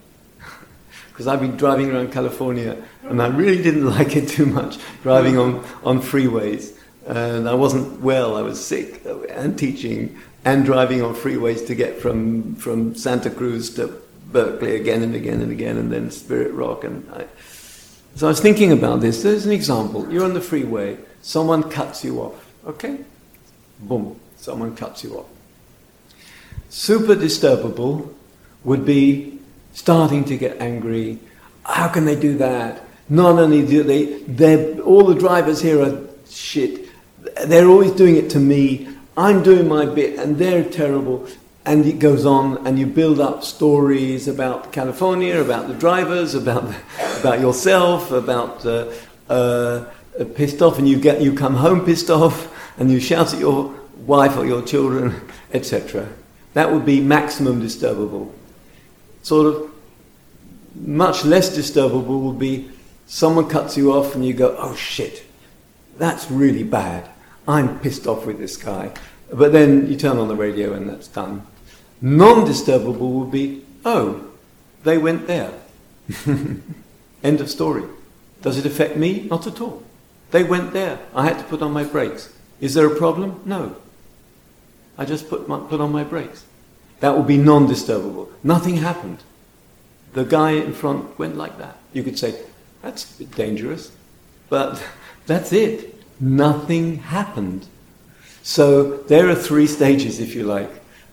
Because 1.09 1.27
I've 1.27 1.41
been 1.41 1.59
driving 1.59 1.91
around 1.91 2.13
California 2.13 2.83
and 3.03 3.21
I 3.21 3.27
really 3.27 3.63
didn't 3.63 3.85
like 3.99 4.17
it 4.17 4.27
too 4.27 4.47
much, 4.47 4.79
driving 5.03 5.37
on, 5.37 5.63
on 5.85 6.01
freeways. 6.01 6.75
And 7.07 7.47
I 7.47 7.53
wasn't 7.53 8.01
well, 8.01 8.37
I 8.37 8.43
was 8.43 8.65
sick 8.65 9.05
and 9.29 9.59
teaching 9.59 10.19
and 10.47 10.65
driving 10.65 11.03
on 11.03 11.15
freeways 11.15 11.67
to 11.67 11.75
get 11.75 12.01
from, 12.01 12.55
from 12.55 12.95
Santa 12.95 13.29
Cruz 13.29 13.75
to 13.75 14.01
Berkeley 14.33 14.77
again 14.77 15.03
and 15.03 15.15
again 15.15 15.43
and 15.43 15.53
again, 15.53 15.77
and 15.77 15.93
then 15.93 16.11
Spirit 16.11 16.53
Rock. 16.53 16.85
And 16.85 17.07
I, 17.13 17.27
so 18.15 18.27
I 18.27 18.31
was 18.31 18.41
thinking 18.41 18.73
about 18.73 19.01
this. 19.01 19.23
There's 19.23 19.45
an 19.45 19.53
example. 19.53 20.11
You're 20.11 20.25
on 20.25 20.33
the 20.33 20.41
freeway, 20.41 20.97
someone 21.23 21.69
cuts 21.71 22.05
you 22.05 22.21
off, 22.21 22.53
okay? 22.67 22.99
Boom, 23.81 24.19
someone 24.37 24.77
cuts 24.77 25.05
you 25.05 25.19
off. 25.19 25.27
Super 26.69 27.17
disturbable 27.17 28.13
would 28.65 28.85
be 28.85 29.39
starting 29.73 30.25
to 30.25 30.37
get 30.37 30.61
angry. 30.61 31.19
How 31.65 31.89
can 31.89 32.05
they 32.05 32.17
do 32.17 32.37
that? 32.39 32.85
Not 33.09 33.39
only 33.39 33.67
do 33.67 33.83
they, 33.83 34.23
they're, 34.23 34.81
all 34.81 35.05
the 35.05 35.15
drivers 35.15 35.61
here 35.61 35.83
are 35.83 36.01
shit. 36.29 36.89
They're 37.47 37.67
always 37.67 37.93
doing 37.93 38.17
it 38.17 38.31
to 38.31 38.39
me. 38.39 38.89
I'm 39.17 39.43
doing 39.43 39.69
my 39.69 39.87
bit, 39.87 40.19
and 40.19 40.39
they're 40.39 40.65
terrible. 40.65 41.27
And 41.67 41.85
it 41.85 41.99
goes 41.99 42.25
on, 42.25 42.67
and 42.67 42.79
you 42.79 42.87
build 42.87 43.21
up 43.21 43.45
stories 43.45 44.29
about 44.29 44.73
California, 44.73 45.41
about 45.41 45.69
the 45.69 45.75
drivers, 45.75 46.35
about 46.35 46.73
about 47.21 47.41
yourself, 47.41 48.13
about 48.13 48.65
uh, 48.65 48.93
uh, 49.29 49.85
Uh, 50.21 50.25
pissed 50.25 50.61
off, 50.61 50.79
and 50.79 50.87
you 50.87 51.01
get 51.01 51.23
you 51.23 51.33
come 51.33 51.55
home 51.55 51.85
pissed 51.85 52.11
off, 52.11 52.53
and 52.79 52.91
you 52.91 53.01
shout 53.01 53.33
at 53.33 53.41
your 53.41 53.75
wife 54.07 54.37
or 54.37 54.45
your 54.45 54.63
children, 54.63 55.21
etc. 55.53 56.09
That 56.53 56.73
would 56.73 56.85
be 56.85 57.01
maximum 57.01 57.63
disturbable. 57.63 58.31
Sort 59.23 59.47
of 59.47 59.71
much 60.75 61.25
less 61.25 61.57
disturbable 61.57 62.21
would 62.23 62.39
be 62.39 62.71
someone 63.07 63.49
cuts 63.49 63.77
you 63.77 63.93
off, 63.93 64.15
and 64.15 64.27
you 64.27 64.35
go, 64.35 64.55
"Oh 64.59 64.75
shit, 64.75 65.25
that's 65.97 66.31
really 66.31 66.65
bad. 66.65 67.09
I'm 67.49 67.81
pissed 67.81 68.07
off 68.07 68.27
with 68.27 68.39
this 68.39 68.57
guy." 68.57 68.93
But 69.33 69.53
then 69.53 69.89
you 69.89 69.97
turn 69.97 70.19
on 70.19 70.29
the 70.29 70.37
radio, 70.37 70.75
and 70.75 70.89
that's 70.89 71.09
done. 71.09 71.47
Non 72.03 72.47
disturbable 72.47 73.13
would 73.21 73.31
be, 73.31 73.63
oh, 73.85 74.25
they 74.85 74.99
went 74.99 75.27
there. 75.27 75.53
End 77.23 77.41
of 77.41 77.49
story. 77.49 77.85
Does 78.43 78.59
it 78.59 78.67
affect 78.67 78.97
me? 78.97 79.29
Not 79.31 79.47
at 79.47 79.61
all. 79.61 79.83
They 80.31 80.45
went 80.45 80.73
there. 80.73 80.99
I 81.15 81.25
had 81.25 81.39
to 81.39 81.45
put 81.45 81.63
on 81.63 81.73
my 81.73 81.85
brakes. 81.85 82.33
Is 82.61 82.75
there 82.75 82.87
a 82.87 82.97
problem? 82.97 83.41
No. 83.45 83.77
I 84.97 85.05
just 85.05 85.29
put, 85.29 85.49
my, 85.49 85.59
put 85.59 85.81
on 85.81 85.93
my 85.93 86.05
brakes. 86.05 86.45
That 87.01 87.17
would 87.17 87.27
be 87.27 87.39
non 87.39 87.67
disturbable. 87.67 88.29
Nothing 88.45 88.77
happened. 88.77 89.23
The 90.13 90.25
guy 90.25 90.53
in 90.53 90.73
front 90.73 91.19
went 91.19 91.37
like 91.37 91.59
that. 91.59 91.79
You 91.93 92.03
could 92.03 92.19
say, 92.19 92.35
that's 92.83 93.15
a 93.15 93.19
bit 93.19 93.35
dangerous. 93.35 93.93
But 94.49 94.83
that's 95.27 95.53
it. 95.53 95.95
Nothing 96.21 96.99
happened. 96.99 97.67
So 98.43 98.99
there 99.05 99.29
are 99.29 99.35
three 99.35 99.67
stages, 99.67 100.21
if 100.21 100.35
you 100.35 100.45
like. 100.45 100.71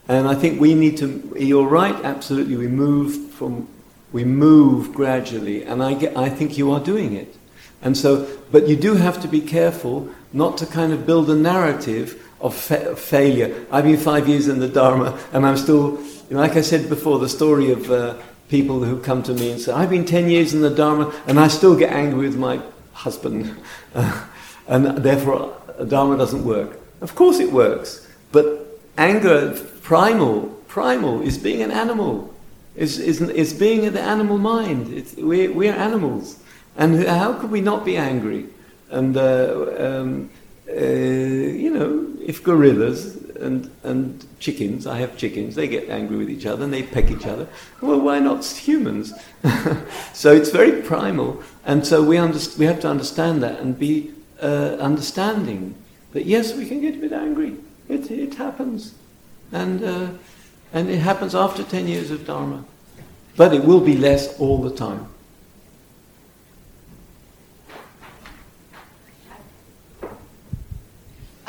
And 0.08 0.28
I 0.28 0.36
think 0.36 0.60
we 0.60 0.74
need 0.74 0.98
to, 0.98 1.36
you're 1.38 1.68
right, 1.68 1.96
absolutely, 2.06 2.56
we 2.56 2.68
move 2.68 3.32
from, 3.32 3.68
we 4.14 4.24
move 4.24 4.94
gradually, 4.94 5.64
and 5.64 5.84
I, 5.84 5.96
get, 5.96 6.16
I 6.16 6.30
think 6.30 6.58
you 6.58 6.72
are 6.72 6.80
doing 6.80 7.14
it. 7.14 7.36
And 7.82 7.98
so, 7.98 8.28
but 8.52 8.68
you 8.68 8.76
do 8.76 8.96
have 8.96 9.22
to 9.22 9.28
be 9.28 9.42
careful 9.42 10.10
not 10.34 10.58
to 10.58 10.66
kind 10.66 10.94
of 10.94 11.06
build 11.06 11.30
a 11.30 11.36
narrative 11.36 12.24
of, 12.42 12.56
fa- 12.56 12.96
failure. 12.96 13.66
I've 13.72 13.84
been 13.84 13.98
five 13.98 14.28
years 14.28 14.48
in 14.48 14.60
the 14.60 14.68
Dharma, 14.68 15.18
and 15.32 15.46
I'm 15.46 15.58
still, 15.58 16.00
like 16.30 16.56
I 16.56 16.62
said 16.62 16.90
before, 16.90 17.20
the 17.20 17.30
story 17.30 17.72
of 17.72 17.90
uh, 17.92 18.16
people 18.50 18.84
who 18.84 19.00
come 19.00 19.24
to 19.24 19.34
me 19.34 19.52
and 19.52 19.62
say, 19.62 19.72
I've 19.72 19.90
been 19.90 20.06
10 20.06 20.30
years 20.30 20.54
in 20.54 20.62
the 20.62 20.70
Dharma, 20.70 21.14
and 21.28 21.40
I 21.40 21.48
still 21.48 21.76
get 21.76 21.92
angry 21.92 22.28
with 22.28 22.38
my 22.38 22.60
husband, 22.94 23.56
uh, 23.96 24.26
and 24.68 24.86
therefore 24.98 25.56
Dharma 25.88 26.18
doesn't 26.18 26.44
work. 26.44 26.80
Of 27.02 27.16
course 27.16 27.40
it 27.40 27.52
works, 27.52 28.08
but 28.32 28.80
anger 28.98 29.52
primal, 29.82 30.48
primal 30.68 31.22
is 31.22 31.38
being 31.38 31.62
an 31.62 31.72
animal, 31.72 32.34
is, 32.76 33.00
is, 33.00 33.22
is 33.22 33.54
being 33.54 33.84
in 33.84 33.94
the 33.94 34.02
animal 34.02 34.38
mind. 34.38 34.94
It's, 34.94 35.16
we're, 35.16 35.52
we're 35.52 35.74
animals. 35.74 36.40
And 36.78 37.04
how 37.06 37.34
could 37.34 37.52
we 37.52 37.62
not 37.62 37.84
be 37.84 37.98
angry? 37.98 38.46
And, 38.90 39.18
uh, 39.18 39.76
um, 39.80 40.30
uh, 40.70 40.74
you 40.74 41.72
know, 41.72 42.08
if 42.24 42.44
gorillas 42.44 43.16
and, 43.36 43.72
and 43.84 44.26
chickens, 44.40 44.86
I 44.86 45.00
have 45.00 45.18
chickens, 45.18 45.56
they 45.56 45.68
get 45.68 45.90
angry 45.90 46.18
with 46.18 46.30
each 46.30 46.46
other 46.46 46.64
and 46.64 46.74
they 46.74 46.84
peck 46.84 47.10
each 47.10 47.26
other, 47.26 47.48
well, 47.82 48.00
why 48.00 48.20
not 48.20 48.46
humans? 48.46 49.14
so 50.14 50.34
it's 50.34 50.50
very 50.50 50.82
primal. 50.82 51.42
And 51.66 51.86
so 51.86 52.02
we, 52.02 52.22
we 52.58 52.66
have 52.66 52.80
to 52.82 52.90
understand 52.90 53.42
that 53.44 53.60
and 53.60 53.78
be 53.78 54.12
uh, 54.42 54.78
understanding 54.80 55.76
that 56.14 56.26
yes, 56.26 56.54
we 56.54 56.68
can 56.68 56.82
get 56.82 56.96
a 56.96 57.00
bit 57.00 57.12
angry. 57.12 57.58
It, 57.90 58.12
it 58.12 58.36
happens. 58.36 58.94
And, 59.52 59.84
uh, 59.84 60.10
and 60.74 60.90
it 60.90 61.00
happens 61.00 61.34
after 61.34 61.64
10 61.64 61.88
years 61.88 62.12
of 62.12 62.26
Dharma. 62.26 62.66
But 63.36 63.54
it 63.54 63.64
will 63.64 63.82
be 63.82 63.96
less 63.96 64.38
all 64.40 64.62
the 64.62 64.76
time. 64.76 65.08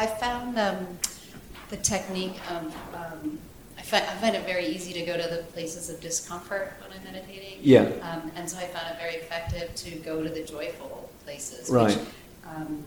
Found 0.06 0.58
um, 0.58 0.86
the 1.70 1.76
technique 1.76 2.38
of, 2.50 2.74
um, 2.94 3.38
I, 3.78 3.82
fi- 3.82 3.98
I 3.98 4.14
find 4.16 4.34
it 4.36 4.44
very 4.46 4.66
easy 4.66 4.92
to 4.94 5.02
go 5.04 5.16
to 5.16 5.28
the 5.28 5.42
places 5.52 5.90
of 5.90 6.00
discomfort 6.00 6.72
when 6.80 6.96
I'm 6.98 7.04
meditating. 7.04 7.58
Yeah. 7.60 7.82
Um, 8.02 8.30
and 8.36 8.48
so 8.48 8.58
I 8.58 8.66
found 8.66 8.86
it 8.94 8.98
very 9.00 9.16
effective 9.16 9.74
to 9.74 9.90
go 9.96 10.22
to 10.22 10.28
the 10.28 10.42
joyful 10.44 11.10
places, 11.24 11.68
Right. 11.70 11.96
which 11.96 12.06
um, 12.46 12.84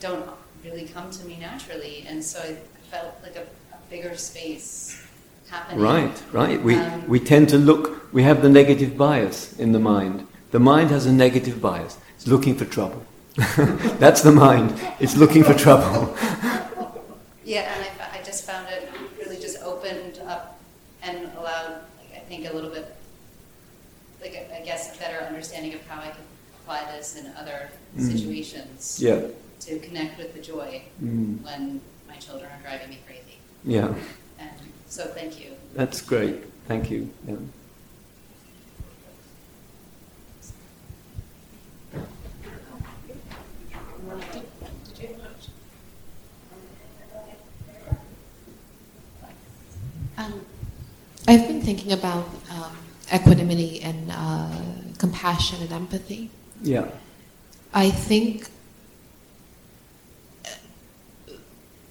don't 0.00 0.28
really 0.64 0.86
come 0.86 1.10
to 1.10 1.24
me 1.26 1.38
naturally. 1.40 2.04
And 2.08 2.22
so 2.24 2.38
I 2.40 2.54
felt 2.90 3.14
like 3.22 3.36
a, 3.36 3.42
a 3.74 3.78
bigger 3.88 4.16
space 4.16 5.02
happening. 5.48 5.80
Right, 5.80 6.22
right. 6.32 6.62
We, 6.62 6.76
Um, 6.76 7.08
we 7.08 7.20
tend 7.20 7.48
to 7.50 7.58
look, 7.58 8.12
we 8.12 8.22
have 8.22 8.42
the 8.42 8.48
negative 8.48 8.96
bias 8.96 9.58
in 9.58 9.72
the 9.72 9.78
mind. 9.78 10.26
The 10.50 10.60
mind 10.60 10.90
has 10.90 11.06
a 11.06 11.12
negative 11.12 11.60
bias. 11.60 11.96
It's 12.16 12.26
looking 12.26 12.54
for 12.56 12.64
trouble. 12.64 13.04
That's 13.98 14.22
the 14.22 14.32
mind. 14.32 14.74
It's 14.98 15.16
looking 15.16 15.44
for 15.44 15.54
trouble. 15.54 16.16
Yeah, 17.44 17.72
and 17.74 17.84
I, 18.00 18.18
I 18.18 18.22
just 18.22 18.44
found 18.44 18.68
it 18.68 18.88
really 19.18 19.36
just 19.40 19.62
opened 19.62 20.18
up 20.26 20.58
and 21.02 21.30
allowed, 21.38 21.82
like, 21.98 22.16
I 22.16 22.20
think, 22.28 22.48
a 22.48 22.52
little 22.52 22.70
bit, 22.70 22.94
like, 24.20 24.34
I 24.52 24.58
I 24.60 24.64
guess, 24.64 24.94
a 24.94 24.98
better 24.98 25.24
understanding 25.24 25.74
of 25.74 25.86
how 25.86 26.00
I 26.00 26.08
could 26.08 26.24
apply 26.60 26.84
this 26.96 27.16
in 27.16 27.26
other 27.36 27.70
Mm. 27.96 28.12
situations. 28.16 28.98
Yeah. 29.02 29.22
To 29.66 29.78
connect 29.80 30.16
with 30.16 30.32
the 30.34 30.40
joy 30.40 30.82
Mm. 31.02 31.42
when 31.42 31.80
my 32.08 32.14
children 32.16 32.48
are 32.52 32.62
driving 32.62 32.90
me 32.90 32.98
crazy. 33.04 33.38
Yeah. 33.64 33.92
And 34.38 34.50
so, 34.88 35.06
thank 35.08 35.40
you. 35.40 35.56
That's 35.74 36.00
great. 36.02 36.36
Thank 36.68 36.88
you. 36.90 37.10
Yeah. 37.26 37.34
Um, 50.20 50.44
I've 51.26 51.48
been 51.48 51.62
thinking 51.62 51.92
about 51.92 52.28
um, 52.50 52.76
equanimity 53.12 53.80
and 53.80 54.10
uh, 54.10 54.60
compassion 54.98 55.62
and 55.62 55.72
empathy. 55.72 56.30
Yeah. 56.62 56.90
I 57.72 57.90
think 57.90 58.48
uh, 60.44 60.50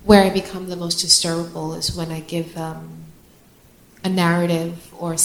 where 0.04 0.24
I 0.24 0.30
become 0.30 0.70
the 0.70 0.76
most 0.76 1.04
disturbable 1.04 1.76
is 1.76 1.96
when 1.96 2.12
I 2.12 2.20
give 2.20 2.56
um, 2.56 3.06
a 4.04 4.10
narrative 4.10 4.94
or 4.98 5.15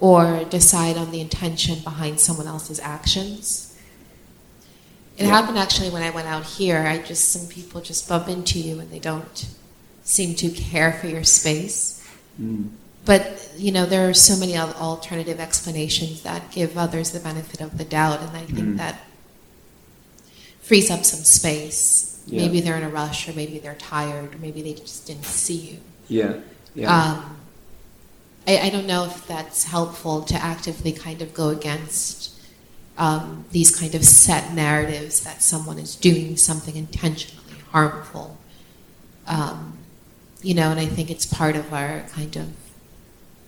or 0.00 0.44
decide 0.50 0.96
on 0.96 1.10
the 1.10 1.20
intention 1.20 1.78
behind 1.80 2.20
someone 2.20 2.46
else's 2.46 2.80
actions. 2.80 3.76
It 5.16 5.24
Yeah. 5.24 5.30
happened 5.30 5.58
actually 5.58 5.90
when 5.90 6.02
I 6.02 6.10
went 6.10 6.26
out 6.26 6.44
here. 6.44 6.78
I 6.86 6.98
just 6.98 7.30
some 7.30 7.46
people 7.48 7.80
just 7.80 8.08
bump 8.08 8.28
into 8.28 8.58
you 8.58 8.80
and 8.80 8.90
they 8.90 8.98
don't 8.98 9.46
seem 10.04 10.34
to 10.36 10.50
care 10.50 10.92
for 10.92 11.08
your 11.08 11.24
space. 11.24 12.06
Mm. 12.40 12.70
But 13.04 13.50
you 13.56 13.70
know, 13.72 13.86
there 13.86 14.08
are 14.08 14.14
so 14.14 14.36
many 14.36 14.56
alternative 14.56 15.40
explanations 15.40 16.22
that 16.22 16.50
give 16.50 16.76
others 16.78 17.10
the 17.10 17.20
benefit 17.20 17.60
of 17.60 17.78
the 17.78 17.84
doubt, 17.84 18.20
and 18.20 18.36
I 18.36 18.44
think 18.46 18.68
Mm. 18.68 18.76
that 18.78 19.00
frees 20.62 20.90
up 20.90 21.04
some 21.04 21.20
space. 21.24 22.18
Yeah. 22.26 22.42
Maybe 22.42 22.60
they're 22.60 22.76
in 22.76 22.82
a 22.82 22.88
rush, 22.88 23.28
or 23.28 23.34
maybe 23.34 23.58
they're 23.58 23.74
tired, 23.74 24.34
or 24.34 24.38
maybe 24.38 24.62
they 24.62 24.72
just 24.74 25.06
didn't 25.06 25.26
see 25.26 25.56
you. 25.56 25.78
Yeah. 26.08 26.34
Yeah. 26.74 26.90
Um, 26.96 27.36
I, 28.46 28.58
I 28.58 28.70
don't 28.70 28.86
know 28.86 29.04
if 29.04 29.26
that's 29.26 29.64
helpful 29.64 30.22
to 30.22 30.34
actively 30.34 30.92
kind 30.92 31.22
of 31.22 31.34
go 31.34 31.50
against 31.50 32.30
um, 32.96 33.44
these 33.50 33.74
kind 33.76 33.94
of 33.94 34.04
set 34.04 34.54
narratives 34.54 35.20
that 35.24 35.42
someone 35.42 35.78
is 35.78 35.96
doing 35.96 36.36
something 36.36 36.76
intentionally 36.76 37.58
harmful. 37.70 38.38
Um, 39.26 39.73
you 40.44 40.54
know, 40.54 40.70
and 40.70 40.78
I 40.78 40.86
think 40.86 41.10
it's 41.10 41.24
part 41.26 41.56
of 41.56 41.72
our 41.72 42.00
kind 42.12 42.36
of 42.36 42.48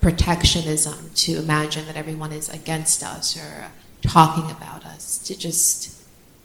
protectionism 0.01 1.11
to 1.15 1.37
imagine 1.37 1.87
that 1.87 1.97
everyone 1.97 2.33
is 2.33 2.49
against 2.49 3.03
us 3.03 3.37
or 3.37 3.67
talking 4.03 4.51
about 4.51 4.85
us, 4.85 5.19
to 5.19 5.37
just 5.39 5.93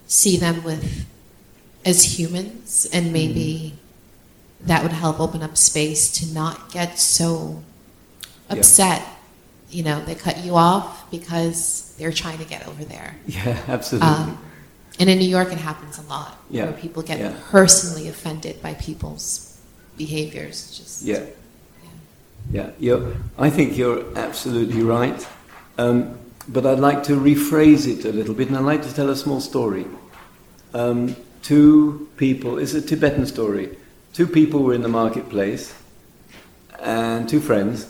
see 0.07 0.37
them 0.37 0.63
with 0.63 1.05
as 1.85 2.19
humans 2.19 2.87
and 2.93 3.11
maybe 3.13 3.73
that 4.61 4.83
would 4.83 4.91
help 4.91 5.19
open 5.19 5.41
up 5.41 5.57
space 5.57 6.11
to 6.11 6.33
not 6.33 6.71
get 6.71 6.99
so 6.99 7.63
Yeah. 8.49 8.57
upset. 8.57 9.07
You 9.69 9.83
know, 9.83 10.03
they 10.03 10.15
cut 10.15 10.39
you 10.43 10.55
off 10.55 11.09
because 11.09 11.93
they're 11.97 12.11
trying 12.11 12.37
to 12.39 12.45
get 12.45 12.67
over 12.67 12.83
there. 12.83 13.15
yeah, 13.27 13.57
absolutely. 13.67 14.09
Um, 14.09 14.37
and 14.99 15.09
in 15.09 15.17
New 15.17 15.27
York, 15.29 15.51
it 15.51 15.57
happens 15.57 15.97
a 15.97 16.01
lot 16.03 16.37
Yeah, 16.49 16.65
where 16.65 16.73
people 16.73 17.01
get 17.01 17.19
yeah. 17.19 17.33
personally 17.49 18.07
offended 18.09 18.61
by 18.61 18.73
people's 18.75 19.50
behaviors. 20.05 20.77
Just 20.77 21.03
Yeah. 21.03 21.25
Yeah, 22.51 22.71
you're, 22.79 23.13
I 23.37 23.49
think 23.49 23.77
you're 23.77 24.03
absolutely 24.17 24.81
right. 24.81 25.27
Um, 25.77 26.17
but 26.47 26.65
I'd 26.65 26.79
like 26.79 27.03
to 27.03 27.13
rephrase 27.13 27.87
it 27.87 28.03
a 28.03 28.11
little 28.11 28.33
bit, 28.33 28.47
and 28.49 28.57
I'd 28.57 28.65
like 28.73 28.81
to 28.83 28.93
tell 28.93 29.09
a 29.09 29.15
small 29.15 29.39
story. 29.39 29.85
Um, 30.73 31.15
two 31.43 32.09
people, 32.17 32.57
it's 32.57 32.73
a 32.73 32.81
Tibetan 32.81 33.25
story. 33.25 33.77
Two 34.13 34.27
people 34.27 34.63
were 34.63 34.73
in 34.73 34.81
the 34.81 34.89
marketplace, 34.89 35.73
and 36.79 37.29
two 37.29 37.39
friends, 37.39 37.87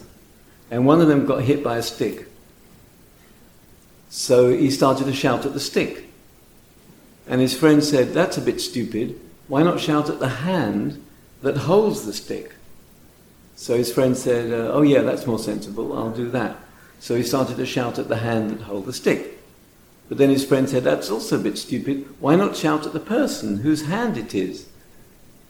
and 0.70 0.86
one 0.86 1.02
of 1.02 1.08
them 1.08 1.26
got 1.26 1.44
hit 1.44 1.64
by 1.64 1.78
a 1.78 1.82
stick. 1.82 2.28
So 4.10 4.52
he 4.52 4.70
started 4.70 5.06
to 5.06 5.14
shout 5.14 5.46
at 5.46 5.54
the 5.54 5.60
stick. 5.60 6.06
And 7.28 7.40
his 7.40 7.58
friend 7.58 7.84
said, 7.84 8.14
That's 8.14 8.38
a 8.38 8.42
bit 8.42 8.60
stupid. 8.60 9.20
Why 9.48 9.64
not 9.64 9.80
shout 9.80 10.10
at 10.10 10.20
the 10.20 10.30
hand 10.30 11.02
that 11.42 11.58
holds 11.58 12.06
the 12.06 12.14
stick? 12.14 12.56
So 13.56 13.78
his 13.78 13.94
friend 13.94 14.18
said, 14.18 14.52
uh, 14.52 14.72
Oh, 14.72 14.82
yeah, 14.82 15.02
that's 15.02 15.28
more 15.28 15.40
sensible. 15.40 15.98
I'll 15.98 16.12
do 16.12 16.30
that. 16.32 16.58
So 17.00 17.16
he 17.16 17.24
started 17.24 17.58
to 17.58 17.66
shout 17.66 18.00
at 18.00 18.10
the 18.10 18.18
hand 18.18 18.52
that 18.52 18.64
held 18.64 18.86
the 18.86 18.94
stick. 18.94 19.40
But 20.10 20.18
then 20.18 20.30
his 20.30 20.46
friend 20.46 20.68
said, 20.68 20.84
That's 20.84 21.10
also 21.10 21.40
a 21.40 21.44
bit 21.44 21.58
stupid. 21.58 22.08
Why 22.20 22.36
not 22.36 22.56
shout 22.56 22.86
at 22.86 22.94
the 22.94 23.00
person 23.00 23.58
whose 23.58 23.86
hand 23.86 24.18
it 24.18 24.34
is? 24.34 24.68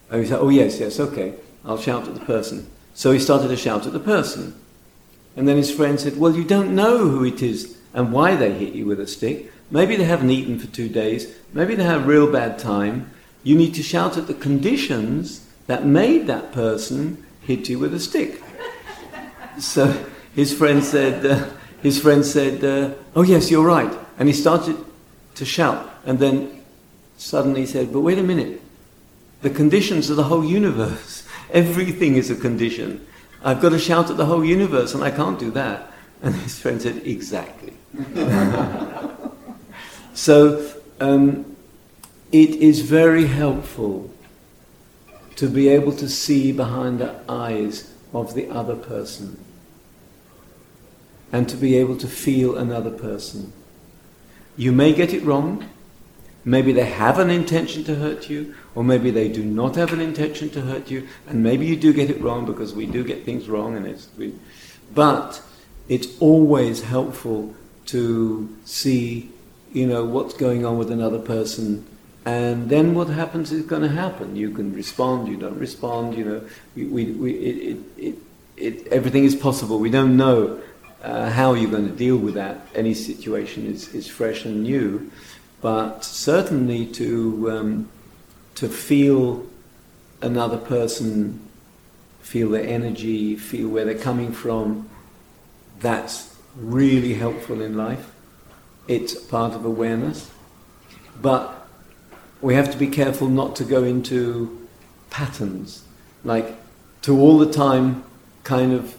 And 0.10 0.22
he 0.22 0.28
said, 0.28 0.40
Oh, 0.40 0.50
yes, 0.50 0.80
yes, 0.80 1.00
okay. 1.00 1.36
I'll 1.64 1.78
shout 1.78 2.08
at 2.08 2.14
the 2.14 2.26
person. 2.26 2.70
So 2.94 3.12
he 3.12 3.20
started 3.20 3.48
to 3.48 3.58
shout 3.58 3.86
at 3.86 3.94
the 3.94 4.00
person. 4.00 4.60
And 5.36 5.48
then 5.48 5.58
his 5.58 5.74
friend 5.74 6.00
said, 6.00 6.18
Well, 6.18 6.36
you 6.36 6.44
don't 6.44 6.76
know 6.76 6.98
who 6.98 7.24
it 7.24 7.42
is 7.42 7.78
and 7.94 8.12
why 8.12 8.36
they 8.36 8.54
hit 8.54 8.74
you 8.74 8.86
with 8.86 9.00
a 9.00 9.08
stick. 9.08 9.52
Maybe 9.70 9.96
they 9.96 10.04
haven't 10.04 10.30
eaten 10.30 10.60
for 10.60 10.68
two 10.68 10.90
days. 10.90 11.34
Maybe 11.54 11.76
they 11.76 11.84
have 11.84 12.04
a 12.04 12.08
real 12.08 12.32
bad 12.32 12.60
time. 12.60 13.10
You 13.44 13.56
need 13.56 13.74
to 13.76 13.84
shout 13.84 14.18
at 14.18 14.28
the 14.28 14.34
conditions 14.34 15.48
that 15.72 15.86
made 15.86 16.28
that 16.28 16.52
person 16.52 17.26
hit 17.44 17.70
you 17.70 17.80
with 17.80 17.94
a 17.94 18.00
stick. 18.00 18.44
So 19.58 19.88
his 20.36 20.54
friend 20.54 20.84
said, 20.84 21.26
uh, 21.26 21.48
his 21.82 21.98
friend 21.98 22.26
said, 22.26 22.62
uh, 22.62 22.94
"Oh 23.16 23.22
yes, 23.22 23.50
you're 23.50 23.66
right." 23.66 23.94
And 24.20 24.28
he 24.28 24.34
started 24.34 24.76
to 25.36 25.46
shout, 25.46 25.90
and 26.06 26.20
then 26.20 26.62
suddenly 27.18 27.62
he 27.62 27.68
said, 27.68 27.94
"But 27.94 28.02
wait 28.02 28.20
a 28.20 28.24
minute. 28.24 28.62
The 29.44 29.50
conditions 29.50 30.10
of 30.10 30.18
the 30.18 30.24
whole 30.24 30.44
universe. 30.44 31.24
Everything 31.54 32.18
is 32.18 32.30
a 32.30 32.36
condition. 32.36 33.08
I've 33.42 33.62
got 33.62 33.70
to 33.70 33.80
shout 33.80 34.12
at 34.12 34.18
the 34.18 34.26
whole 34.26 34.44
universe, 34.44 34.94
and 34.94 35.02
I 35.06 35.12
can't 35.12 35.40
do 35.40 35.52
that." 35.52 35.90
And 36.22 36.36
his 36.36 36.60
friend 36.60 36.82
said, 36.82 37.02
"Exactly." 37.06 37.74
so 40.14 40.70
um, 41.00 41.56
it 42.34 42.56
is 42.56 42.82
very 42.82 43.28
helpful 43.28 44.12
to 45.42 45.50
be 45.50 45.70
able 45.70 45.92
to 45.92 46.08
see 46.08 46.52
behind 46.52 47.00
the 47.00 47.20
eyes 47.28 47.92
of 48.14 48.36
the 48.36 48.48
other 48.52 48.76
person 48.76 49.44
and 51.32 51.50
to 51.50 51.58
be 51.58 51.76
able 51.78 51.98
to 51.98 52.08
feel 52.08 52.56
another 52.56 52.92
person. 52.92 53.52
You 54.56 54.72
may 54.72 54.94
get 54.94 55.16
it 55.16 55.24
wrong. 55.24 55.68
Maybe 56.46 56.72
they 56.74 56.86
have 56.86 57.18
an 57.18 57.32
intention 57.32 57.84
to 57.86 57.96
hurt 57.96 58.30
you, 58.30 58.54
or 58.76 58.84
maybe 58.84 59.10
they 59.10 59.30
do 59.30 59.44
not 59.44 59.76
have 59.78 59.94
an 59.94 60.00
intention 60.00 60.52
to 60.52 60.62
hurt 60.62 60.92
you, 60.92 61.08
and 61.26 61.42
maybe 61.42 61.66
you 61.66 61.76
do 61.76 61.92
get 61.92 62.12
it 62.12 62.22
wrong 62.22 62.46
because 62.46 62.76
we 62.76 62.86
do 62.86 63.04
get 63.04 63.26
things 63.26 63.50
wrong, 63.50 63.76
and 63.76 63.88
it's 63.88 64.10
we, 64.20 64.36
but 64.94 65.42
it's 65.90 66.20
always 66.20 66.84
helpful 66.84 67.56
to 67.88 68.56
see, 68.64 69.32
you 69.74 69.88
know, 69.88 70.06
what's 70.06 70.36
going 70.36 70.68
on 70.68 70.78
with 70.78 70.92
another 70.92 71.20
person, 71.20 71.84
and 72.26 72.70
then 72.70 72.94
what 72.94 73.08
happens 73.08 73.52
is 73.52 73.66
going 73.66 73.82
to 73.82 73.90
happen. 73.90 74.36
You 74.36 74.52
can 74.52 74.74
respond, 74.74 75.28
you 75.28 75.38
don't 75.38 75.58
respond. 75.58 76.16
You 76.16 76.26
know, 76.26 76.42
we, 76.76 76.86
we, 76.86 77.06
we 77.14 77.32
it, 77.34 77.80
it, 77.98 78.16
it, 78.58 78.88
everything 78.88 79.24
is 79.24 79.36
possible. 79.36 79.80
We 79.80 79.90
don't 79.90 80.18
know 80.18 80.62
uh, 81.02 81.32
how 81.32 81.56
you're 81.56 81.72
going 81.72 81.88
to 81.88 81.96
deal 81.96 82.18
with 82.18 82.36
that. 82.36 82.68
Any 82.76 82.94
situation 82.94 83.66
is, 83.66 83.94
is 83.96 84.08
fresh 84.08 84.46
and 84.46 84.62
new, 84.64 85.12
but 85.62 86.06
certainly 86.06 86.86
to 86.88 87.52
um, 87.52 87.90
to 88.56 88.70
feel 88.70 89.48
another 90.22 90.58
person, 90.58 91.40
feel 92.22 92.52
their 92.52 92.68
energy, 92.68 93.36
feel 93.36 93.68
where 93.68 93.86
they're 93.86 93.96
coming 93.96 94.32
from. 94.32 94.88
That's 95.80 96.36
really 96.56 97.16
helpful 97.16 97.62
in 97.62 97.76
life. 97.76 98.14
It's 98.88 99.16
part 99.16 99.54
of 99.54 99.66
awareness, 99.66 100.30
but 101.20 101.61
we 102.42 102.56
have 102.56 102.72
to 102.72 102.78
be 102.78 102.88
careful 102.88 103.30
not 103.30 103.56
to 103.58 103.64
go 103.64 103.84
into 103.84 104.68
patterns, 105.10 105.84
like 106.24 106.56
to 107.04 107.20
all 107.20 107.38
the 107.38 107.52
time 107.52 108.04
kind 108.44 108.74
of 108.74 108.96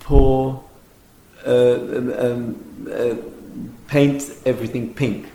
pour, 0.00 0.64
uh, 1.46 1.74
um, 1.74 2.86
uh, 2.92 3.14
paint 3.86 4.30
everything 4.44 4.94
pink 4.94 5.26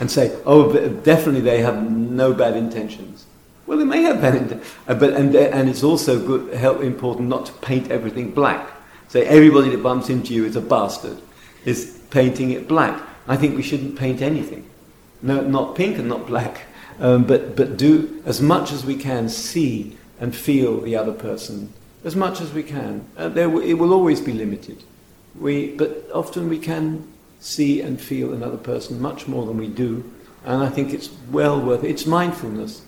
and 0.00 0.10
say, 0.10 0.36
oh, 0.44 0.72
definitely 1.04 1.40
they 1.40 1.60
have 1.60 1.90
no 1.90 2.32
bad 2.34 2.56
intentions. 2.56 3.26
Well, 3.66 3.78
they 3.78 3.84
may 3.84 4.02
have 4.02 4.20
bad 4.20 4.34
intentions, 4.34 4.68
uh, 4.88 4.94
but 4.94 5.12
and, 5.14 5.34
and 5.34 5.68
it's 5.68 5.82
also 5.82 6.24
good, 6.24 6.54
help, 6.54 6.82
important 6.82 7.28
not 7.28 7.46
to 7.46 7.52
paint 7.52 7.90
everything 7.90 8.32
black. 8.32 8.68
Say 9.08 9.24
everybody 9.24 9.70
that 9.70 9.82
bumps 9.82 10.10
into 10.10 10.34
you 10.34 10.44
is 10.44 10.56
a 10.56 10.60
bastard, 10.60 11.18
is 11.64 12.00
painting 12.10 12.50
it 12.50 12.66
black. 12.66 13.00
I 13.28 13.36
think 13.36 13.56
we 13.56 13.62
shouldn't 13.62 13.96
paint 13.96 14.22
anything. 14.22 14.68
No, 15.22 15.40
not 15.40 15.74
pink 15.74 15.98
and 15.98 16.08
not 16.08 16.26
black, 16.26 16.62
um, 17.00 17.24
but, 17.24 17.56
but 17.56 17.76
do 17.76 18.22
as 18.24 18.40
much 18.40 18.72
as 18.72 18.84
we 18.84 18.96
can 18.96 19.28
see 19.28 19.96
and 20.20 20.34
feel 20.34 20.80
the 20.80 20.96
other 20.96 21.12
person 21.12 21.72
as 22.06 22.14
much 22.14 22.40
as 22.40 22.52
we 22.52 22.62
can. 22.62 23.04
Uh, 23.16 23.28
there 23.28 23.48
w- 23.48 23.66
it 23.68 23.74
will 23.74 23.92
always 23.92 24.20
be 24.20 24.32
limited. 24.32 24.84
We, 25.34 25.72
but 25.72 26.08
often 26.14 26.48
we 26.48 26.58
can 26.58 27.12
see 27.40 27.80
and 27.80 28.00
feel 28.00 28.32
another 28.32 28.56
person 28.56 29.02
much 29.02 29.26
more 29.26 29.44
than 29.44 29.58
we 29.58 29.66
do, 29.66 30.10
and 30.44 30.62
I 30.62 30.68
think 30.68 30.94
it's 30.94 31.10
well 31.30 31.60
worth 31.60 31.82
it. 31.82 31.90
It's 31.90 32.06
mindfulness. 32.06 32.82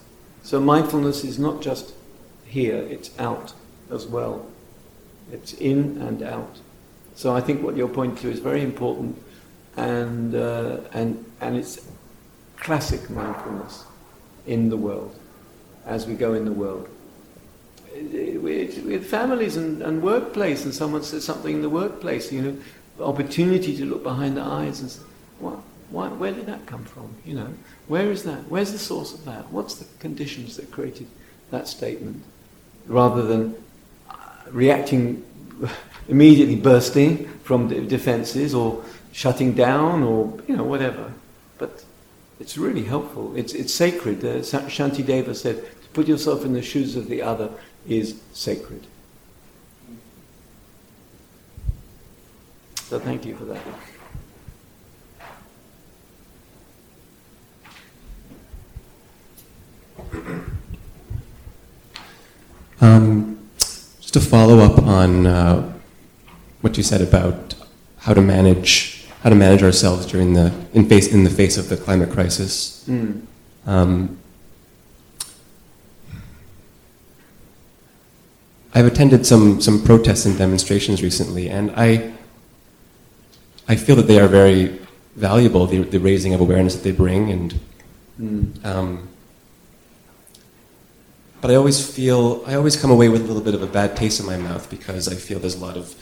So 0.45 0.61
mindfulness 0.61 1.24
is 1.24 1.37
not 1.39 1.61
just 1.61 1.95
here, 2.47 2.76
it's 2.76 3.11
out 3.18 3.53
as 3.91 4.07
well. 4.07 4.47
It's 5.33 5.53
in 5.55 6.01
and 6.01 6.22
out. 6.22 6.61
So 7.16 7.35
I 7.35 7.41
think 7.41 7.62
what 7.62 7.76
you're 7.76 7.89
pointing 7.89 8.18
to 8.22 8.31
is 8.31 8.39
very 8.39 8.62
important, 8.62 9.20
and, 9.76 10.33
uh, 10.35 10.79
and, 10.93 11.24
and 11.41 11.57
it's 11.57 11.85
classic 12.61 13.09
mindfulness 13.11 13.84
in 14.46 14.70
the 14.70 14.76
world, 14.76 15.14
as 15.86 16.06
we 16.06 16.14
go 16.14 16.34
in 16.34 16.44
the 16.44 16.52
world. 16.52 16.88
With 17.94 19.06
families 19.06 19.56
and, 19.56 19.82
and 19.82 20.02
workplace, 20.02 20.64
and 20.64 20.74
someone 20.74 21.02
says 21.02 21.24
something 21.24 21.54
in 21.54 21.62
the 21.62 21.70
workplace, 21.70 22.32
you 22.32 22.42
know, 22.42 22.56
opportunity 23.04 23.76
to 23.76 23.84
look 23.84 24.02
behind 24.02 24.36
the 24.36 24.42
eyes 24.42 24.80
and 24.80 24.90
say, 24.90 25.02
what, 25.38 25.59
why, 25.90 26.09
where 26.09 26.32
did 26.32 26.46
that 26.46 26.66
come 26.66 26.84
from? 26.84 27.14
You 27.24 27.34
know, 27.34 27.54
where 27.86 28.11
is 28.11 28.24
that? 28.24 28.48
Where's 28.48 28.72
the 28.72 28.78
source 28.78 29.14
of 29.14 29.24
that? 29.24 29.50
What's 29.50 29.74
the 29.76 29.86
conditions 29.98 30.56
that 30.56 30.70
created 30.70 31.06
that 31.50 31.66
statement? 31.66 32.22
Rather 32.86 33.22
than 33.22 33.54
uh, 34.11 34.14
reacting 34.50 35.24
immediately 36.09 36.56
bursting 36.56 37.26
from 37.44 37.68
defenses 37.88 38.54
or 38.54 38.84
shutting 39.12 39.54
down 39.54 40.02
or 40.02 40.38
you 40.46 40.56
know 40.56 40.64
whatever. 40.64 41.12
But 41.59 41.84
it's 42.41 42.57
really 42.57 42.84
helpful. 42.84 43.34
It's, 43.36 43.53
it's 43.53 43.74
sacred. 43.74 44.24
Uh, 44.24 44.39
Shantideva 44.39 45.34
said, 45.34 45.57
to 45.57 45.89
put 45.93 46.07
yourself 46.07 46.45
in 46.45 46.53
the 46.53 46.62
shoes 46.62 46.97
of 46.97 47.09
the 47.09 47.22
other 47.22 47.51
is 47.86 48.20
sacred. 48.32 48.86
So 52.76 52.99
thank 52.99 53.24
you 53.26 53.36
for 53.36 53.45
that. 53.45 53.62
Um, 62.80 63.41
just 63.59 64.14
to 64.14 64.20
follow 64.20 64.61
up 64.61 64.78
on 64.84 65.26
uh, 65.26 65.78
what 66.61 66.76
you 66.76 66.84
said 66.84 67.01
about 67.03 67.57
how 67.99 68.14
to 68.14 68.20
manage 68.22 68.97
how 69.22 69.30
to 69.30 69.34
manage 69.34 69.62
ourselves 69.62 70.06
during 70.06 70.34
the 70.34 70.52
in 70.72 70.88
face 70.88 71.12
in 71.12 71.24
the 71.24 71.30
face 71.30 71.56
of 71.56 71.68
the 71.68 71.76
climate 71.76 72.10
crisis. 72.10 72.84
Mm. 72.88 73.22
Um, 73.66 74.18
I've 78.74 78.86
attended 78.86 79.26
some 79.26 79.60
some 79.60 79.82
protests 79.82 80.24
and 80.24 80.38
demonstrations 80.38 81.02
recently, 81.02 81.48
and 81.48 81.72
I 81.76 82.12
I 83.66 83.76
feel 83.76 83.96
that 83.96 84.06
they 84.06 84.20
are 84.20 84.28
very 84.28 84.78
valuable. 85.16 85.66
The, 85.66 85.82
the 85.82 85.98
raising 85.98 86.32
of 86.32 86.40
awareness 86.40 86.76
that 86.76 86.84
they 86.84 86.92
bring, 86.92 87.30
and 87.30 87.60
mm. 88.20 88.64
um, 88.64 89.08
but 91.40 91.50
I 91.50 91.56
always 91.56 91.84
feel 91.84 92.44
I 92.46 92.54
always 92.54 92.76
come 92.76 92.90
away 92.92 93.08
with 93.08 93.22
a 93.22 93.24
little 93.24 93.42
bit 93.42 93.54
of 93.54 93.62
a 93.62 93.66
bad 93.66 93.96
taste 93.96 94.20
in 94.20 94.26
my 94.26 94.36
mouth 94.36 94.70
because 94.70 95.08
I 95.08 95.14
feel 95.14 95.40
there's 95.40 95.56
a 95.56 95.64
lot 95.64 95.76
of 95.76 95.96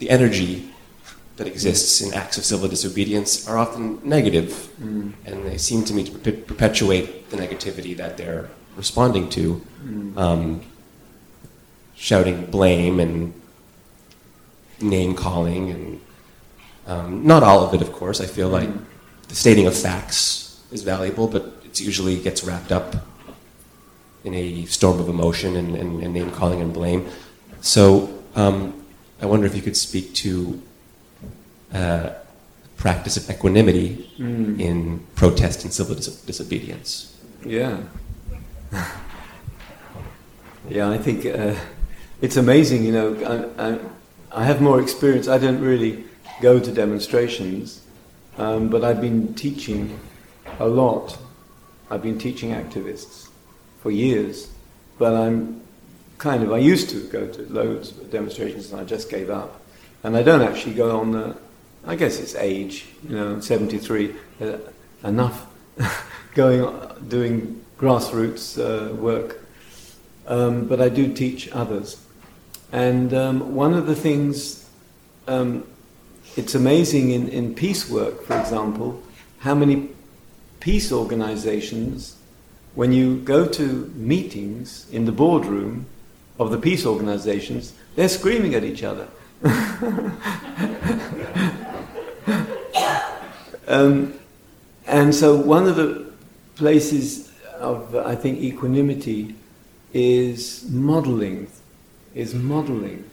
the 0.00 0.10
energy 0.10 0.70
that 1.38 1.46
exists 1.46 2.00
in 2.00 2.12
acts 2.14 2.36
of 2.36 2.44
civil 2.44 2.68
disobedience 2.68 3.48
are 3.48 3.56
often 3.56 4.00
negative, 4.02 4.68
mm. 4.80 5.12
and 5.24 5.46
they 5.46 5.56
seem 5.56 5.84
to 5.84 5.94
me 5.94 6.02
to 6.04 6.10
per- 6.18 6.32
perpetuate 6.32 7.30
the 7.30 7.36
negativity 7.36 7.96
that 7.96 8.16
they're 8.16 8.50
responding 8.76 9.30
to, 9.30 9.62
mm. 9.84 10.16
um, 10.18 10.60
shouting 11.94 12.46
blame 12.46 12.98
and 12.98 13.32
name 14.80 15.14
calling, 15.14 15.70
and 15.70 16.00
um, 16.88 17.24
not 17.24 17.44
all 17.44 17.62
of 17.62 17.72
it, 17.72 17.82
of 17.82 17.92
course. 17.92 18.20
I 18.20 18.26
feel 18.26 18.48
like 18.48 18.68
mm. 18.68 18.84
the 19.28 19.36
stating 19.36 19.68
of 19.68 19.76
facts 19.76 20.60
is 20.72 20.82
valuable, 20.82 21.28
but 21.28 21.54
it 21.64 21.80
usually 21.80 22.20
gets 22.20 22.42
wrapped 22.42 22.72
up 22.72 22.96
in 24.24 24.34
a 24.34 24.64
storm 24.66 24.98
of 24.98 25.08
emotion 25.08 25.54
and, 25.54 25.76
and, 25.76 26.02
and 26.02 26.12
name 26.12 26.32
calling 26.32 26.60
and 26.60 26.74
blame. 26.74 27.06
So 27.60 28.12
um, 28.34 28.84
I 29.22 29.26
wonder 29.26 29.46
if 29.46 29.54
you 29.54 29.62
could 29.62 29.76
speak 29.76 30.14
to 30.14 30.60
uh, 31.72 32.10
practice 32.76 33.16
of 33.16 33.28
equanimity 33.28 34.10
mm. 34.18 34.58
in 34.60 35.00
protest 35.14 35.64
and 35.64 35.72
civil 35.72 35.94
dis- 35.94 36.20
disobedience. 36.22 37.16
Yeah. 37.44 37.78
yeah, 40.68 40.88
I 40.90 40.98
think 40.98 41.26
uh, 41.26 41.54
it's 42.20 42.36
amazing, 42.36 42.84
you 42.84 42.92
know. 42.92 43.52
I, 43.58 43.68
I, 43.68 43.78
I, 44.32 44.44
have 44.44 44.60
more 44.60 44.80
experience. 44.80 45.28
I 45.28 45.38
don't 45.38 45.60
really 45.60 46.04
go 46.40 46.60
to 46.60 46.72
demonstrations, 46.72 47.82
um, 48.36 48.68
but 48.68 48.84
I've 48.84 49.00
been 49.00 49.34
teaching 49.34 49.98
a 50.58 50.68
lot. 50.68 51.18
I've 51.90 52.02
been 52.02 52.18
teaching 52.18 52.50
activists 52.50 53.28
for 53.80 53.90
years, 53.90 54.48
but 54.98 55.14
I'm 55.14 55.62
kind 56.18 56.42
of, 56.42 56.52
I 56.52 56.58
used 56.58 56.90
to 56.90 57.00
go 57.08 57.26
to 57.26 57.42
loads 57.44 57.90
of 57.92 58.10
demonstrations 58.10 58.72
and 58.72 58.80
I 58.80 58.84
just 58.84 59.08
gave 59.08 59.30
up. 59.30 59.60
And 60.02 60.16
I 60.16 60.22
don't 60.22 60.42
actually 60.42 60.74
go 60.74 60.98
on 60.98 61.12
the, 61.12 61.36
I 61.88 61.96
guess 61.96 62.20
it's 62.20 62.34
age, 62.34 62.84
you 63.08 63.16
know, 63.16 63.40
73, 63.40 64.14
uh, 64.42 64.58
enough 65.04 65.46
going, 66.34 66.70
doing 67.08 67.64
grassroots 67.78 68.58
uh, 68.58 68.94
work. 68.94 69.42
Um, 70.26 70.66
but 70.66 70.82
I 70.82 70.90
do 70.90 71.10
teach 71.14 71.50
others. 71.50 72.04
And 72.72 73.14
um, 73.14 73.54
one 73.54 73.72
of 73.72 73.86
the 73.86 73.94
things, 73.94 74.68
um, 75.26 75.66
it's 76.36 76.54
amazing 76.54 77.12
in, 77.12 77.30
in 77.30 77.54
peace 77.54 77.88
work, 77.88 78.22
for 78.22 78.38
example, 78.38 79.02
how 79.38 79.54
many 79.54 79.88
peace 80.60 80.92
organizations, 80.92 82.16
when 82.74 82.92
you 82.92 83.16
go 83.20 83.46
to 83.46 83.90
meetings 83.94 84.86
in 84.92 85.06
the 85.06 85.12
boardroom, 85.12 85.86
of 86.38 86.50
the 86.50 86.58
peace 86.58 86.84
organizations, 86.84 87.72
they're 87.96 88.10
screaming 88.10 88.54
at 88.54 88.62
each 88.62 88.82
other. 88.82 89.08
um, 93.68 94.14
and 94.86 95.14
so 95.14 95.36
one 95.36 95.66
of 95.66 95.76
the 95.76 96.10
places 96.56 97.32
of, 97.58 97.94
I 97.96 98.14
think, 98.14 98.40
equanimity 98.40 99.34
is 99.92 100.68
modeling, 100.68 101.48
is 102.14 102.34
modeling. 102.34 103.08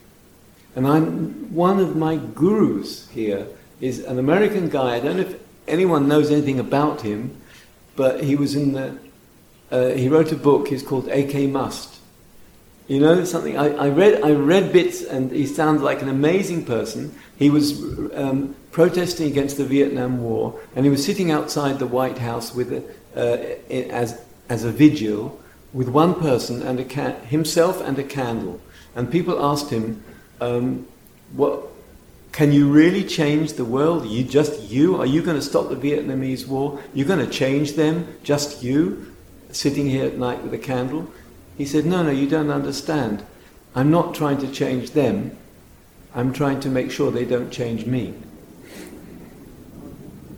And 0.74 0.86
I'm, 0.86 1.54
one 1.54 1.80
of 1.80 1.96
my 1.96 2.16
gurus 2.16 3.08
here 3.08 3.46
is 3.80 4.04
an 4.04 4.18
American 4.18 4.68
guy. 4.68 4.96
I 4.96 5.00
don't 5.00 5.16
know 5.16 5.22
if 5.22 5.40
anyone 5.66 6.08
knows 6.08 6.30
anything 6.30 6.60
about 6.60 7.00
him, 7.02 7.36
but 7.94 8.22
he 8.22 8.36
was 8.36 8.54
in 8.54 8.72
the, 8.72 8.98
uh, 9.70 9.88
he 9.90 10.08
wrote 10.08 10.32
a 10.32 10.36
book, 10.36 10.70
it's 10.70 10.82
called 10.82 11.08
A.J. 11.08 11.48
Muste. 11.48 11.96
You 12.88 13.00
know 13.00 13.24
something? 13.24 13.58
I, 13.58 13.70
I, 13.74 13.88
read 13.88 14.22
I 14.22 14.30
read 14.30 14.72
bits, 14.72 15.02
and 15.02 15.32
he 15.32 15.46
sounds 15.46 15.82
like 15.82 16.02
an 16.02 16.08
amazing 16.08 16.64
person. 16.64 17.12
He 17.36 17.50
was 17.50 17.82
um, 18.14 18.54
protesting 18.70 19.26
against 19.26 19.56
the 19.56 19.64
Vietnam 19.64 20.22
War, 20.22 20.60
and 20.76 20.84
he 20.84 20.90
was 20.90 21.04
sitting 21.04 21.32
outside 21.32 21.80
the 21.80 21.86
White 21.86 22.18
House 22.18 22.54
with 22.54 22.72
a, 22.72 22.84
uh, 23.16 23.72
as 23.90 24.22
as 24.48 24.62
a 24.62 24.70
vigil 24.70 25.40
with 25.72 25.88
one 25.88 26.14
person 26.14 26.62
and 26.62 26.78
a 26.78 26.84
ca- 26.84 27.18
himself 27.26 27.80
and 27.80 27.98
a 27.98 28.04
candle. 28.04 28.60
And 28.94 29.10
people 29.10 29.44
asked 29.44 29.70
him, 29.70 30.04
um, 30.40 30.86
"What 31.32 31.64
can 32.30 32.52
you 32.52 32.70
really 32.70 33.02
change 33.02 33.54
the 33.54 33.64
world? 33.64 34.06
you 34.06 34.22
just 34.22 34.70
you? 34.70 34.94
Are 34.96 35.06
you 35.06 35.22
going 35.22 35.36
to 35.36 35.42
stop 35.42 35.70
the 35.70 35.76
Vietnamese 35.76 36.46
War? 36.46 36.78
You're 36.94 37.08
going 37.08 37.26
to 37.26 37.32
change 37.32 37.72
them? 37.72 38.06
Just 38.22 38.62
you, 38.62 39.12
sitting 39.50 39.88
here 39.88 40.06
at 40.06 40.18
night 40.18 40.44
with 40.44 40.54
a 40.54 40.58
candle?" 40.58 41.10
He 41.56 41.64
said, 41.64 41.86
No, 41.86 42.02
no, 42.02 42.10
you 42.10 42.28
don't 42.28 42.50
understand. 42.50 43.24
I'm 43.74 43.90
not 43.90 44.14
trying 44.14 44.38
to 44.38 44.50
change 44.50 44.92
them, 44.92 45.36
I'm 46.14 46.32
trying 46.32 46.60
to 46.60 46.68
make 46.68 46.90
sure 46.90 47.10
they 47.10 47.26
don't 47.26 47.50
change 47.50 47.84
me. 47.84 48.14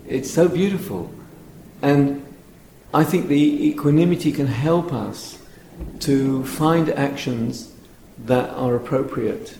It's 0.09 0.31
so 0.31 0.49
beautiful. 0.49 1.13
And 1.83 2.25
I 2.93 3.05
think 3.05 3.29
the 3.29 3.69
equanimity 3.69 4.33
can 4.33 4.47
help 4.47 4.93
us 4.93 5.41
to 6.01 6.45
find 6.45 6.89
actions 6.91 7.73
that 8.25 8.51
are 8.51 8.75
appropriate. 8.75 9.57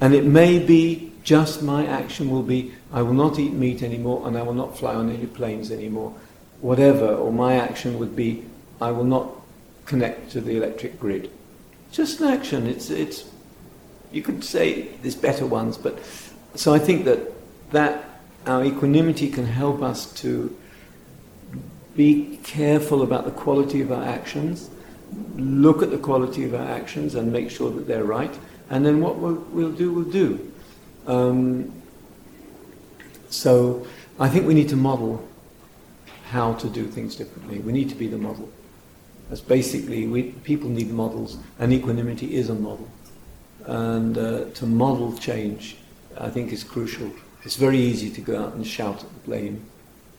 And 0.00 0.14
it 0.14 0.24
may 0.24 0.58
be 0.58 1.12
just 1.24 1.62
my 1.62 1.86
action 1.86 2.30
will 2.30 2.42
be 2.42 2.72
I 2.92 3.02
will 3.02 3.14
not 3.14 3.38
eat 3.38 3.52
meat 3.52 3.82
anymore 3.82 4.26
and 4.26 4.36
I 4.36 4.42
will 4.42 4.54
not 4.54 4.78
fly 4.78 4.94
on 4.94 5.10
any 5.10 5.26
planes 5.26 5.70
anymore. 5.70 6.14
Whatever, 6.60 7.06
or 7.06 7.32
my 7.32 7.56
action 7.56 7.98
would 7.98 8.16
be 8.16 8.44
I 8.80 8.90
will 8.90 9.04
not 9.04 9.41
connect 9.92 10.30
to 10.30 10.40
the 10.40 10.56
electric 10.56 10.98
grid. 10.98 11.30
Just 11.90 12.18
an 12.22 12.28
action. 12.28 12.66
It's, 12.66 12.88
it's, 12.88 13.24
you 14.10 14.22
could 14.22 14.42
say 14.42 14.88
there's 15.02 15.14
better 15.14 15.44
ones, 15.44 15.76
but 15.76 15.98
so 16.54 16.72
I 16.72 16.78
think 16.78 17.04
that, 17.04 17.20
that 17.72 18.02
our 18.46 18.64
equanimity 18.64 19.28
can 19.28 19.44
help 19.44 19.82
us 19.82 20.10
to 20.22 20.56
be 21.94 22.40
careful 22.42 23.02
about 23.02 23.26
the 23.26 23.32
quality 23.32 23.82
of 23.82 23.92
our 23.92 24.02
actions, 24.02 24.70
look 25.36 25.82
at 25.82 25.90
the 25.90 25.98
quality 25.98 26.44
of 26.44 26.54
our 26.54 26.68
actions 26.70 27.14
and 27.14 27.30
make 27.30 27.50
sure 27.50 27.70
that 27.70 27.86
they're 27.86 28.04
right, 28.04 28.34
and 28.70 28.86
then 28.86 28.98
what 29.02 29.16
we'll, 29.16 29.44
we'll 29.52 29.72
do, 29.72 29.92
we'll 29.92 30.04
do. 30.04 30.52
Um, 31.06 31.70
so 33.28 33.86
I 34.18 34.30
think 34.30 34.46
we 34.46 34.54
need 34.54 34.70
to 34.70 34.76
model 34.76 35.22
how 36.30 36.54
to 36.54 36.68
do 36.70 36.86
things 36.86 37.14
differently. 37.14 37.58
We 37.58 37.72
need 37.72 37.90
to 37.90 37.94
be 37.94 38.06
the 38.06 38.16
model. 38.16 38.48
Basically, 39.40 40.06
we, 40.06 40.24
people 40.44 40.68
need 40.68 40.90
models, 40.90 41.38
and 41.58 41.72
equanimity 41.72 42.34
is 42.34 42.50
a 42.50 42.54
model. 42.54 42.88
And 43.64 44.18
uh, 44.18 44.44
to 44.54 44.66
model 44.66 45.16
change, 45.16 45.76
I 46.18 46.28
think, 46.28 46.52
is 46.52 46.64
crucial. 46.64 47.10
It's 47.44 47.56
very 47.56 47.78
easy 47.78 48.10
to 48.10 48.20
go 48.20 48.44
out 48.44 48.54
and 48.54 48.66
shout 48.66 49.02
at 49.02 49.12
the 49.12 49.20
blame. 49.20 49.64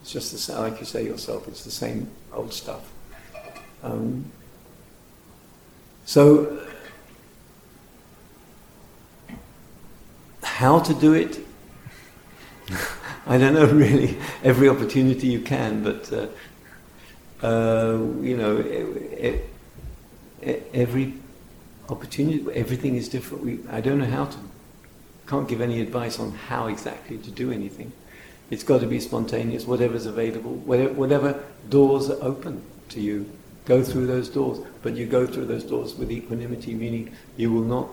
It's 0.02 0.12
just 0.12 0.48
the 0.48 0.60
like 0.60 0.80
you 0.80 0.86
say 0.86 1.06
yourself, 1.06 1.48
it's 1.48 1.64
the 1.64 1.72
same 1.72 2.10
old 2.34 2.54
stuff. 2.54 2.92
Um, 3.84 4.26
so, 6.06 6.60
how 10.42 10.80
to 10.80 10.94
do 10.94 11.14
it? 11.14 11.40
I 13.26 13.38
don't 13.38 13.54
know 13.54 13.66
really. 13.72 14.18
Every 14.44 14.68
opportunity 14.68 15.28
you 15.28 15.40
can, 15.40 15.84
but 15.84 16.12
uh, 16.12 16.28
uh, 17.44 18.00
you 18.22 18.38
know, 18.38 18.58
every 20.74 21.14
opportunity, 21.90 22.46
everything 22.54 22.96
is 22.96 23.10
different. 23.10 23.44
We, 23.44 23.60
I 23.70 23.82
don't 23.82 24.00
know 24.00 24.06
how 24.06 24.26
to, 24.26 24.38
can't 25.28 25.48
give 25.48 25.62
any 25.62 25.82
advice 25.82 26.20
on 26.20 26.32
how 26.32 26.68
exactly 26.68 27.18
to 27.18 27.32
do 27.32 27.52
anything. 27.52 27.92
It's 28.50 28.64
got 28.64 28.80
to 28.82 28.88
be 28.88 29.00
spontaneous, 29.00 29.66
whatever's 29.66 30.06
available, 30.06 30.56
whatever, 30.56 30.94
whatever 30.94 31.44
doors 31.70 32.10
are 32.10 32.22
open 32.22 32.62
to 32.90 33.02
you, 33.02 33.30
go 33.66 33.84
through 33.84 34.08
those 34.08 34.30
doors. 34.30 34.60
But 34.82 34.96
you 34.96 35.06
go 35.06 35.28
through 35.28 35.46
those 35.46 35.64
doors 35.64 35.96
with 35.96 36.12
equanimity, 36.12 36.74
meaning 36.74 37.16
you 37.36 37.52
will 37.52 37.64
not 37.64 37.90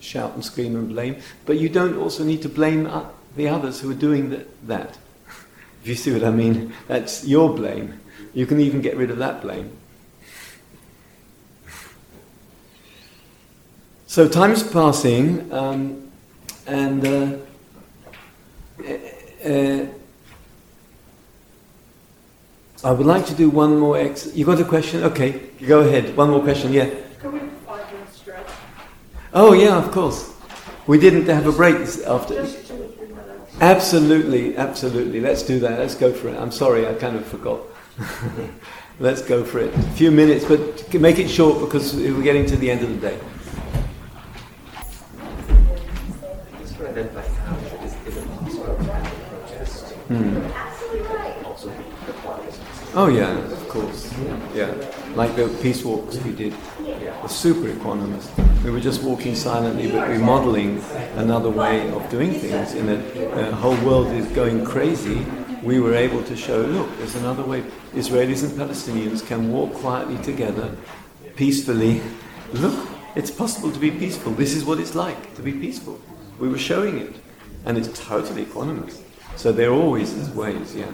shout 0.00 0.34
and 0.34 0.44
scream 0.44 0.76
and 0.76 0.88
blame, 0.88 1.16
but 1.46 1.58
you 1.58 1.68
don't 1.68 1.96
also 1.96 2.24
need 2.24 2.42
to 2.42 2.48
blame 2.48 2.90
the 3.36 3.48
others 3.48 3.80
who 3.80 3.90
are 3.90 3.94
doing 3.94 4.30
the, 4.30 4.46
that. 4.64 4.98
If 5.82 5.88
you 5.88 5.94
see 5.94 6.12
what 6.12 6.24
I 6.24 6.30
mean, 6.30 6.72
that's 6.86 7.26
your 7.26 7.54
blame. 7.54 8.00
You 8.34 8.46
can 8.46 8.60
even 8.60 8.80
get 8.80 8.96
rid 8.96 9.10
of 9.10 9.18
that 9.18 9.40
blame. 9.42 9.70
So 14.06 14.28
time 14.28 14.52
is 14.52 14.62
passing, 14.62 15.52
um, 15.52 16.12
and 16.66 17.06
uh, 17.06 17.36
uh, 19.44 19.86
I 22.84 22.92
would 22.92 23.06
like 23.06 23.26
to 23.26 23.34
do 23.34 23.50
one 23.50 23.78
more. 23.78 23.98
Ex- 23.98 24.34
you 24.34 24.44
got 24.44 24.60
a 24.60 24.64
question? 24.64 25.02
Okay, 25.04 25.40
go 25.66 25.80
ahead. 25.80 26.16
One 26.16 26.30
more 26.30 26.42
question. 26.42 26.72
Yeah. 26.72 26.90
Can 27.20 27.32
we 27.32 27.40
five 27.66 27.90
minute 27.92 28.12
stretch? 28.12 28.46
Oh 29.32 29.52
yeah, 29.52 29.76
of 29.76 29.90
course. 29.90 30.32
We 30.86 30.98
didn't 30.98 31.26
have 31.26 31.46
a 31.46 31.52
break 31.52 31.76
after. 32.06 32.34
Just 32.34 32.68
two 32.68 32.74
or 32.74 32.88
three 32.88 33.08
minutes. 33.08 33.56
Absolutely, 33.60 34.56
absolutely. 34.56 35.20
Let's 35.20 35.42
do 35.42 35.58
that. 35.60 35.78
Let's 35.78 35.94
go 35.94 36.12
for 36.12 36.28
it. 36.28 36.36
I'm 36.38 36.52
sorry, 36.52 36.86
I 36.86 36.94
kind 36.94 37.16
of 37.16 37.24
forgot. 37.26 37.60
Let's 39.00 39.22
go 39.22 39.44
for 39.44 39.60
it. 39.60 39.74
A 39.74 39.82
few 39.92 40.10
minutes, 40.10 40.44
but 40.44 40.92
make 40.94 41.18
it 41.18 41.28
short 41.28 41.60
because 41.60 41.94
we're 41.94 42.22
getting 42.22 42.46
to 42.46 42.56
the 42.56 42.70
end 42.70 42.82
of 42.82 43.00
the 43.00 43.08
day. 43.08 43.18
Hmm. 50.08 50.44
Oh 52.96 53.08
yeah, 53.08 53.36
of 53.36 53.68
course. 53.68 54.12
Yeah, 54.54 54.72
like 55.16 55.34
the 55.34 55.48
peace 55.60 55.84
walks 55.84 56.16
we 56.18 56.32
did. 56.32 56.54
Were 57.22 57.28
super 57.28 57.68
equanimous. 57.68 58.28
We 58.62 58.70
were 58.70 58.80
just 58.80 59.02
walking 59.02 59.34
silently, 59.34 59.90
but 59.90 60.08
we're 60.08 60.18
modelling 60.18 60.80
another 61.16 61.50
way 61.50 61.90
of 61.90 62.08
doing 62.10 62.32
things. 62.32 62.74
In 62.74 62.88
a 62.88 62.96
the 63.34 63.54
whole 63.56 63.76
world 63.84 64.08
is 64.08 64.26
going 64.28 64.64
crazy, 64.64 65.26
we 65.64 65.80
were 65.80 65.94
able 65.94 66.22
to 66.24 66.36
show, 66.36 66.60
look, 66.60 66.96
there's 66.98 67.14
another 67.16 67.42
way. 67.42 67.62
Israelis 67.94 68.42
and 68.44 68.52
Palestinians 68.52 69.26
can 69.26 69.50
walk 69.50 69.72
quietly 69.72 70.18
together, 70.18 70.76
peacefully. 71.36 72.02
Look, 72.52 72.88
it's 73.16 73.30
possible 73.30 73.72
to 73.72 73.78
be 73.78 73.90
peaceful. 73.90 74.32
This 74.32 74.54
is 74.54 74.64
what 74.64 74.78
it's 74.78 74.94
like 74.94 75.34
to 75.36 75.42
be 75.42 75.52
peaceful. 75.52 75.98
We 76.38 76.48
were 76.48 76.58
showing 76.58 76.98
it, 76.98 77.14
and 77.64 77.78
it's 77.78 77.88
totally 78.06 78.44
equanimous. 78.44 79.00
So 79.36 79.52
there 79.52 79.72
always 79.72 80.12
is 80.12 80.28
ways, 80.30 80.74
yeah. 80.76 80.90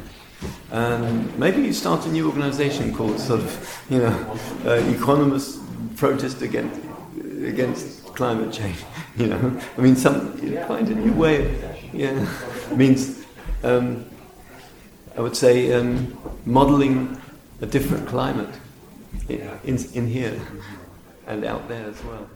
And 0.70 1.36
maybe 1.38 1.62
you 1.62 1.72
start 1.72 2.06
a 2.06 2.08
new 2.10 2.26
organization 2.26 2.94
called 2.94 3.18
sort 3.18 3.40
of, 3.40 3.84
you 3.90 3.98
know, 3.98 4.16
uh, 4.64 4.80
equanimous 4.92 5.58
protest 5.96 6.42
against 6.42 6.80
against 7.44 8.04
climate 8.14 8.52
change. 8.52 8.78
You 9.16 9.26
know, 9.26 9.60
I 9.76 9.80
mean, 9.82 9.96
some 9.96 10.38
you 10.42 10.56
find 10.64 10.88
a 10.88 10.94
new 10.94 11.12
way. 11.12 11.58
Yeah, 11.92 12.26
means 12.74 13.26
um, 13.64 14.06
I 15.16 15.20
would 15.20 15.36
say 15.36 15.72
um, 15.72 16.16
modeling 16.46 17.20
a 17.60 17.66
different 17.66 18.08
climate 18.08 18.54
in, 19.28 19.40
in, 19.64 19.78
in 19.94 20.06
here 20.06 20.40
and 21.26 21.44
out 21.44 21.68
there 21.68 21.86
as 21.86 22.02
well. 22.04 22.28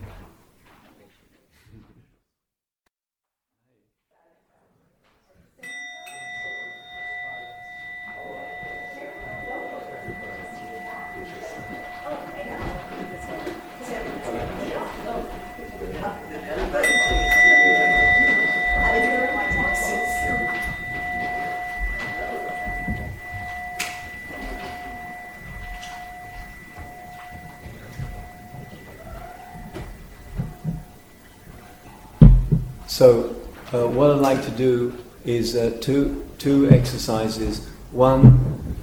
So, 32.95 33.34
uh, 33.72 33.88
what 33.88 34.12
I'd 34.12 34.20
like 34.20 34.45
to 34.45 34.53
do 34.53 34.97
is 35.24 35.57
uh, 35.57 35.76
two, 35.80 36.24
two 36.38 36.70
exercises. 36.70 37.66
One 37.90 38.76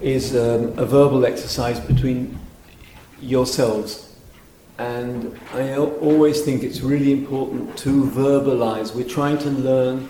is 0.00 0.34
um, 0.34 0.78
a 0.78 0.86
verbal 0.86 1.26
exercise 1.26 1.78
between 1.78 2.38
yourselves. 3.20 4.16
And 4.78 5.38
I 5.52 5.76
always 5.76 6.40
think 6.40 6.62
it's 6.62 6.80
really 6.80 7.12
important 7.12 7.76
to 7.80 8.04
verbalize. 8.04 8.94
We're 8.94 9.06
trying 9.06 9.36
to 9.40 9.50
learn 9.50 10.08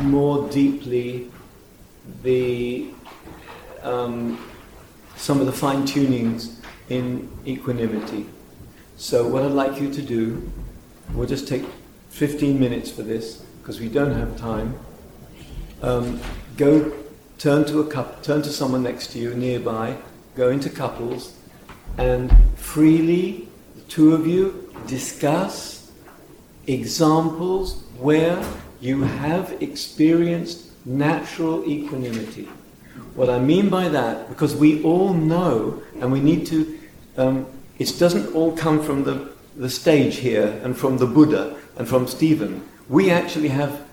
more 0.00 0.50
deeply 0.50 1.30
the, 2.22 2.90
um, 3.80 4.38
some 5.16 5.40
of 5.40 5.46
the 5.46 5.52
fine 5.64 5.84
tunings 5.84 6.56
in 6.90 7.26
equanimity. 7.46 8.26
So, 8.98 9.26
what 9.26 9.42
I'd 9.42 9.52
like 9.52 9.80
you 9.80 9.90
to 9.90 10.02
do, 10.02 10.52
we'll 11.14 11.26
just 11.26 11.48
take 11.48 11.64
15 12.16 12.58
minutes 12.58 12.90
for 12.90 13.02
this 13.02 13.42
because 13.60 13.78
we 13.78 13.90
don't 13.90 14.14
have 14.14 14.38
time. 14.38 14.74
Um, 15.82 16.18
go 16.56 16.90
turn 17.36 17.66
to 17.66 17.80
a 17.80 17.86
cup, 17.86 18.22
turn 18.22 18.40
to 18.40 18.48
someone 18.48 18.82
next 18.82 19.08
to 19.08 19.18
you 19.18 19.34
nearby, 19.34 19.98
go 20.34 20.48
into 20.48 20.70
couples, 20.70 21.34
and 21.98 22.34
freely, 22.56 23.48
the 23.74 23.82
two 23.82 24.14
of 24.14 24.26
you, 24.26 24.72
discuss 24.86 25.92
examples 26.66 27.84
where 27.98 28.42
you 28.80 29.02
have 29.02 29.54
experienced 29.60 30.70
natural 30.86 31.68
equanimity. 31.68 32.48
What 33.14 33.28
I 33.28 33.38
mean 33.38 33.68
by 33.68 33.90
that, 33.90 34.30
because 34.30 34.56
we 34.56 34.82
all 34.84 35.12
know, 35.12 35.82
and 36.00 36.10
we 36.10 36.20
need 36.20 36.46
to, 36.46 36.78
um, 37.18 37.46
it 37.78 37.94
doesn't 37.98 38.34
all 38.34 38.56
come 38.56 38.82
from 38.82 39.04
the, 39.04 39.32
the 39.56 39.68
stage 39.68 40.16
here 40.16 40.58
and 40.64 40.74
from 40.74 40.96
the 40.96 41.06
Buddha 41.06 41.58
and 41.76 41.88
from 41.88 42.06
Stephen. 42.06 42.62
We 42.88 43.10
actually 43.10 43.48
have 43.48 43.86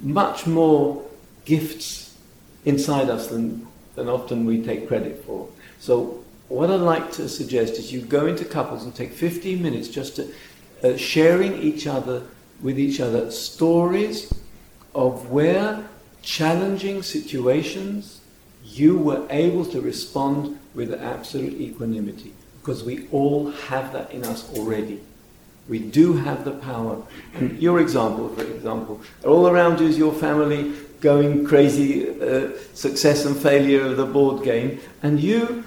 much 0.00 0.46
more 0.46 1.04
gifts 1.44 2.16
inside 2.64 3.10
us 3.10 3.28
than 3.28 3.66
than 3.94 4.08
often 4.08 4.44
we 4.44 4.62
take 4.62 4.88
credit 4.88 5.24
for. 5.24 5.48
So, 5.78 6.24
what 6.48 6.70
I'd 6.70 6.80
like 6.80 7.12
to 7.12 7.28
suggest 7.28 7.74
is 7.74 7.92
you 7.92 8.00
go 8.00 8.26
into 8.26 8.44
couples 8.44 8.84
and 8.84 8.94
take 8.94 9.12
15 9.12 9.62
minutes 9.62 9.88
just 9.88 10.16
to 10.16 10.32
uh, 10.82 10.96
sharing 10.96 11.54
each 11.54 11.86
other 11.86 12.22
with 12.60 12.78
each 12.78 13.00
other 13.00 13.30
stories 13.30 14.32
of 14.94 15.30
where 15.30 15.88
challenging 16.22 17.02
situations 17.02 18.20
you 18.64 18.96
were 18.96 19.26
able 19.30 19.64
to 19.64 19.80
respond 19.80 20.58
with 20.74 20.92
absolute 20.92 21.60
equanimity 21.60 22.32
because 22.60 22.82
we 22.82 23.06
all 23.10 23.50
have 23.50 23.92
that 23.92 24.10
in 24.10 24.24
us 24.24 24.50
already. 24.56 25.00
We 25.68 25.78
do 25.78 26.12
have 26.14 26.44
the 26.44 26.52
power. 26.52 27.02
And 27.34 27.58
your 27.60 27.80
example, 27.80 28.28
for 28.28 28.42
example, 28.42 29.00
all 29.24 29.48
around 29.48 29.80
you 29.80 29.86
is 29.86 29.96
your 29.96 30.12
family 30.12 30.72
going 31.00 31.44
crazy, 31.44 32.08
uh, 32.20 32.50
success 32.74 33.24
and 33.24 33.36
failure 33.36 33.86
of 33.86 33.96
the 33.96 34.06
board 34.06 34.42
game, 34.42 34.80
and 35.02 35.20
you 35.20 35.64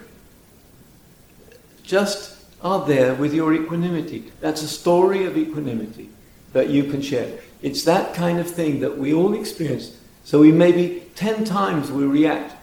just 1.84 2.38
are 2.62 2.86
there 2.86 3.14
with 3.14 3.34
your 3.34 3.54
equanimity. 3.54 4.32
That's 4.41 4.64
a 4.64 4.68
story 4.68 5.26
of 5.26 5.38
equanimity 5.38 6.10
that 6.54 6.70
you 6.70 6.86
can 6.86 7.02
share. 7.02 7.39
It's 7.62 7.84
that 7.84 8.14
kind 8.14 8.39
of 8.39 8.50
thing 8.50 8.80
that 8.82 8.98
we 8.98 9.14
all 9.14 9.34
experience. 9.34 9.95
So 10.24 10.41
we 10.41 10.52
maybe 10.52 11.04
ten 11.16 11.45
times 11.45 11.91
we 11.91 12.04
react 12.06 12.56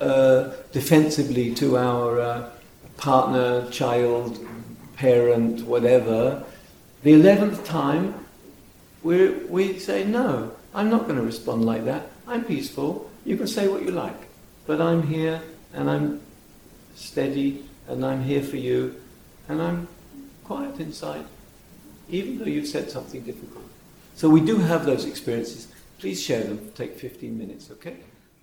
uh, 0.00 0.50
defensively 0.72 1.54
to 1.54 1.76
our 1.76 2.20
uh, 2.20 2.50
partner, 2.96 3.68
child, 3.70 4.38
parent, 4.96 5.64
whatever. 5.66 6.44
The 7.02 7.14
eleventh 7.14 7.64
time, 7.64 8.14
we 9.02 9.30
we 9.30 9.78
say 9.78 10.04
no. 10.04 10.52
I'm 10.74 10.88
not 10.88 11.04
going 11.04 11.16
to 11.16 11.22
respond 11.22 11.64
like 11.64 11.84
that. 11.84 12.10
I'm 12.26 12.44
peaceful. 12.44 13.10
You 13.24 13.36
can 13.36 13.46
say 13.46 13.68
what 13.68 13.82
you 13.82 13.90
like, 13.90 14.28
but 14.66 14.80
I'm 14.80 15.02
here 15.02 15.42
and 15.74 15.90
I'm 15.90 16.20
steady 16.94 17.64
and 17.88 18.04
I'm 18.04 18.22
here 18.22 18.42
for 18.42 18.56
you 18.56 19.00
and 19.48 19.60
I'm 19.60 19.88
quiet 20.44 20.78
inside, 20.80 21.24
even 22.08 22.38
though 22.38 22.46
you've 22.46 22.68
said 22.68 22.90
something 22.90 23.22
difficult. 23.22 23.64
So 24.14 24.28
we 24.28 24.40
do 24.40 24.58
have 24.58 24.86
those 24.86 25.04
experiences. 25.04 25.68
Please 25.98 26.22
share 26.22 26.44
them. 26.44 26.72
Take 26.74 26.98
15 26.98 27.36
minutes, 27.36 27.70
okay? 27.70 27.96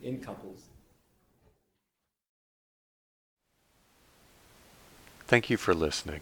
In 0.03 0.19
couples. 0.19 0.61
Thank 5.27 5.49
you 5.49 5.57
for 5.57 5.73
listening. 5.73 6.21